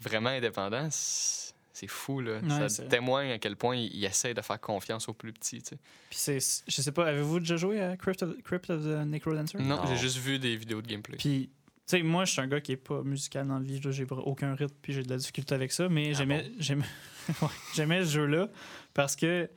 [0.00, 2.38] vraiment indépendant, c'est fou, là.
[2.40, 5.62] Ouais, ça témoigne à quel point il, il essaie de faire confiance aux plus petits,
[5.62, 5.78] tu sais.
[6.10, 9.58] Puis c'est, je sais pas, avez-vous déjà joué à Crypt of, Crypt of the Necrodancer?
[9.58, 9.86] Non, Non.
[9.86, 11.16] j'ai juste vu des vidéos de gameplay.
[11.18, 11.50] Puis,
[11.86, 13.80] tu sais, moi, je suis un gars qui est pas musical dans la vie.
[13.82, 15.88] J'ai aucun rythme, puis j'ai de la difficulté avec ça.
[15.88, 16.84] Mais Ah j'aimais, j'aimais,
[17.42, 18.48] ouais, j'aimais ce jeu-là
[18.94, 19.48] parce que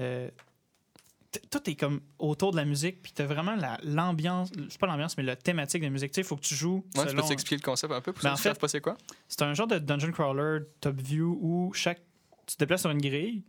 [0.00, 0.28] euh,
[1.50, 5.16] tout est comme autour de la musique, puis t'as vraiment la, l'ambiance, c'est pas l'ambiance,
[5.16, 6.10] mais la thématique de la musique.
[6.12, 6.84] Tu sais, il faut que tu joues.
[6.96, 8.68] Ouais, selon- peux t'expliquer le concept un peu pour Ben, ceux en qui fait- pas
[8.68, 8.96] c'est quoi?
[9.28, 12.02] C'est un genre de dungeon crawler top view où chaque
[12.46, 13.42] tu te déplaces sur une grille,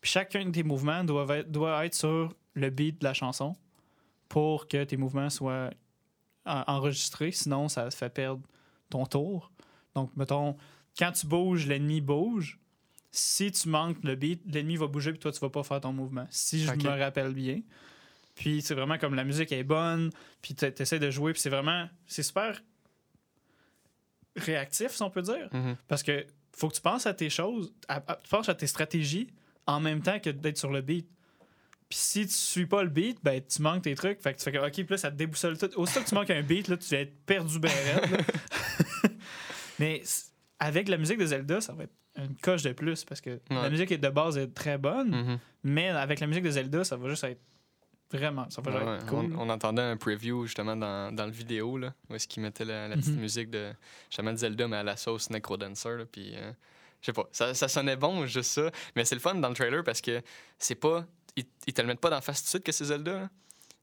[0.00, 3.54] puis chacun de tes mouvements doit être, doit être sur le beat de la chanson
[4.28, 5.70] pour que tes mouvements soient
[6.44, 7.32] en- enregistrés.
[7.32, 8.42] Sinon, ça te fait perdre
[8.90, 9.52] ton tour.
[9.94, 10.56] Donc, mettons,
[10.98, 12.58] quand tu bouges, l'ennemi bouge.
[13.18, 15.92] Si tu manques le beat, l'ennemi va bouger puis toi, tu vas pas faire ton
[15.92, 16.26] mouvement.
[16.30, 17.62] Si je me rappelle bien.
[18.34, 20.10] Puis c'est vraiment comme la musique est bonne,
[20.42, 22.60] puis tu essaies de jouer, puis c'est vraiment, c'est super
[24.36, 25.48] réactif, si on peut dire.
[25.52, 25.76] Mhm.
[25.88, 28.66] Parce que faut que tu penses à tes choses, à, à- tu penses à tes
[28.66, 29.28] stratégies
[29.66, 31.08] en même temps que d'être sur le beat.
[31.88, 34.20] Puis si tu suis pas le beat, ben tu manques tes trucs.
[34.20, 35.70] Fait que tu fais que, OK, puis là, ça te déboussole tout.
[35.76, 38.24] Aussitôt que tu manques un beat, là, tu vas être perdu ben raide.
[39.78, 40.02] Mais
[40.58, 43.68] avec la musique de Zelda, ça va être une coche de plus parce que la
[43.70, 45.38] musique est de base est très bonne, Mhm.
[45.64, 47.40] mais avec la musique de Zelda, ça va juste être
[48.12, 49.34] vraiment, ça va juste être cool.
[49.36, 52.64] on, on entendait un preview justement dans, dans le vidéo là, où est-ce qu'ils mettaient
[52.64, 53.20] la, la petite Mhm.
[53.20, 53.72] musique de
[54.10, 56.52] justement de Zelda mais à la sauce Necrodancer là, puis euh,
[57.00, 58.70] je sais pas, ça, ça sonnait bon, juste ça.
[58.94, 60.22] Mais c'est le fun dans le trailer parce que
[60.58, 61.04] c'est pas.
[61.36, 63.12] Ils, ils te le mettent pas dans la face tout de suite que c'est Zelda.
[63.12, 63.30] là.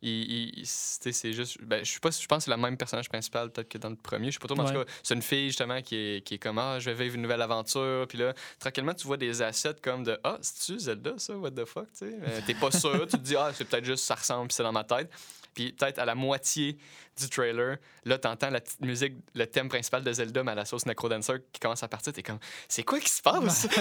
[0.05, 1.61] Il- il- c'est juste.
[1.63, 3.89] Ben, je sais pas je pense que c'est le même personnage principal peut-être que dans
[3.89, 4.27] le premier.
[4.27, 4.85] Je sais pas trop, mais en tout Ouais.
[4.85, 7.21] cas, c'est une fille justement qui est, qui est comme Ah, je vais vivre une
[7.21, 8.05] nouvelle aventure.
[8.09, 11.38] Puis là, tranquillement, tu vois des assets comme de Ah, c'est-tu Zelda ça?
[11.38, 11.85] What the fuck?
[11.97, 12.17] tu sais?
[12.21, 13.01] Euh, T'es pas sûr.
[13.07, 15.09] tu te dis Ah, c'est peut-être juste ça ressemble, puis c'est dans ma tête.
[15.53, 16.77] Puis peut-être à la moitié
[17.19, 20.65] du trailer, là, t'entends la petite musique, le thème principal de Zelda, mais à la
[20.65, 22.11] sauce Necrodancer qui commence à partir.
[22.13, 23.67] T'es comme, c'est quoi qui se passe?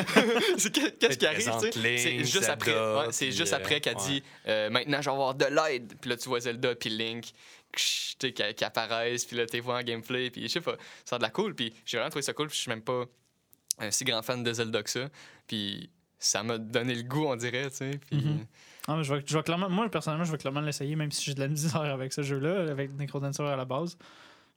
[0.98, 1.50] Qu'est-ce qui arrive?
[1.72, 4.06] C'est juste après, ouais, c'est juste euh, après qu'elle ouais.
[4.06, 5.94] dit euh, maintenant je vais avoir de l'aide.
[6.00, 7.32] Puis là, tu vois Zelda, puis Link
[7.74, 11.16] qui, qui apparaissent, puis là, tu les vois en gameplay, puis je sais pas, ça
[11.16, 11.54] a de la cool.
[11.54, 13.04] Puis j'ai vraiment trouvé ça cool, puis je suis même pas
[13.78, 15.08] un si grand fan de Zelda que ça.
[15.46, 17.98] Puis ça m'a donné le goût, on dirait, tu sais.
[18.10, 18.46] Puis Mhm.
[18.88, 21.24] Ah, mais je vais, je vais clairement, moi, personnellement, je vais clairement l'essayer, même si
[21.24, 23.96] j'ai de la misère avec ce jeu-là, avec Necrodancer à la base.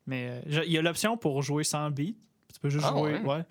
[0.07, 2.18] Mais euh, il y a l'option pour jouer sans beat.
[2.53, 3.18] Tu peux juste Ah, jouer.
[3.19, 3.43] ouais?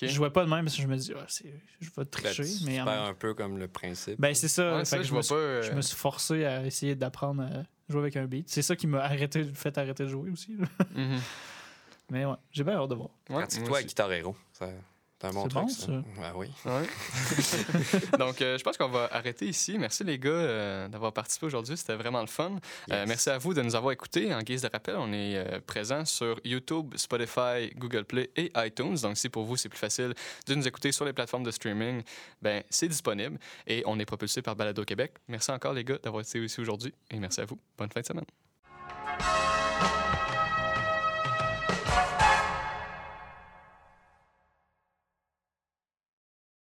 [0.00, 2.06] Je jouais pas de même parce que je me dis, ah, c'est- je vais Ben,
[2.06, 2.44] tricher.
[2.44, 4.18] tu mais en un peu comme le principe.
[4.20, 4.72] Ben, c'est ça.
[4.72, 5.62] Ouais, Fait ça, que je je, me suis, pas.
[5.62, 8.48] je me suis forcé à essayer d'apprendre à jouer avec un beat.
[8.48, 10.56] C'est ça qui m'a arrêté, fait arrêter de jouer aussi.
[10.96, 11.18] mhm.
[12.10, 13.10] Mais ouais, j'ai bien hâte de voir.
[13.30, 14.36] Ouais, Pratique-toi à Guitar Hero?
[14.52, 14.68] Ça-
[15.22, 15.86] C'est un bon truc, bon, ça.
[15.86, 15.92] ça.
[16.20, 16.48] Ah oui.
[16.64, 16.82] Ouais.
[18.18, 19.78] Donc, euh, je pense qu'on va arrêter ici.
[19.78, 21.76] Merci les gars euh, d'avoir participé aujourd'hui.
[21.76, 22.56] C'était vraiment le fun.
[22.90, 24.34] Euh, merci à vous de nous avoir écoutés.
[24.34, 28.96] En guise de rappel, on est euh, présent sur YouTube, Spotify, Google Play et iTunes.
[29.00, 30.12] Donc, si pour vous, c'est plus facile
[30.48, 32.02] de nous écouter sur les plateformes de streaming,
[32.40, 33.38] ben, c'est disponible.
[33.68, 35.12] Et on est propulsé par Balado Québec.
[35.28, 36.92] Merci encore les gars d'avoir été ici aujourd'hui.
[37.12, 37.60] Et merci à vous.
[37.78, 38.26] Bonne fin de semaine.